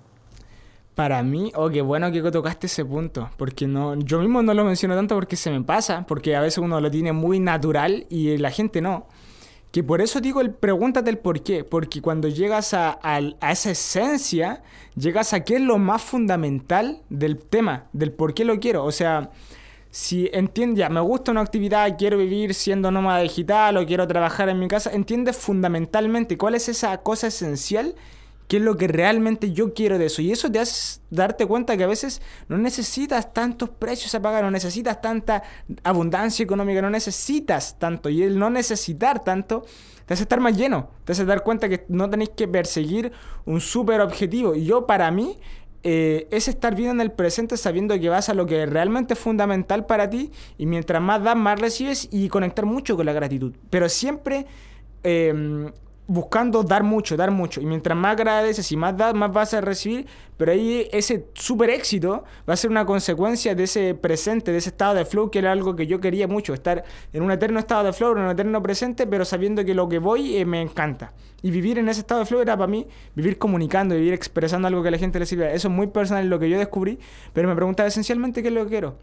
Para 0.94 1.22
mí, 1.22 1.50
oh, 1.56 1.70
qué 1.70 1.82
bueno 1.82 2.12
que 2.12 2.22
tocaste 2.30 2.66
ese 2.66 2.84
punto, 2.84 3.28
porque 3.36 3.66
no, 3.66 3.96
yo 3.96 4.20
mismo 4.20 4.42
no 4.42 4.54
lo 4.54 4.64
menciono 4.64 4.94
tanto 4.94 5.16
porque 5.16 5.34
se 5.34 5.50
me 5.50 5.60
pasa, 5.60 6.06
porque 6.06 6.36
a 6.36 6.40
veces 6.40 6.58
uno 6.58 6.80
lo 6.80 6.90
tiene 6.90 7.12
muy 7.12 7.40
natural 7.40 8.06
y 8.08 8.36
la 8.38 8.50
gente 8.50 8.80
no. 8.80 9.08
Que 9.72 9.82
por 9.82 10.00
eso 10.00 10.20
digo, 10.20 10.40
el, 10.40 10.52
pregúntate 10.52 11.10
el 11.10 11.18
por 11.18 11.42
qué, 11.42 11.64
porque 11.64 12.00
cuando 12.00 12.28
llegas 12.28 12.74
a, 12.74 13.00
a, 13.02 13.50
esa 13.50 13.72
esencia, 13.72 14.62
llegas 14.94 15.32
a 15.32 15.40
qué 15.40 15.56
es 15.56 15.62
lo 15.62 15.78
más 15.78 16.00
fundamental 16.00 17.02
del 17.10 17.38
tema, 17.38 17.86
del 17.92 18.12
por 18.12 18.34
qué 18.34 18.44
lo 18.44 18.60
quiero. 18.60 18.84
O 18.84 18.92
sea, 18.92 19.32
si 19.95 20.28
entiendes, 20.32 20.80
ya, 20.80 20.88
me 20.88 20.99
gusta 20.99 21.30
una 21.30 21.40
actividad, 21.40 21.97
quiero 21.97 22.18
vivir 22.18 22.53
siendo 22.53 22.90
nómada 22.90 23.20
digital 23.20 23.76
o 23.76 23.86
quiero 23.86 24.09
trabajar 24.09 24.49
en 24.49 24.59
mi 24.59 24.66
casa, 24.66 24.90
entiendes 24.90 25.36
fundamentalmente 25.36 26.36
cuál 26.36 26.57
es 26.57 26.68
esa 26.68 27.01
cosa 27.03 27.28
esencial 27.28 27.95
qué 28.49 28.57
es 28.59 28.62
lo 28.62 28.76
que 28.76 28.88
realmente 28.88 29.53
yo 29.53 29.72
quiero 29.72 29.97
de 29.97 30.07
eso. 30.07 30.20
Y 30.20 30.32
eso 30.32 30.51
te 30.51 30.59
hace 30.59 31.01
darte 31.11 31.47
cuenta 31.47 31.76
que 31.76 31.84
a 31.84 31.86
veces 31.86 32.20
no 32.49 32.59
necesitas 32.59 33.32
tantos 33.32 33.70
precios 33.70 34.14
a 34.14 34.20
pagar, 34.20 34.42
no 34.42 34.51
necesitas 34.51 35.01
tanta 35.01 35.45
abundancia 35.82 36.42
económica, 36.42 36.82
no 36.82 36.90
necesitas 36.90 37.78
tanto. 37.78 38.09
Y 38.09 38.22
el 38.22 38.38
no 38.38 38.51
necesitar 38.51 39.22
tanto 39.22 39.64
te 40.07 40.14
hace 40.14 40.24
estar 40.24 40.40
más 40.40 40.57
lleno, 40.57 40.90
te 41.05 41.12
hace 41.12 41.24
dar 41.24 41.42
cuenta 41.42 41.68
que 41.68 41.86
no 41.88 42.11
tenéis 42.11 42.30
que 42.36 42.47
perseguir 42.49 43.12
un 43.47 43.61
súper 43.61 44.01
objetivo. 44.01 44.55
Y 44.55 44.64
yo 44.64 44.86
para 44.86 45.11
mí 45.11 45.38
eh, 45.85 46.26
es 46.30 46.49
estar 46.49 46.74
bien 46.74 46.91
en 46.91 47.01
el 47.01 47.12
presente 47.12 47.57
sabiendo 47.57 47.99
que 48.01 48.09
vas 48.09 48.28
a 48.28 48.35
lo 48.35 48.47
que 48.47 48.66
realmente 48.66 49.14
es 49.14 49.20
fundamental 49.20 49.87
para 49.87 50.11
ti 50.11 50.32
y 50.59 50.66
mientras 50.66 51.01
más 51.01 51.22
das, 51.22 51.37
más 51.37 51.61
recibes 51.61 52.09
y 52.11 52.28
conectar 52.28 52.66
mucho 52.66 52.97
con 52.97 53.07
la 53.07 53.12
gratitud. 53.12 53.55
Pero 53.70 53.89
siempre... 53.89 54.47
Eh, 55.03 55.70
buscando 56.07 56.62
dar 56.62 56.82
mucho, 56.82 57.16
dar 57.16 57.30
mucho. 57.30 57.61
Y 57.61 57.66
mientras 57.66 57.96
más 57.96 58.12
agradeces 58.12 58.70
y 58.70 58.76
más 58.76 58.96
das, 58.96 59.14
más 59.14 59.32
vas 59.32 59.55
a 59.55 59.61
recibir. 59.61 60.07
Pero 60.36 60.52
ahí 60.52 60.88
ese 60.92 61.28
super 61.34 61.70
éxito 61.70 62.24
va 62.48 62.55
a 62.55 62.57
ser 62.57 62.70
una 62.70 62.84
consecuencia 62.84 63.55
de 63.55 63.64
ese 63.64 63.94
presente, 63.94 64.52
de 64.52 64.59
ese 64.59 64.70
estado 64.70 64.94
de 64.94 65.05
flow, 65.05 65.30
que 65.30 65.38
era 65.38 65.52
algo 65.52 65.76
que 65.76 65.86
yo 65.86 66.00
quería 66.00 66.28
mucho. 66.28 66.52
Estar 66.52 66.84
en 67.12 67.22
un 67.22 67.30
eterno 67.30 67.59
estado 67.59 67.84
de 67.84 67.92
flow, 67.92 68.12
en 68.12 68.24
un 68.24 68.30
eterno 68.30 68.62
presente, 68.62 69.07
pero 69.07 69.24
sabiendo 69.24 69.64
que 69.64 69.74
lo 69.74 69.88
que 69.88 69.98
voy 69.98 70.36
eh, 70.36 70.44
me 70.44 70.61
encanta. 70.61 71.12
Y 71.42 71.50
vivir 71.50 71.78
en 71.78 71.88
ese 71.88 72.00
estado 72.00 72.20
de 72.20 72.26
flow 72.26 72.40
era 72.40 72.57
para 72.57 72.66
mí 72.66 72.86
vivir 73.14 73.38
comunicando, 73.38 73.94
vivir 73.94 74.12
expresando 74.12 74.68
algo 74.68 74.82
que 74.82 74.90
la 74.90 74.98
gente 74.98 75.18
le. 75.18 75.24
Eso 75.24 75.38
es 75.68 75.68
muy 75.68 75.86
personal, 75.86 76.28
lo 76.28 76.38
que 76.38 76.50
yo 76.50 76.59
descubrí. 76.59 76.98
Pero 77.32 77.48
me 77.48 77.55
preguntaba 77.55 77.88
esencialmente 77.88 78.42
qué 78.42 78.48
es 78.48 78.55
lo 78.55 78.64
que 78.64 78.70
quiero. 78.70 78.98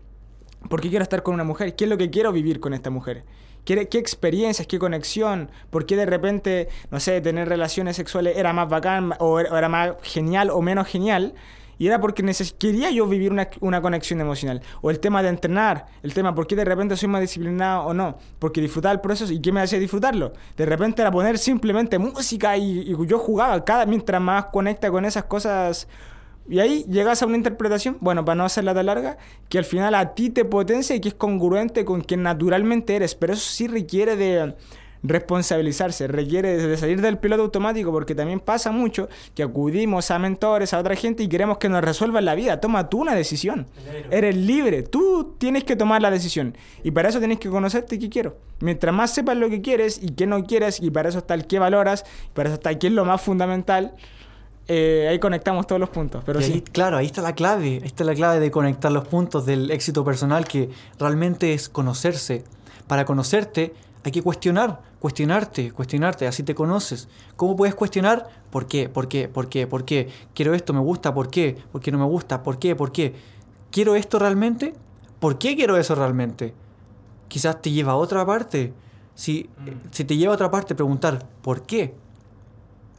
¿Por 0.70 0.80
qué 0.80 0.90
quiero 0.90 1.04
estar 1.04 1.24
con 1.24 1.34
una 1.34 1.44
mujer? 1.44 1.76
¿Qué 1.76 1.86
es 1.86 1.90
lo 1.90 1.98
que 1.98 2.10
quiero 2.10 2.32
vivir 2.32 2.60
con 2.60 2.74
esta 2.74 2.90
mujer? 2.90 3.24
¿Qué, 3.66 3.88
¿Qué, 3.88 3.98
experiencias, 3.98 4.68
qué 4.68 4.80
conexión? 4.80 5.52
¿Por 5.70 5.86
qué 5.86 5.96
de 5.96 6.06
repente, 6.06 6.70
no 6.90 7.00
sé, 7.00 7.22
tener 7.22 7.48
relaciones 7.48 7.96
sexuales 7.96 8.38
era 8.38 8.54
más 8.54 8.70
bacán 8.70 9.14
o 9.20 9.40
era 9.40 9.70
más 9.70 9.94
genial 10.04 10.50
o 10.50 10.62
menos 10.62 10.88
genial? 10.88 11.34
Y 11.82 11.88
era 11.88 12.00
porque 12.00 12.24
quería 12.60 12.92
yo 12.92 13.08
vivir 13.08 13.32
una, 13.32 13.48
una, 13.60 13.82
conexión 13.82 14.22
emocional. 14.22 14.62
O 14.82 14.92
el 14.92 15.00
tema 15.00 15.24
de 15.24 15.30
entrenar, 15.30 15.88
el 16.04 16.14
tema 16.14 16.36
por 16.36 16.46
qué 16.46 16.56
de 16.56 16.64
repente 16.64 16.96
soy 16.96 17.10
más 17.10 17.22
disciplinado 17.22 17.86
o 17.86 17.94
no. 17.96 18.20
Porque 18.38 18.62
disfrutaba 18.62 18.94
el 18.94 19.02
proceso 19.02 19.34
y 19.34 19.42
qué 19.42 19.52
me 19.52 19.62
hacía 19.62 19.80
disfrutarlo. 19.80 20.32
De 20.56 20.68
repente 20.68 21.02
era 21.02 21.10
poner 21.10 21.40
simplemente 21.40 21.98
música 21.98 22.56
y, 22.56 22.82
y 22.82 23.08
yo 23.08 23.18
jugaba. 23.18 23.66
Cada, 23.66 23.88
mientras 23.88 24.22
más 24.22 24.46
conecta 24.46 24.92
con 24.92 25.06
esas 25.06 25.24
cosas 25.24 25.88
y 26.50 26.60
ahí 26.60 26.86
llegas 26.90 27.22
a 27.22 27.26
una 27.26 27.38
interpretación, 27.38 27.98
bueno, 28.02 28.26
para 28.26 28.36
no 28.36 28.46
hacerla 28.46 28.74
tan 28.74 28.88
larga, 28.88 29.18
que 29.50 29.58
al 29.58 29.66
final 29.66 29.96
a 29.96 30.14
ti 30.16 30.30
te 30.30 30.46
potencia 30.46 30.96
y 30.96 31.00
que 31.00 31.10
es 31.10 31.14
congruente 31.14 31.86
con 31.86 32.02
quien 32.02 32.24
naturalmente 32.24 32.96
eres. 32.96 33.16
Pero 33.16 33.34
eso 33.34 33.50
sí 33.50 33.68
requiere 33.68 34.16
de 34.16 34.56
responsabilizarse, 35.04 36.08
requiere 36.08 36.58
de 36.58 36.78
salir 36.78 37.02
del 37.02 37.18
piloto 37.18 37.44
automático, 37.44 37.92
porque 37.92 38.14
también 38.16 38.40
pasa 38.40 38.72
mucho 38.72 39.10
que 39.34 39.44
acudimos 39.44 40.12
a 40.12 40.20
mentores, 40.20 40.74
a 40.74 40.80
otra 40.80 40.96
gente 40.96 41.24
y 41.24 41.28
queremos 41.28 41.58
que 41.58 41.70
nos 41.70 41.84
resuelvan 41.84 42.26
la 42.26 42.36
vida. 42.36 42.60
Toma 42.60 42.90
tú 42.90 43.02
una 43.02 43.16
decisión. 43.16 43.68
Eres 44.10 44.36
libre, 44.36 44.84
tú 44.84 45.36
tienes 45.38 45.64
que 45.64 45.76
tomar 45.76 46.02
la 46.02 46.12
decisión. 46.12 46.56
Y 46.84 46.92
para 46.92 47.10
eso 47.10 47.20
tienes 47.20 47.40
que 47.40 47.50
conocerte 47.50 47.98
qué 47.98 48.10
quiero. 48.10 48.38
Mientras 48.60 48.94
más 48.94 49.12
sepas 49.12 49.38
lo 49.38 49.50
que 49.50 49.62
quieres 49.62 50.00
y 50.02 50.12
qué 50.12 50.28
no 50.28 50.44
quieres, 50.44 50.80
y 50.82 50.92
para 50.92 51.10
eso 51.10 51.20
está 51.20 51.34
el 51.34 51.48
qué 51.48 51.60
valoras, 51.60 52.04
y 52.28 52.34
para 52.34 52.50
eso 52.50 52.56
está 52.56 52.70
el 52.70 52.78
qué 52.78 52.88
es 52.88 52.94
lo 52.94 53.06
más 53.06 53.22
fundamental 53.22 53.96
eh, 54.74 55.08
ahí 55.10 55.20
conectamos 55.20 55.68
todos 55.68 55.82
los 55.82 55.90
puntos. 55.90 56.24
Pero 56.26 56.40
sí. 56.42 56.62
claro, 56.62 56.96
ahí 56.96 57.06
está 57.06 57.22
la 57.22 57.36
clave. 57.36 57.80
Ahí 57.82 57.88
está 57.88 58.06
la 58.06 58.16
clave 58.16 58.40
de 58.40 58.52
conectar 58.52 58.90
los 58.90 59.06
puntos 59.06 59.46
del 59.46 59.70
éxito 59.70 60.06
personal, 60.06 60.48
que 60.48 60.70
realmente 60.98 61.54
es 61.54 61.68
conocerse. 61.68 62.46
Para 62.88 63.04
conocerte 63.04 63.74
hay 64.06 64.14
que 64.14 64.22
cuestionar, 64.22 64.82
cuestionarte, 65.00 65.72
cuestionarte, 65.72 66.26
así 66.26 66.44
te 66.44 66.56
conoces. 66.56 67.10
¿Cómo 67.36 67.58
puedes 67.58 67.76
cuestionar? 67.76 68.30
¿Por 68.50 68.66
qué? 68.66 68.88
¿Por 68.88 69.10
qué? 69.10 69.28
¿Por 69.28 69.50
qué? 69.50 69.68
¿Por 69.68 69.84
qué? 69.84 70.08
Quiero 70.34 70.54
esto, 70.54 70.72
me 70.72 70.80
gusta, 70.80 71.14
¿por 71.14 71.30
qué? 71.30 71.58
¿Por 71.74 71.82
qué 71.82 71.92
no 71.92 71.98
me 71.98 72.06
gusta? 72.06 72.42
¿Por 72.42 72.58
qué? 72.58 72.74
¿Por 72.74 72.94
qué? 72.94 73.14
¿Quiero 73.72 73.96
esto 73.96 74.20
realmente? 74.20 74.74
¿Por 75.20 75.38
qué 75.38 75.58
quiero 75.58 75.76
eso 75.76 75.96
realmente? 75.96 76.54
Quizás 77.28 77.62
te 77.62 77.72
lleva 77.72 77.92
a 77.92 77.98
otra 77.98 78.26
parte. 78.26 78.72
Si, 79.16 79.50
mm. 79.58 79.90
si 79.92 80.06
te 80.06 80.16
lleva 80.16 80.32
a 80.32 80.36
otra 80.36 80.50
parte, 80.50 80.76
preguntar, 80.76 81.28
¿por 81.42 81.64
qué? 81.64 81.94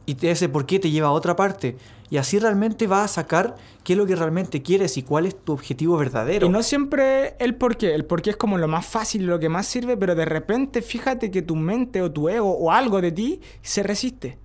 Y 0.05 0.17
ese 0.27 0.49
por 0.49 0.65
qué 0.65 0.79
te 0.79 0.91
lleva 0.91 1.07
a 1.07 1.11
otra 1.11 1.35
parte. 1.35 1.77
Y 2.09 2.17
así 2.17 2.37
realmente 2.37 2.85
vas 2.85 3.05
a 3.05 3.13
sacar 3.21 3.55
qué 3.83 3.93
es 3.93 3.97
lo 3.97 4.05
que 4.05 4.15
realmente 4.15 4.61
quieres 4.61 4.97
y 4.97 5.03
cuál 5.03 5.25
es 5.25 5.35
tu 5.35 5.53
objetivo 5.53 5.97
verdadero. 5.97 6.45
Y 6.45 6.49
no 6.49 6.61
siempre 6.61 7.35
el 7.39 7.55
por 7.55 7.75
qué. 7.75 7.95
El 7.95 8.05
por 8.05 8.21
qué 8.21 8.31
es 8.31 8.37
como 8.37 8.57
lo 8.57 8.67
más 8.67 8.85
fácil, 8.85 9.25
lo 9.25 9.39
que 9.39 9.49
más 9.49 9.65
sirve, 9.65 9.97
pero 9.97 10.13
de 10.13 10.25
repente 10.25 10.81
fíjate 10.81 11.31
que 11.31 11.41
tu 11.41 11.55
mente 11.55 12.01
o 12.01 12.11
tu 12.11 12.29
ego 12.29 12.51
o 12.55 12.71
algo 12.71 13.01
de 13.01 13.11
ti 13.11 13.41
se 13.61 13.81
resiste. 13.81 14.37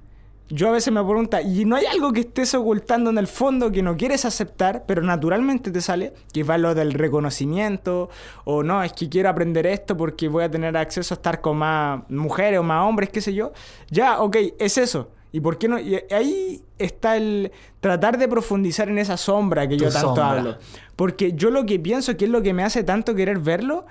Yo 0.50 0.68
a 0.68 0.70
veces 0.70 0.94
me 0.94 1.04
pregunto, 1.04 1.36
¿y 1.40 1.66
no 1.66 1.76
hay 1.76 1.84
algo 1.84 2.11
que 2.11 2.20
estés 2.20 2.54
ocultando 2.54 3.11
en 3.11 3.18
el 3.18 3.26
fondo 3.26 3.70
que 3.70 3.82
no 3.82 3.98
quieres 3.98 4.24
aceptar, 4.24 4.84
pero 4.86 5.02
naturalmente 5.02 5.70
te 5.70 5.82
sale? 5.82 6.14
Que 6.32 6.42
va 6.42 6.56
lo 6.56 6.74
del 6.74 6.94
reconocimiento, 6.94 8.09
o 8.46 8.62
no, 8.62 8.82
es 8.82 8.94
que 8.94 9.11
quiero 9.11 9.28
aprender 9.28 9.66
esto 9.66 9.94
porque 9.94 10.26
voy 10.26 10.44
a 10.44 10.50
tener 10.50 10.74
acceso 10.78 11.12
a 11.12 11.16
estar 11.16 11.42
con 11.42 11.59
más 11.59 12.00
mujeres 12.09 12.61
o 12.61 12.62
más 12.62 12.88
hombres, 12.88 13.11
qué 13.11 13.20
sé 13.20 13.34
yo. 13.34 13.52
Ya, 13.90 14.22
ok, 14.22 14.36
es 14.59 14.78
eso. 14.78 15.11
¿Y 15.32 15.40
por 15.40 15.58
qué 15.58 15.68
no? 15.68 15.78
Y 15.78 16.00
ahí 16.10 16.62
está 16.78 17.16
el 17.16 17.52
tratar 17.80 18.18
de 18.18 18.28
profundizar 18.28 18.88
en 18.88 18.98
esa 18.98 19.16
sombra 19.16 19.68
que 19.68 19.76
yo 19.76 19.90
tanto 19.90 20.22
hablo. 20.22 20.56
Porque 20.96 21.32
yo 21.34 21.50
lo 21.50 21.66
que 21.66 21.78
pienso 21.78 22.16
que 22.16 22.24
es 22.24 22.30
lo 22.30 22.42
que 22.42 22.54
me 22.54 22.64
hace 22.64 22.82
tanto 22.82 23.14
querer 23.14 23.38
verlo 23.38 23.86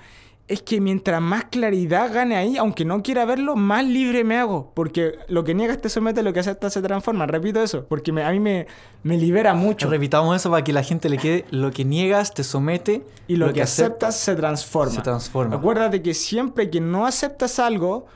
es 0.48 0.62
que 0.62 0.80
mientras 0.80 1.20
más 1.20 1.44
claridad 1.44 2.12
gane 2.12 2.34
ahí, 2.34 2.56
aunque 2.56 2.86
no 2.86 3.02
quiera 3.02 3.26
verlo, 3.26 3.54
más 3.54 3.84
libre 3.84 4.24
me 4.24 4.38
hago. 4.38 4.72
Porque 4.74 5.12
lo 5.28 5.44
que 5.44 5.54
niegas 5.54 5.80
te 5.80 5.90
somete, 5.90 6.22
lo 6.22 6.32
que 6.32 6.40
aceptas 6.40 6.72
se 6.72 6.80
transforma. 6.80 7.26
Repito 7.26 7.62
eso, 7.62 7.84
porque 7.86 8.10
a 8.10 8.30
mí 8.30 8.40
me, 8.40 8.66
me, 9.02 9.18
libera 9.18 9.52
mucho. 9.52 9.90
Repitamos 9.90 10.34
eso 10.34 10.50
para 10.50 10.64
que 10.64 10.72
la 10.72 10.82
gente 10.82 11.10
le 11.10 11.18
quede, 11.18 11.44
lo 11.50 11.70
que 11.70 11.84
niegas 11.84 12.32
te 12.32 12.44
somete. 12.44 13.04
Y 13.26 13.36
lo, 13.36 13.52
que, 13.52 13.60
aceptas, 13.60 14.18
se 14.18 14.34
transforma. 14.34 14.94
Se 14.94 15.02
transforma. 15.02 15.56
Acuérdate 15.56 16.00
que 16.00 16.14
siempre 16.14 16.70
que 16.70 16.80
no 16.80 17.06
aceptas 17.06 17.58
algo, 17.58 18.06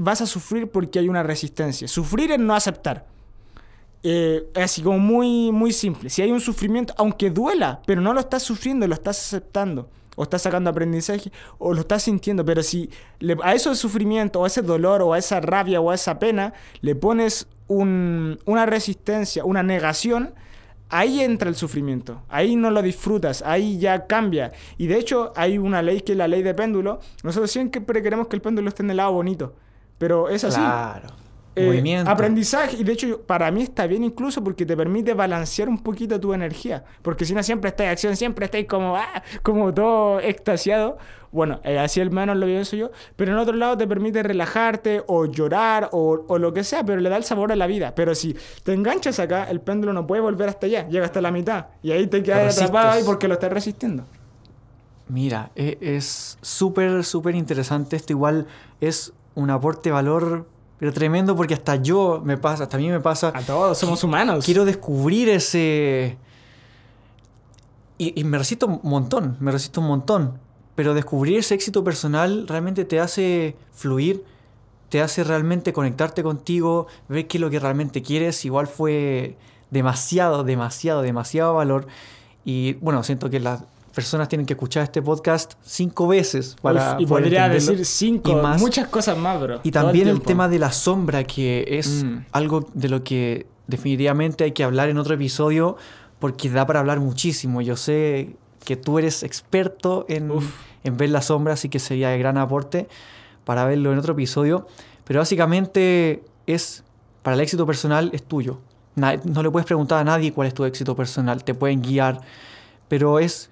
vas 0.00 0.22
a 0.22 0.26
sufrir 0.26 0.70
porque 0.70 0.98
hay 0.98 1.08
una 1.08 1.22
resistencia. 1.22 1.86
Sufrir 1.86 2.32
es 2.32 2.38
no 2.38 2.54
aceptar. 2.54 3.06
Eh, 4.02 4.48
así 4.54 4.82
como 4.82 4.98
muy, 4.98 5.52
muy 5.52 5.72
simple. 5.72 6.08
Si 6.08 6.22
hay 6.22 6.32
un 6.32 6.40
sufrimiento, 6.40 6.94
aunque 6.96 7.30
duela, 7.30 7.82
pero 7.86 8.00
no 8.00 8.14
lo 8.14 8.20
estás 8.20 8.42
sufriendo, 8.42 8.86
lo 8.86 8.94
estás 8.94 9.18
aceptando. 9.18 9.90
O 10.16 10.22
estás 10.22 10.42
sacando 10.42 10.70
aprendizaje, 10.70 11.30
o 11.58 11.72
lo 11.72 11.80
estás 11.80 12.02
sintiendo. 12.02 12.44
Pero 12.44 12.62
si 12.62 12.90
a 13.42 13.54
eso 13.54 13.74
sufrimiento, 13.74 14.40
o 14.40 14.44
a 14.44 14.46
ese 14.46 14.62
dolor, 14.62 15.02
o 15.02 15.12
a 15.12 15.18
esa 15.18 15.40
rabia, 15.40 15.80
o 15.80 15.90
a 15.90 15.94
esa 15.94 16.18
pena, 16.18 16.54
le 16.80 16.94
pones 16.94 17.46
una 17.68 18.66
resistencia, 18.66 19.44
una 19.44 19.62
negación, 19.62 20.34
ahí 20.88 21.20
entra 21.20 21.48
el 21.48 21.54
sufrimiento, 21.54 22.22
ahí 22.28 22.56
no 22.56 22.70
lo 22.70 22.82
disfrutas, 22.82 23.42
ahí 23.42 23.78
ya 23.78 24.06
cambia. 24.06 24.52
Y 24.76 24.88
de 24.88 24.98
hecho 24.98 25.32
hay 25.36 25.58
una 25.58 25.80
ley 25.80 26.00
que 26.00 26.12
es 26.12 26.18
la 26.18 26.26
ley 26.26 26.42
de 26.42 26.54
péndulo. 26.54 27.00
Nosotros 27.22 27.50
siempre 27.50 28.02
queremos 28.02 28.26
que 28.26 28.36
el 28.36 28.42
péndulo 28.42 28.68
esté 28.68 28.82
en 28.82 28.90
el 28.90 28.96
lado 28.96 29.12
bonito. 29.12 29.54
Pero 30.00 30.28
es 30.28 30.42
así. 30.42 30.56
Claro. 30.58 31.08
Eh, 31.56 31.66
Movimiento. 31.66 32.08
aprendizaje, 32.10 32.76
y 32.78 32.84
de 32.84 32.92
hecho 32.92 33.22
para 33.22 33.50
mí 33.50 33.62
está 33.62 33.86
bien 33.88 34.04
incluso 34.04 34.42
porque 34.42 34.64
te 34.64 34.76
permite 34.76 35.14
balancear 35.14 35.68
un 35.68 35.78
poquito 35.82 36.18
tu 36.20 36.32
energía, 36.32 36.84
porque 37.02 37.24
si 37.24 37.34
no 37.34 37.42
siempre 37.42 37.68
estás 37.70 37.86
en 37.86 37.90
acción, 37.90 38.16
siempre 38.16 38.44
estás 38.44 38.64
como, 38.68 38.96
ah, 38.96 39.20
como 39.42 39.74
todo 39.74 40.20
extasiado, 40.20 40.96
bueno, 41.32 41.60
eh, 41.64 41.76
así 41.80 42.00
al 42.00 42.12
menos 42.12 42.36
lo 42.36 42.46
pienso 42.46 42.76
yo, 42.76 42.92
pero 43.16 43.32
en 43.32 43.38
otro 43.38 43.56
lado 43.56 43.76
te 43.76 43.86
permite 43.88 44.22
relajarte 44.22 45.02
o 45.08 45.26
llorar 45.26 45.88
o, 45.90 46.24
o 46.28 46.38
lo 46.38 46.52
que 46.54 46.62
sea, 46.62 46.84
pero 46.84 47.00
le 47.00 47.08
da 47.10 47.16
el 47.16 47.24
sabor 47.24 47.50
a 47.50 47.56
la 47.56 47.66
vida, 47.66 47.96
pero 47.96 48.14
si 48.14 48.36
te 48.62 48.72
enganchas 48.72 49.18
acá, 49.18 49.50
el 49.50 49.60
péndulo 49.60 49.92
no 49.92 50.06
puede 50.06 50.22
volver 50.22 50.48
hasta 50.48 50.66
allá, 50.66 50.88
llega 50.88 51.04
hasta 51.04 51.20
la 51.20 51.32
mitad, 51.32 51.66
y 51.82 51.90
ahí 51.90 52.06
te 52.06 52.22
quedas 52.22 52.56
atrapado 52.56 52.90
ahí 52.92 53.02
porque 53.04 53.26
lo 53.26 53.34
estás 53.34 53.52
resistiendo. 53.52 54.04
Mira, 55.08 55.50
e- 55.56 55.78
es 55.80 56.38
súper, 56.40 57.02
súper 57.04 57.34
interesante. 57.34 57.96
Esto 57.96 58.12
igual 58.12 58.46
es 58.80 59.12
un 59.40 59.50
aporte 59.50 59.88
de 59.88 59.92
valor, 59.92 60.46
pero 60.78 60.92
tremendo 60.92 61.36
porque 61.36 61.54
hasta 61.54 61.76
yo 61.76 62.22
me 62.24 62.36
pasa, 62.36 62.64
hasta 62.64 62.76
a 62.76 62.80
mí 62.80 62.88
me 62.88 63.00
pasa. 63.00 63.32
A 63.34 63.42
todos, 63.42 63.78
somos 63.78 64.02
humanos. 64.04 64.44
Quiero 64.44 64.64
descubrir 64.64 65.28
ese... 65.28 66.16
Y, 67.98 68.18
y 68.18 68.24
me 68.24 68.38
resisto 68.38 68.66
un 68.66 68.80
montón, 68.82 69.36
me 69.40 69.52
resisto 69.52 69.80
un 69.80 69.88
montón. 69.88 70.38
Pero 70.74 70.94
descubrir 70.94 71.38
ese 71.38 71.54
éxito 71.54 71.84
personal 71.84 72.46
realmente 72.48 72.86
te 72.86 73.00
hace 73.00 73.56
fluir, 73.72 74.24
te 74.88 75.02
hace 75.02 75.22
realmente 75.24 75.72
conectarte 75.72 76.22
contigo, 76.22 76.86
ver 77.08 77.26
qué 77.26 77.36
es 77.36 77.40
lo 77.42 77.50
que 77.50 77.60
realmente 77.60 78.02
quieres. 78.02 78.44
Igual 78.44 78.66
fue 78.66 79.36
demasiado, 79.70 80.44
demasiado, 80.44 81.02
demasiado 81.02 81.54
valor. 81.54 81.86
Y 82.44 82.74
bueno, 82.74 83.02
siento 83.02 83.28
que 83.28 83.40
las 83.40 83.64
personas 83.94 84.28
tienen 84.28 84.46
que 84.46 84.52
escuchar 84.54 84.82
este 84.84 85.02
podcast 85.02 85.54
cinco 85.62 86.08
veces 86.08 86.56
para 86.62 86.94
Uf, 86.94 87.00
y 87.00 87.06
poder 87.06 87.24
podría 87.24 87.46
entenderlo. 87.46 87.70
decir 87.78 87.86
cinco, 87.86 88.30
y 88.30 88.34
más. 88.36 88.60
muchas 88.60 88.88
cosas 88.88 89.16
más, 89.18 89.40
bro. 89.40 89.60
Y 89.62 89.70
también 89.70 90.08
el, 90.08 90.20
tema 90.22 90.48
de 90.48 90.58
la 90.58 90.72
sombra, 90.72 91.24
que 91.24 91.64
es 91.68 92.04
Mm. 92.04 92.18
algo 92.32 92.68
de 92.74 92.88
lo 92.88 93.02
que 93.04 93.46
definitivamente 93.66 94.44
hay 94.44 94.52
que 94.52 94.64
hablar 94.64 94.88
en 94.88 94.98
otro 94.98 95.14
episodio, 95.14 95.76
porque 96.18 96.50
da 96.50 96.66
para 96.66 96.80
hablar 96.80 97.00
muchísimo. 97.00 97.60
Yo 97.62 97.76
sé 97.76 98.36
que 98.64 98.76
tú 98.76 98.98
eres 98.98 99.22
experto 99.22 100.04
en, 100.08 100.30
Uf. 100.30 100.44
en 100.84 100.96
ver 100.96 101.10
la 101.10 101.22
sombra, 101.22 101.54
así 101.54 101.68
que 101.68 101.78
sería 101.78 102.10
de 102.10 102.18
gran 102.18 102.36
aporte 102.38 102.88
para 103.44 103.64
verlo 103.64 103.92
en 103.92 103.98
otro 103.98 104.12
episodio. 104.12 104.66
Pero 105.04 105.20
básicamente 105.20 106.22
es, 106.46 106.84
para 107.22 107.34
el 107.34 107.40
éxito 107.40 107.66
personal, 107.66 108.10
es 108.12 108.22
tuyo. 108.22 108.60
No 108.96 109.42
le 109.42 109.50
puedes 109.50 109.66
preguntar 109.66 109.98
a 110.00 110.04
nadie 110.04 110.32
cuál 110.32 110.46
es 110.48 110.54
tu 110.54 110.64
éxito 110.64 110.94
personal, 110.94 111.42
te 111.42 111.54
pueden 111.54 111.80
guiar, 111.80 112.20
pero 112.88 113.18
es 113.18 113.48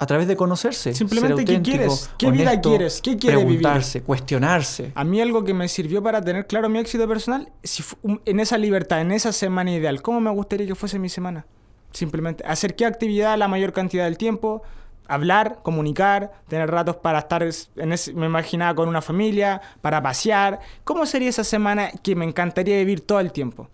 a 0.00 0.06
través 0.06 0.28
de 0.28 0.36
conocerse. 0.36 0.94
Simplemente, 0.94 1.44
¿qué 1.44 1.60
quieres? 1.60 2.10
¿Qué 2.18 2.30
vida 2.30 2.60
quieres? 2.60 3.00
¿Qué 3.02 3.16
quieres 3.16 3.40
vivir? 3.40 3.58
Preguntarse, 3.60 4.02
cuestionarse. 4.02 4.92
A 4.94 5.04
mí 5.04 5.20
algo 5.20 5.44
que 5.44 5.54
me 5.54 5.66
sirvió 5.68 6.02
para 6.02 6.22
tener 6.22 6.46
claro 6.46 6.68
mi 6.68 6.78
éxito 6.78 7.08
personal, 7.08 7.50
si 7.64 7.82
en 8.24 8.40
esa 8.40 8.58
libertad, 8.58 9.00
en 9.00 9.10
esa 9.12 9.32
semana 9.32 9.72
ideal, 9.72 10.00
¿cómo 10.02 10.20
me 10.20 10.30
gustaría 10.30 10.66
que 10.66 10.74
fuese 10.74 10.98
mi 10.98 11.08
semana? 11.08 11.46
Simplemente 11.92 12.44
hacer 12.46 12.76
qué 12.76 12.86
actividad 12.86 13.36
la 13.38 13.48
mayor 13.48 13.72
cantidad 13.72 14.04
del 14.04 14.18
tiempo, 14.18 14.62
hablar, 15.08 15.60
comunicar, 15.62 16.32
tener 16.48 16.70
ratos 16.70 16.96
para 16.96 17.18
estar, 17.20 17.42
es- 17.42 17.70
en 17.76 17.92
ese- 17.92 18.12
me 18.12 18.26
imaginaba 18.26 18.74
con 18.74 18.88
una 18.88 19.00
familia, 19.02 19.60
para 19.80 20.02
pasear. 20.02 20.60
¿Cómo 20.84 21.06
sería 21.06 21.30
esa 21.30 21.44
semana 21.44 21.90
que 22.02 22.14
me 22.14 22.24
encantaría 22.26 22.76
vivir 22.76 23.00
todo 23.00 23.18
el 23.20 23.32
tiempo? 23.32 23.68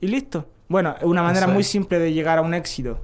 Y 0.00 0.08
listo. 0.08 0.46
Bueno, 0.68 0.96
una 1.02 1.22
manera 1.22 1.46
Eso 1.46 1.52
muy 1.54 1.60
es. 1.60 1.68
simple 1.68 1.98
de 2.00 2.12
llegar 2.12 2.38
a 2.38 2.42
un 2.42 2.54
éxito. 2.54 2.98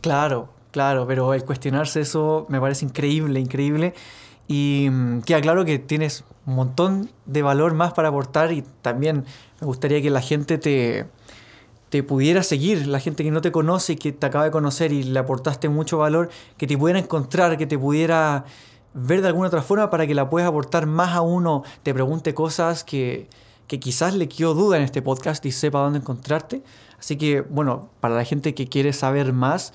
Claro, 0.00 0.48
claro, 0.74 1.06
pero 1.06 1.32
el 1.34 1.44
cuestionarse 1.44 2.00
eso 2.00 2.46
me 2.48 2.60
parece 2.60 2.84
increíble, 2.84 3.38
increíble. 3.38 3.94
Y 4.48 4.88
mm, 4.90 5.20
queda 5.20 5.40
claro 5.40 5.64
que 5.64 5.78
tienes 5.78 6.24
un 6.46 6.56
montón 6.56 7.10
de 7.26 7.42
valor 7.42 7.74
más 7.74 7.92
para 7.92 8.08
aportar 8.08 8.52
y 8.52 8.62
también 8.82 9.24
me 9.60 9.66
gustaría 9.68 10.02
que 10.02 10.10
la 10.10 10.20
gente 10.20 10.58
te, 10.58 11.06
te 11.90 12.02
pudiera 12.02 12.42
seguir, 12.42 12.88
la 12.88 12.98
gente 12.98 13.22
que 13.22 13.30
no 13.30 13.40
te 13.40 13.52
conoce 13.52 13.92
y 13.92 13.96
que 13.96 14.10
te 14.10 14.26
acaba 14.26 14.44
de 14.44 14.50
conocer 14.50 14.90
y 14.90 15.04
le 15.04 15.16
aportaste 15.20 15.68
mucho 15.68 15.98
valor, 15.98 16.28
que 16.56 16.66
te 16.66 16.76
pudiera 16.76 16.98
encontrar, 16.98 17.56
que 17.56 17.68
te 17.68 17.78
pudiera 17.78 18.44
ver 18.94 19.22
de 19.22 19.28
alguna 19.28 19.46
otra 19.46 19.62
forma 19.62 19.90
para 19.90 20.08
que 20.08 20.14
la 20.14 20.28
puedas 20.28 20.48
aportar 20.48 20.86
más 20.86 21.14
a 21.14 21.20
uno, 21.20 21.62
te 21.84 21.94
pregunte 21.94 22.34
cosas 22.34 22.82
que, 22.82 23.28
que 23.68 23.78
quizás 23.78 24.14
le 24.14 24.28
quedó 24.28 24.54
duda 24.54 24.76
en 24.76 24.82
este 24.82 25.02
podcast 25.02 25.46
y 25.46 25.52
sepa 25.52 25.78
dónde 25.78 26.00
encontrarte. 26.00 26.64
Así 26.98 27.16
que, 27.16 27.42
bueno, 27.42 27.90
para 28.00 28.16
la 28.16 28.24
gente 28.24 28.54
que 28.54 28.66
quiere 28.66 28.92
saber 28.92 29.32
más, 29.32 29.72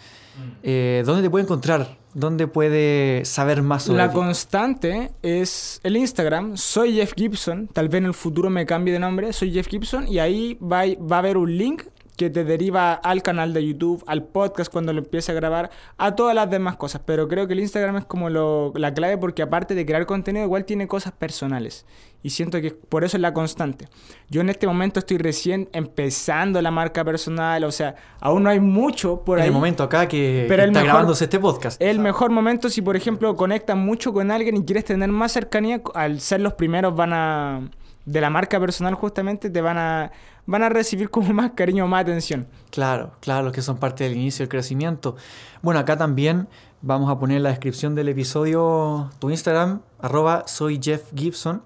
eh, 0.63 1.03
¿dónde 1.05 1.23
te 1.23 1.29
puede 1.29 1.43
encontrar? 1.43 1.97
¿Dónde 2.13 2.47
puede 2.47 3.23
saber 3.23 3.61
más 3.61 3.83
sobre 3.83 3.99
La 3.99 4.09
ti? 4.09 4.15
constante 4.15 5.11
es 5.21 5.79
el 5.83 5.95
Instagram. 5.95 6.57
Soy 6.57 6.95
Jeff 6.95 7.13
Gibson. 7.15 7.67
Tal 7.67 7.87
vez 7.87 7.99
en 7.99 8.05
el 8.05 8.13
futuro 8.15 8.49
me 8.49 8.65
cambie 8.65 8.91
de 8.93 8.99
nombre. 8.99 9.31
Soy 9.31 9.51
Jeff 9.51 9.67
Gibson. 9.67 10.07
Y 10.07 10.17
ahí 10.19 10.57
va, 10.61 10.83
va 10.99 11.17
a 11.17 11.19
haber 11.19 11.37
un 11.37 11.55
link 11.55 11.83
que 12.19 12.29
te 12.29 12.43
deriva 12.43 12.93
al 12.93 13.23
canal 13.23 13.53
de 13.53 13.65
YouTube, 13.65 14.03
al 14.05 14.23
podcast 14.23 14.71
cuando 14.71 14.93
lo 14.93 14.99
empiece 14.99 15.31
a 15.31 15.35
grabar, 15.35 15.71
a 15.97 16.13
todas 16.15 16.35
las 16.35 16.49
demás 16.51 16.75
cosas. 16.75 17.01
Pero 17.05 17.27
creo 17.27 17.47
que 17.47 17.53
el 17.53 17.61
Instagram 17.61 17.95
es 17.97 18.05
como 18.05 18.29
lo- 18.29 18.71
la 18.75 18.93
clave 18.93 19.17
porque 19.17 19.41
aparte 19.41 19.73
de 19.73 19.85
crear 19.85 20.05
contenido, 20.05 20.45
igual 20.45 20.65
tiene 20.65 20.87
cosas 20.87 21.13
personales. 21.13 21.85
Y 22.21 22.31
siento 22.31 22.59
que 22.59 22.71
por 22.71 23.05
eso 23.05 23.15
es 23.15 23.21
la 23.21 23.33
constante. 23.33 23.87
Yo 24.29 24.41
en 24.41 24.49
este 24.49 24.67
momento 24.67 24.99
estoy 24.99 25.17
recién 25.17 25.69
empezando 25.71 26.61
la 26.61 26.69
marca 26.69 27.05
personal. 27.05 27.63
O 27.63 27.71
sea, 27.71 27.95
aún 28.19 28.43
no 28.43 28.49
hay 28.49 28.59
mucho 28.59 29.21
por 29.23 29.37
en 29.37 29.43
ahí. 29.43 29.47
el 29.47 29.53
momento 29.53 29.83
acá 29.83 30.05
que, 30.07 30.45
Pero 30.49 30.63
que 30.63 30.67
está 30.67 30.79
mejor- 30.81 30.85
grabándose 30.89 31.23
este 31.23 31.39
podcast. 31.39 31.81
El 31.81 31.99
mejor 31.99 32.29
momento 32.31 32.69
si, 32.69 32.81
por 32.81 32.97
ejemplo, 32.97 33.35
conectas 33.37 33.77
mucho 33.77 34.11
con 34.11 34.29
alguien 34.31 34.57
y 34.57 34.65
quieres 34.65 34.83
tener 34.83 35.07
más 35.09 35.31
cercanía, 35.31 35.81
al 35.93 36.19
ser 36.19 36.41
los 36.41 36.53
primeros 36.53 36.93
van 36.93 37.13
a... 37.13 37.61
de 38.05 38.19
la 38.21 38.29
marca 38.29 38.59
personal 38.59 38.95
justamente, 38.95 39.49
te 39.49 39.61
van 39.61 39.77
a... 39.77 40.11
van 40.49 40.63
a 40.63 40.69
recibir 40.69 41.09
como 41.11 41.31
más 41.33 41.51
cariño, 41.51 41.87
más 41.87 42.01
atención. 42.01 42.47
Claro, 42.71 43.11
claro, 43.21 43.43
los 43.45 43.53
que 43.53 43.61
son 43.61 43.77
parte 43.77 44.03
del 44.03 44.13
inicio 44.13 44.43
del 44.43 44.49
crecimiento. 44.49 45.15
Bueno, 45.61 45.79
acá 45.79 45.97
también 45.97 46.47
vamos 46.81 47.09
a 47.09 47.19
poner 47.19 47.37
en 47.37 47.43
la 47.43 47.49
descripción 47.49 47.93
del 47.93 48.09
episodio 48.09 49.11
tu 49.19 49.29
Instagram, 49.29 49.81
arroba 49.99 50.43
soy 50.47 50.79
Jeff 50.81 51.03
Gibson, 51.15 51.61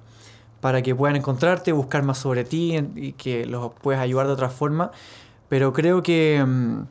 para 0.60 0.82
que 0.82 0.96
puedan 0.96 1.16
encontrarte, 1.16 1.72
buscar 1.72 2.04
más 2.04 2.18
sobre 2.18 2.44
ti 2.44 2.78
y 2.96 3.14
que 3.14 3.46
los 3.46 3.72
puedas 3.74 4.02
ayudar 4.02 4.28
de 4.28 4.34
otra 4.34 4.50
forma. 4.50 4.92
Pero 5.50 5.72
creo 5.74 6.02
que, 6.04 6.44
mm, 6.46 6.82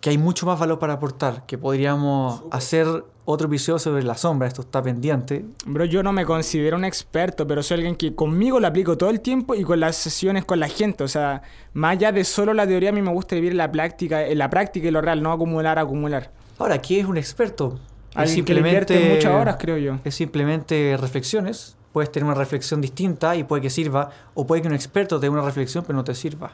que 0.00 0.10
hay 0.10 0.18
mucho 0.18 0.46
más 0.46 0.58
valor 0.58 0.78
para 0.78 0.94
aportar, 0.94 1.44
que 1.46 1.58
podríamos 1.58 2.42
hacer 2.50 2.86
otro 3.26 3.46
episodio 3.46 3.78
sobre 3.78 4.02
la 4.02 4.16
sombra, 4.16 4.48
esto 4.48 4.62
está 4.62 4.82
pendiente. 4.82 5.44
Bro, 5.66 5.84
yo 5.84 6.02
no 6.02 6.12
me 6.12 6.24
considero 6.24 6.76
un 6.76 6.84
experto, 6.84 7.46
pero 7.46 7.62
soy 7.62 7.76
alguien 7.76 7.96
que 7.96 8.14
conmigo 8.14 8.58
lo 8.58 8.66
aplico 8.66 8.96
todo 8.96 9.10
el 9.10 9.20
tiempo 9.20 9.54
y 9.54 9.62
con 9.62 9.78
las 9.78 9.96
sesiones 9.96 10.44
con 10.44 10.58
la 10.58 10.68
gente. 10.68 11.04
O 11.04 11.08
sea, 11.08 11.42
más 11.74 11.92
allá 11.92 12.12
de 12.12 12.24
solo 12.24 12.54
la 12.54 12.66
teoría, 12.66 12.88
a 12.88 12.92
mí 12.92 13.02
me 13.02 13.12
gusta 13.12 13.34
vivir 13.34 13.52
en 13.52 13.58
la 13.58 13.70
práctica, 13.70 14.26
en 14.26 14.38
la 14.38 14.50
práctica 14.50 14.88
y 14.88 14.90
lo 14.90 15.00
real, 15.00 15.22
no 15.22 15.32
acumular, 15.32 15.78
acumular. 15.78 16.32
Ahora, 16.58 16.80
¿qué 16.80 17.00
es 17.00 17.06
un 17.06 17.18
experto? 17.18 17.78
Que 18.14 18.54
le 18.54 18.60
invierte 18.60 19.14
muchas 19.14 19.32
horas, 19.32 19.56
creo 19.58 19.76
yo. 19.78 19.98
Es 20.04 20.14
simplemente 20.14 20.96
reflexiones. 20.98 21.76
Puedes 21.92 22.10
tener 22.10 22.24
una 22.24 22.34
reflexión 22.34 22.80
distinta 22.80 23.36
y 23.36 23.44
puede 23.44 23.62
que 23.62 23.70
sirva, 23.70 24.10
o 24.34 24.46
puede 24.46 24.62
que 24.62 24.68
un 24.68 24.74
experto 24.74 25.20
te 25.20 25.26
dé 25.26 25.30
una 25.30 25.42
reflexión 25.42 25.84
pero 25.86 25.96
no 25.96 26.04
te 26.04 26.14
sirva. 26.14 26.52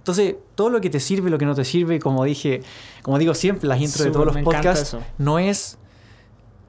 Entonces, 0.00 0.36
todo 0.54 0.70
lo 0.70 0.80
que 0.80 0.88
te 0.88 0.98
sirve, 0.98 1.28
lo 1.28 1.36
que 1.36 1.44
no 1.44 1.54
te 1.54 1.64
sirve, 1.64 2.00
como 2.00 2.24
dije, 2.24 2.62
como 3.02 3.18
digo 3.18 3.34
siempre, 3.34 3.68
las 3.68 3.80
intros 3.80 4.06
de 4.06 4.10
todos 4.10 4.26
los 4.26 4.36
podcasts, 4.38 4.96
no 5.18 5.38
es 5.38 5.76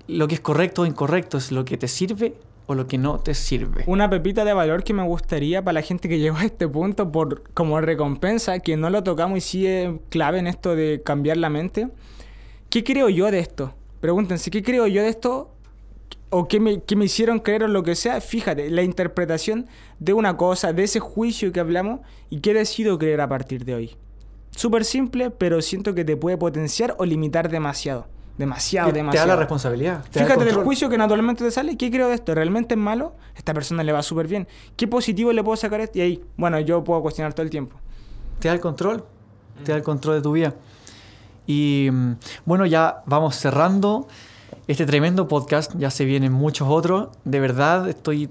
lo 0.08 0.28
que 0.28 0.36
es 0.36 0.42
correcto 0.42 0.82
o 0.82 0.86
incorrecto, 0.86 1.38
es 1.38 1.52
lo 1.54 1.64
que 1.64 1.78
te 1.78 1.88
sirve 1.88 2.36
o 2.68 2.76
lo 2.76 2.88
que 2.88 2.98
no 2.98 3.20
te 3.20 3.34
sirve. 3.34 3.86
Una 3.88 4.10
pepita 4.10 4.44
de 4.44 4.52
valor 4.52 4.84
que 4.84 4.94
me 4.94 5.04
gustaría 5.04 5.64
para 5.64 5.76
la 5.76 5.82
gente 5.82 6.10
que 6.10 6.20
llegó 6.20 6.38
a 6.38 6.44
este 6.44 6.68
punto 6.68 7.10
por 7.10 7.50
como 7.54 7.80
recompensa, 7.80 8.60
que 8.60 8.76
no 8.76 8.90
lo 8.90 9.02
tocamos 9.02 9.38
y 9.38 9.42
sí 9.42 9.66
es 9.66 9.92
clave 10.10 10.40
en 10.40 10.48
esto 10.48 10.76
de 10.76 11.02
cambiar 11.02 11.38
la 11.38 11.50
mente. 11.50 11.88
¿Qué 12.70 12.84
creo 12.84 13.08
yo 13.08 13.32
de 13.32 13.40
esto? 13.40 13.74
Pregúntense, 14.02 14.52
¿qué 14.52 14.62
creo 14.62 14.88
yo 14.88 15.02
de 15.04 15.10
esto? 15.10 15.52
¿O 16.30 16.48
qué 16.48 16.60
me, 16.60 16.82
qué 16.84 16.96
me 16.96 17.06
hicieron 17.06 17.40
creer 17.40 17.64
o 17.64 17.68
lo 17.68 17.84
que 17.84 17.96
sea? 17.96 18.22
Fíjate, 18.22 18.70
la 18.70 18.84
interpretación 18.84 19.68
de 20.00 20.14
una 20.14 20.38
cosa, 20.38 20.72
de 20.72 20.84
ese 20.84 21.00
juicio 21.00 21.52
que 21.52 21.60
hablamos 21.60 22.00
y 22.30 22.40
qué 22.40 22.54
decido 22.54 22.98
creer 22.98 23.22
a 23.22 23.28
partir 23.28 23.66
de 23.66 23.76
hoy. 23.76 23.98
Súper 24.52 24.86
simple, 24.86 25.30
pero 25.32 25.62
siento 25.62 25.94
que 25.94 26.06
te 26.06 26.16
puede 26.18 26.38
potenciar 26.38 26.96
o 27.00 27.06
limitar 27.06 27.50
demasiado. 27.50 28.08
Demasiado, 28.38 28.88
te, 28.88 28.94
te 28.94 29.00
demasiado. 29.00 29.28
da 29.28 29.34
la 29.36 29.40
responsabilidad. 29.40 30.06
te 30.10 30.20
Fíjate 30.20 30.46
del 30.46 30.56
juicio 30.56 30.90
que 30.90 30.98
naturalmente 30.98 31.44
te 31.44 31.52
sale. 31.52 31.78
¿Qué 31.78 31.92
creo 31.92 32.08
de 32.08 32.16
esto? 32.16 32.34
¿Realmente 32.34 32.76
es 32.76 32.80
malo? 32.80 33.16
Esta 33.36 33.54
persona 33.54 33.84
le 33.84 33.92
va 33.92 34.02
súper 34.02 34.28
bien. 34.28 34.48
¿Qué 34.76 34.88
positivo 34.88 35.32
le 35.32 35.44
puedo 35.44 35.58
sacar 35.58 35.82
esto? 35.82 36.00
Y 36.00 36.02
ahí, 36.02 36.24
bueno, 36.38 36.60
yo 36.60 36.84
puedo 36.84 37.02
cuestionar 37.02 37.34
todo 37.34 37.44
el 37.44 37.50
tiempo. 37.50 37.76
te 38.40 38.48
da 38.48 38.54
el 38.54 38.62
control, 38.62 39.04
te 39.64 39.72
da 39.72 39.78
el 39.78 39.84
control 39.84 40.16
de 40.16 40.22
tu 40.22 40.32
vida. 40.32 40.56
Y 41.46 41.90
mm, 41.92 42.14
bueno, 42.46 42.66
ya 42.66 43.04
vamos 43.06 43.36
cerrando 43.36 44.08
este 44.72 44.86
tremendo 44.86 45.28
podcast, 45.28 45.74
ya 45.78 45.92
se 45.92 46.06
vienen 46.06 46.32
muchos 46.32 46.68
otros. 46.70 47.10
De 47.26 47.40
verdad 47.40 47.90
estoy 47.90 48.30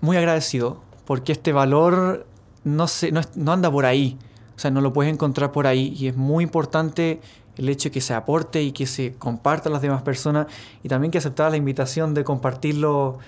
muy 0.00 0.16
agradecido 0.16 0.80
porque 1.04 1.32
este 1.32 1.52
valor 1.52 2.26
no, 2.62 2.86
se, 2.86 3.10
no, 3.10 3.20
no 3.34 3.52
anda 3.52 3.70
por 3.70 3.86
ahí, 3.86 4.16
o 4.54 4.58
sea, 4.58 4.70
no 4.70 4.80
lo 4.80 4.92
puedes 4.92 5.12
encontrar 5.12 5.50
por 5.50 5.66
ahí 5.66 5.94
y 5.98 6.06
es 6.06 6.16
muy 6.16 6.44
importante 6.44 7.20
el 7.56 7.68
hecho 7.68 7.88
de 7.88 7.92
que 7.92 8.00
se 8.00 8.14
aporte 8.14 8.62
y 8.62 8.72
que 8.72 8.86
se 8.86 9.14
comparta 9.14 9.68
a 9.68 9.72
las 9.72 9.82
demás 9.82 10.02
personas 10.02 10.46
y 10.82 10.88
también 10.88 11.10
que 11.10 11.18
aceptara 11.18 11.50
la 11.50 11.56
invitación 11.56 12.14
de 12.14 12.22
compartirlo 12.22 13.18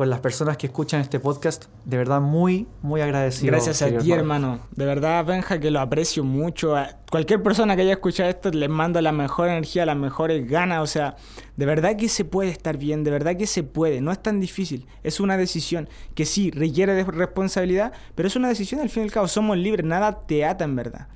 con 0.00 0.08
las 0.08 0.20
personas 0.20 0.56
que 0.56 0.66
escuchan 0.66 1.02
este 1.02 1.20
podcast. 1.20 1.66
De 1.84 1.98
verdad, 1.98 2.22
muy, 2.22 2.66
muy 2.80 3.02
agradecido. 3.02 3.52
Gracias 3.52 3.82
a 3.82 3.98
ti, 3.98 4.10
hermano. 4.12 4.60
De 4.70 4.86
verdad, 4.86 5.22
Benja, 5.26 5.60
que 5.60 5.70
lo 5.70 5.78
aprecio 5.78 6.24
mucho. 6.24 6.74
A 6.74 6.88
cualquier 7.10 7.42
persona 7.42 7.76
que 7.76 7.82
haya 7.82 7.92
escuchado 7.92 8.30
esto, 8.30 8.50
les 8.50 8.70
mando 8.70 8.98
la 9.02 9.12
mejor 9.12 9.50
energía, 9.50 9.84
las 9.84 9.98
mejores 9.98 10.48
ganas. 10.48 10.82
O 10.82 10.86
sea, 10.86 11.16
de 11.58 11.66
verdad 11.66 11.96
que 11.96 12.08
se 12.08 12.24
puede 12.24 12.48
estar 12.48 12.78
bien, 12.78 13.04
de 13.04 13.10
verdad 13.10 13.36
que 13.36 13.46
se 13.46 13.62
puede. 13.62 14.00
No 14.00 14.10
es 14.10 14.22
tan 14.22 14.40
difícil. 14.40 14.86
Es 15.02 15.20
una 15.20 15.36
decisión 15.36 15.86
que 16.14 16.24
sí 16.24 16.50
requiere 16.50 16.94
de 16.94 17.04
responsabilidad, 17.04 17.92
pero 18.14 18.26
es 18.26 18.36
una 18.36 18.48
decisión 18.48 18.80
al 18.80 18.88
fin 18.88 19.02
y 19.02 19.04
al 19.04 19.12
cabo. 19.12 19.28
Somos 19.28 19.58
libres, 19.58 19.84
nada 19.84 20.22
te 20.26 20.46
ata 20.46 20.64
en 20.64 20.76
verdad. 20.76 21.08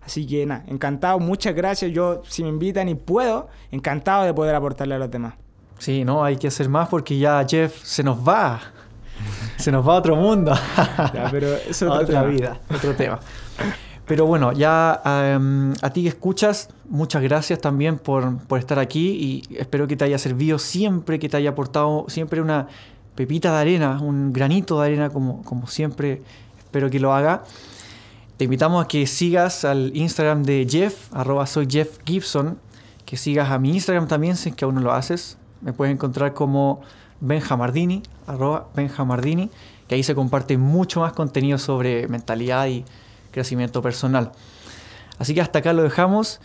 Así 0.00 0.26
que 0.26 0.44
nada, 0.46 0.64
encantado, 0.66 1.20
muchas 1.20 1.54
gracias. 1.54 1.92
Yo, 1.92 2.22
si 2.28 2.42
me 2.42 2.48
invitan 2.48 2.88
y 2.88 2.96
puedo, 2.96 3.50
encantado 3.70 4.24
de 4.24 4.34
poder 4.34 4.56
aportarle 4.56 4.96
a 4.96 4.98
los 4.98 5.12
demás. 5.12 5.34
Sí, 5.82 6.04
no, 6.04 6.22
hay 6.22 6.36
que 6.36 6.46
hacer 6.46 6.68
más 6.68 6.88
porque 6.88 7.18
ya 7.18 7.44
Jeff 7.44 7.82
se 7.82 8.04
nos 8.04 8.16
va. 8.16 8.60
Se 9.56 9.72
nos 9.72 9.86
va 9.86 9.94
a 9.94 9.96
otro 9.96 10.14
mundo. 10.14 10.54
Ya, 11.12 11.26
pero 11.28 11.56
es 11.56 11.82
otro 11.82 11.94
otra 11.94 12.20
tema. 12.20 12.22
vida, 12.22 12.60
otro 12.72 12.94
tema. 12.94 13.18
Pero 14.06 14.26
bueno, 14.26 14.52
ya 14.52 15.02
em, 15.04 15.74
a 15.82 15.90
ti 15.90 16.04
que 16.04 16.10
escuchas, 16.10 16.68
muchas 16.88 17.20
gracias 17.20 17.60
también 17.60 17.98
por, 17.98 18.38
por 18.46 18.60
estar 18.60 18.78
aquí 18.78 19.42
y 19.48 19.56
espero 19.56 19.88
que 19.88 19.96
te 19.96 20.04
haya 20.04 20.18
servido 20.18 20.60
siempre, 20.60 21.18
que 21.18 21.28
te 21.28 21.36
haya 21.36 21.50
aportado 21.50 22.04
siempre 22.06 22.40
una 22.40 22.68
pepita 23.16 23.52
de 23.52 23.60
arena, 23.60 23.98
un 24.00 24.32
granito 24.32 24.80
de 24.80 24.86
arena 24.86 25.10
como, 25.10 25.42
como 25.42 25.66
siempre 25.66 26.22
espero 26.58 26.90
que 26.90 27.00
lo 27.00 27.12
haga. 27.12 27.42
Te 28.36 28.44
invitamos 28.44 28.84
a 28.84 28.86
que 28.86 29.04
sigas 29.08 29.64
al 29.64 29.90
Instagram 29.96 30.44
de 30.44 30.64
Jeff, 30.70 31.12
arroba 31.12 31.44
soy 31.44 31.66
Jeff 31.68 31.98
Gibson, 32.04 32.60
que 33.04 33.16
sigas 33.16 33.50
a 33.50 33.58
mi 33.58 33.70
Instagram 33.70 34.06
también 34.06 34.36
si 34.36 34.50
es 34.50 34.54
que 34.54 34.64
aún 34.64 34.76
no 34.76 34.80
lo 34.80 34.92
haces. 34.92 35.38
Me 35.62 35.72
puedes 35.72 35.94
encontrar 35.94 36.34
como 36.34 36.80
Benjamardini, 37.20 38.02
arroba 38.26 38.68
Benjamardini, 38.74 39.50
que 39.88 39.94
ahí 39.94 40.02
se 40.02 40.14
comparte 40.14 40.58
mucho 40.58 41.00
más 41.00 41.12
contenido 41.12 41.58
sobre 41.58 42.08
mentalidad 42.08 42.66
y 42.66 42.84
crecimiento 43.30 43.80
personal. 43.80 44.32
Así 45.18 45.34
que 45.34 45.40
hasta 45.40 45.60
acá 45.60 45.72
lo 45.72 45.82
dejamos. 45.82 46.40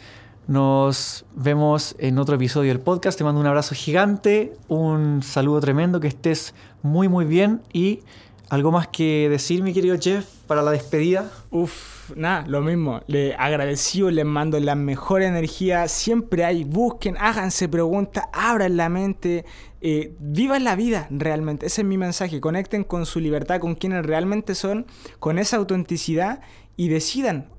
Nos 0.48 1.26
vemos 1.36 1.96
en 2.00 2.20
otro 2.20 2.36
episodio 2.36 2.70
del 2.70 2.80
podcast. 2.80 3.18
Te 3.18 3.24
mando 3.24 3.42
un 3.42 3.48
abrazo 3.48 3.76
gigante, 3.76 4.54
un 4.68 5.22
saludo 5.24 5.60
tremendo, 5.60 6.00
que 6.00 6.08
estés 6.08 6.54
muy 6.84 7.10
muy 7.10 7.26
bien 7.26 7.62
y 7.74 8.02
algo 8.50 8.72
más 8.72 8.88
que 8.88 9.28
decir, 9.30 9.62
mi 9.62 9.74
querido 9.74 9.98
Jeff, 10.00 10.26
para 10.48 10.62
la 10.62 10.72
despedida. 10.72 11.30
Uf, 11.52 11.97
nada, 12.16 12.46
lo 12.48 12.62
mismo. 12.62 13.02
Le 13.08 13.36
agradecido, 13.36 14.10
les 14.10 14.26
mando 14.26 14.60
la 14.60 14.76
mejor 14.76 15.22
energía. 15.22 15.88
Siempre 15.88 16.46
hay, 16.46 16.64
busquen, 16.64 17.16
háganse 17.20 17.68
preguntas, 17.68 18.26
abran 18.34 18.78
la 18.78 18.90
mente, 18.90 19.46
eh, 19.82 20.16
vivan 20.20 20.64
la 20.64 20.76
vida 20.76 21.08
realmente. 21.10 21.66
Ese 21.66 21.82
es 21.82 21.88
mi 21.88 21.98
mensaje. 21.98 22.40
Conecten 22.40 22.84
con 22.84 23.06
su 23.06 23.20
libertad, 23.20 23.60
con 23.60 23.76
quienes 23.76 24.06
realmente 24.06 24.56
son, 24.56 24.86
con 25.20 25.40
esa 25.40 25.58
autenticidad 25.58 26.42
y 26.76 26.90
decidan. 26.90 27.50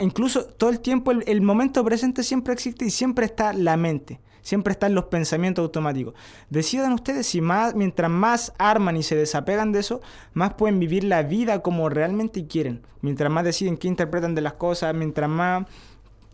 Incluso 0.00 0.46
todo 0.46 0.70
el 0.70 0.80
tiempo, 0.80 1.12
el 1.12 1.42
momento 1.42 1.84
presente 1.84 2.22
siempre 2.22 2.54
existe 2.54 2.86
y 2.86 2.90
siempre 2.90 3.26
está 3.26 3.52
la 3.52 3.76
mente. 3.76 4.20
Siempre 4.46 4.70
están 4.70 4.94
los 4.94 5.06
pensamientos 5.06 5.60
automáticos. 5.64 6.14
Decidan 6.50 6.92
ustedes 6.92 7.26
si 7.26 7.40
más, 7.40 7.74
mientras 7.74 8.08
más 8.08 8.52
arman 8.58 8.96
y 8.96 9.02
se 9.02 9.16
desapegan 9.16 9.72
de 9.72 9.80
eso, 9.80 10.00
más 10.34 10.54
pueden 10.54 10.78
vivir 10.78 11.02
la 11.02 11.24
vida 11.24 11.62
como 11.62 11.88
realmente 11.88 12.46
quieren. 12.46 12.86
Mientras 13.00 13.28
más 13.28 13.42
deciden 13.42 13.76
qué 13.76 13.88
interpretan 13.88 14.36
de 14.36 14.42
las 14.42 14.52
cosas, 14.52 14.94
mientras 14.94 15.28
más 15.28 15.66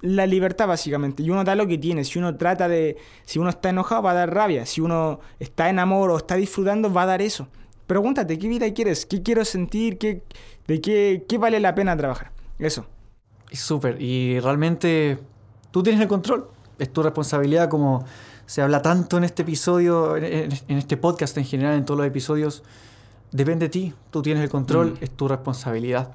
la 0.02 0.26
libertad 0.26 0.68
básicamente. 0.68 1.22
Y 1.22 1.30
uno 1.30 1.42
da 1.42 1.54
lo 1.54 1.66
que 1.66 1.78
tiene. 1.78 2.04
Si 2.04 2.18
uno 2.18 2.36
trata 2.36 2.68
de, 2.68 2.98
si 3.24 3.38
uno 3.38 3.48
está 3.48 3.70
enojado 3.70 4.02
va 4.02 4.10
a 4.10 4.14
dar 4.14 4.34
rabia. 4.34 4.66
Si 4.66 4.82
uno 4.82 5.20
está 5.38 5.70
en 5.70 5.78
amor 5.78 6.10
o 6.10 6.18
está 6.18 6.34
disfrutando 6.34 6.92
va 6.92 7.04
a 7.04 7.06
dar 7.06 7.22
eso. 7.22 7.48
Pregúntate 7.86 8.38
qué 8.38 8.46
vida 8.46 8.70
quieres, 8.74 9.06
qué 9.06 9.22
quiero 9.22 9.42
sentir, 9.46 9.96
qué, 9.96 10.22
de 10.66 10.82
qué, 10.82 11.24
qué 11.26 11.38
vale 11.38 11.60
la 11.60 11.74
pena 11.74 11.96
trabajar. 11.96 12.30
Eso. 12.58 12.84
Súper. 13.50 14.02
Y 14.02 14.38
realmente 14.38 15.16
tú 15.70 15.82
tienes 15.82 16.02
el 16.02 16.08
control. 16.08 16.50
Es 16.83 16.93
tu 16.93 17.01
responsabilidad, 17.01 17.68
como 17.68 18.05
se 18.45 18.61
habla 18.61 18.83
tanto 18.83 19.16
en 19.16 19.22
este 19.22 19.43
episodio, 19.43 20.16
en, 20.16 20.51
este 20.66 20.97
podcast 20.97 21.39
en 21.39 21.45
general, 21.45 21.76
en 21.76 21.85
todos 21.85 21.99
los 21.99 22.07
episodios. 22.09 22.64
Depende 23.30 23.66
de 23.66 23.70
ti. 23.70 23.95
Tú 24.11 24.20
tienes 24.20 24.43
el 24.43 24.51
control. 24.51 24.95
Mm. 24.95 25.05
Es 25.05 25.11
tu 25.11 25.28
responsabilidad. 25.28 26.11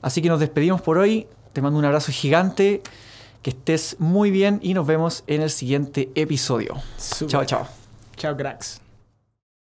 Así 0.00 0.22
que 0.22 0.28
nos 0.28 0.38
despedimos 0.38 0.80
por 0.80 0.96
hoy. 0.96 1.26
Te 1.52 1.60
mando 1.60 1.76
un 1.76 1.84
abrazo 1.84 2.12
gigante. 2.12 2.82
Que 3.42 3.50
estés 3.50 3.96
muy 3.98 4.30
bien 4.30 4.60
y 4.62 4.74
nos 4.74 4.86
vemos 4.86 5.24
en 5.26 5.42
el 5.42 5.50
siguiente 5.50 6.12
episodio. 6.14 6.76
Chao, 7.26 7.44
chao. 7.44 7.66
Chao, 8.16 8.36
cracks. 8.36 8.80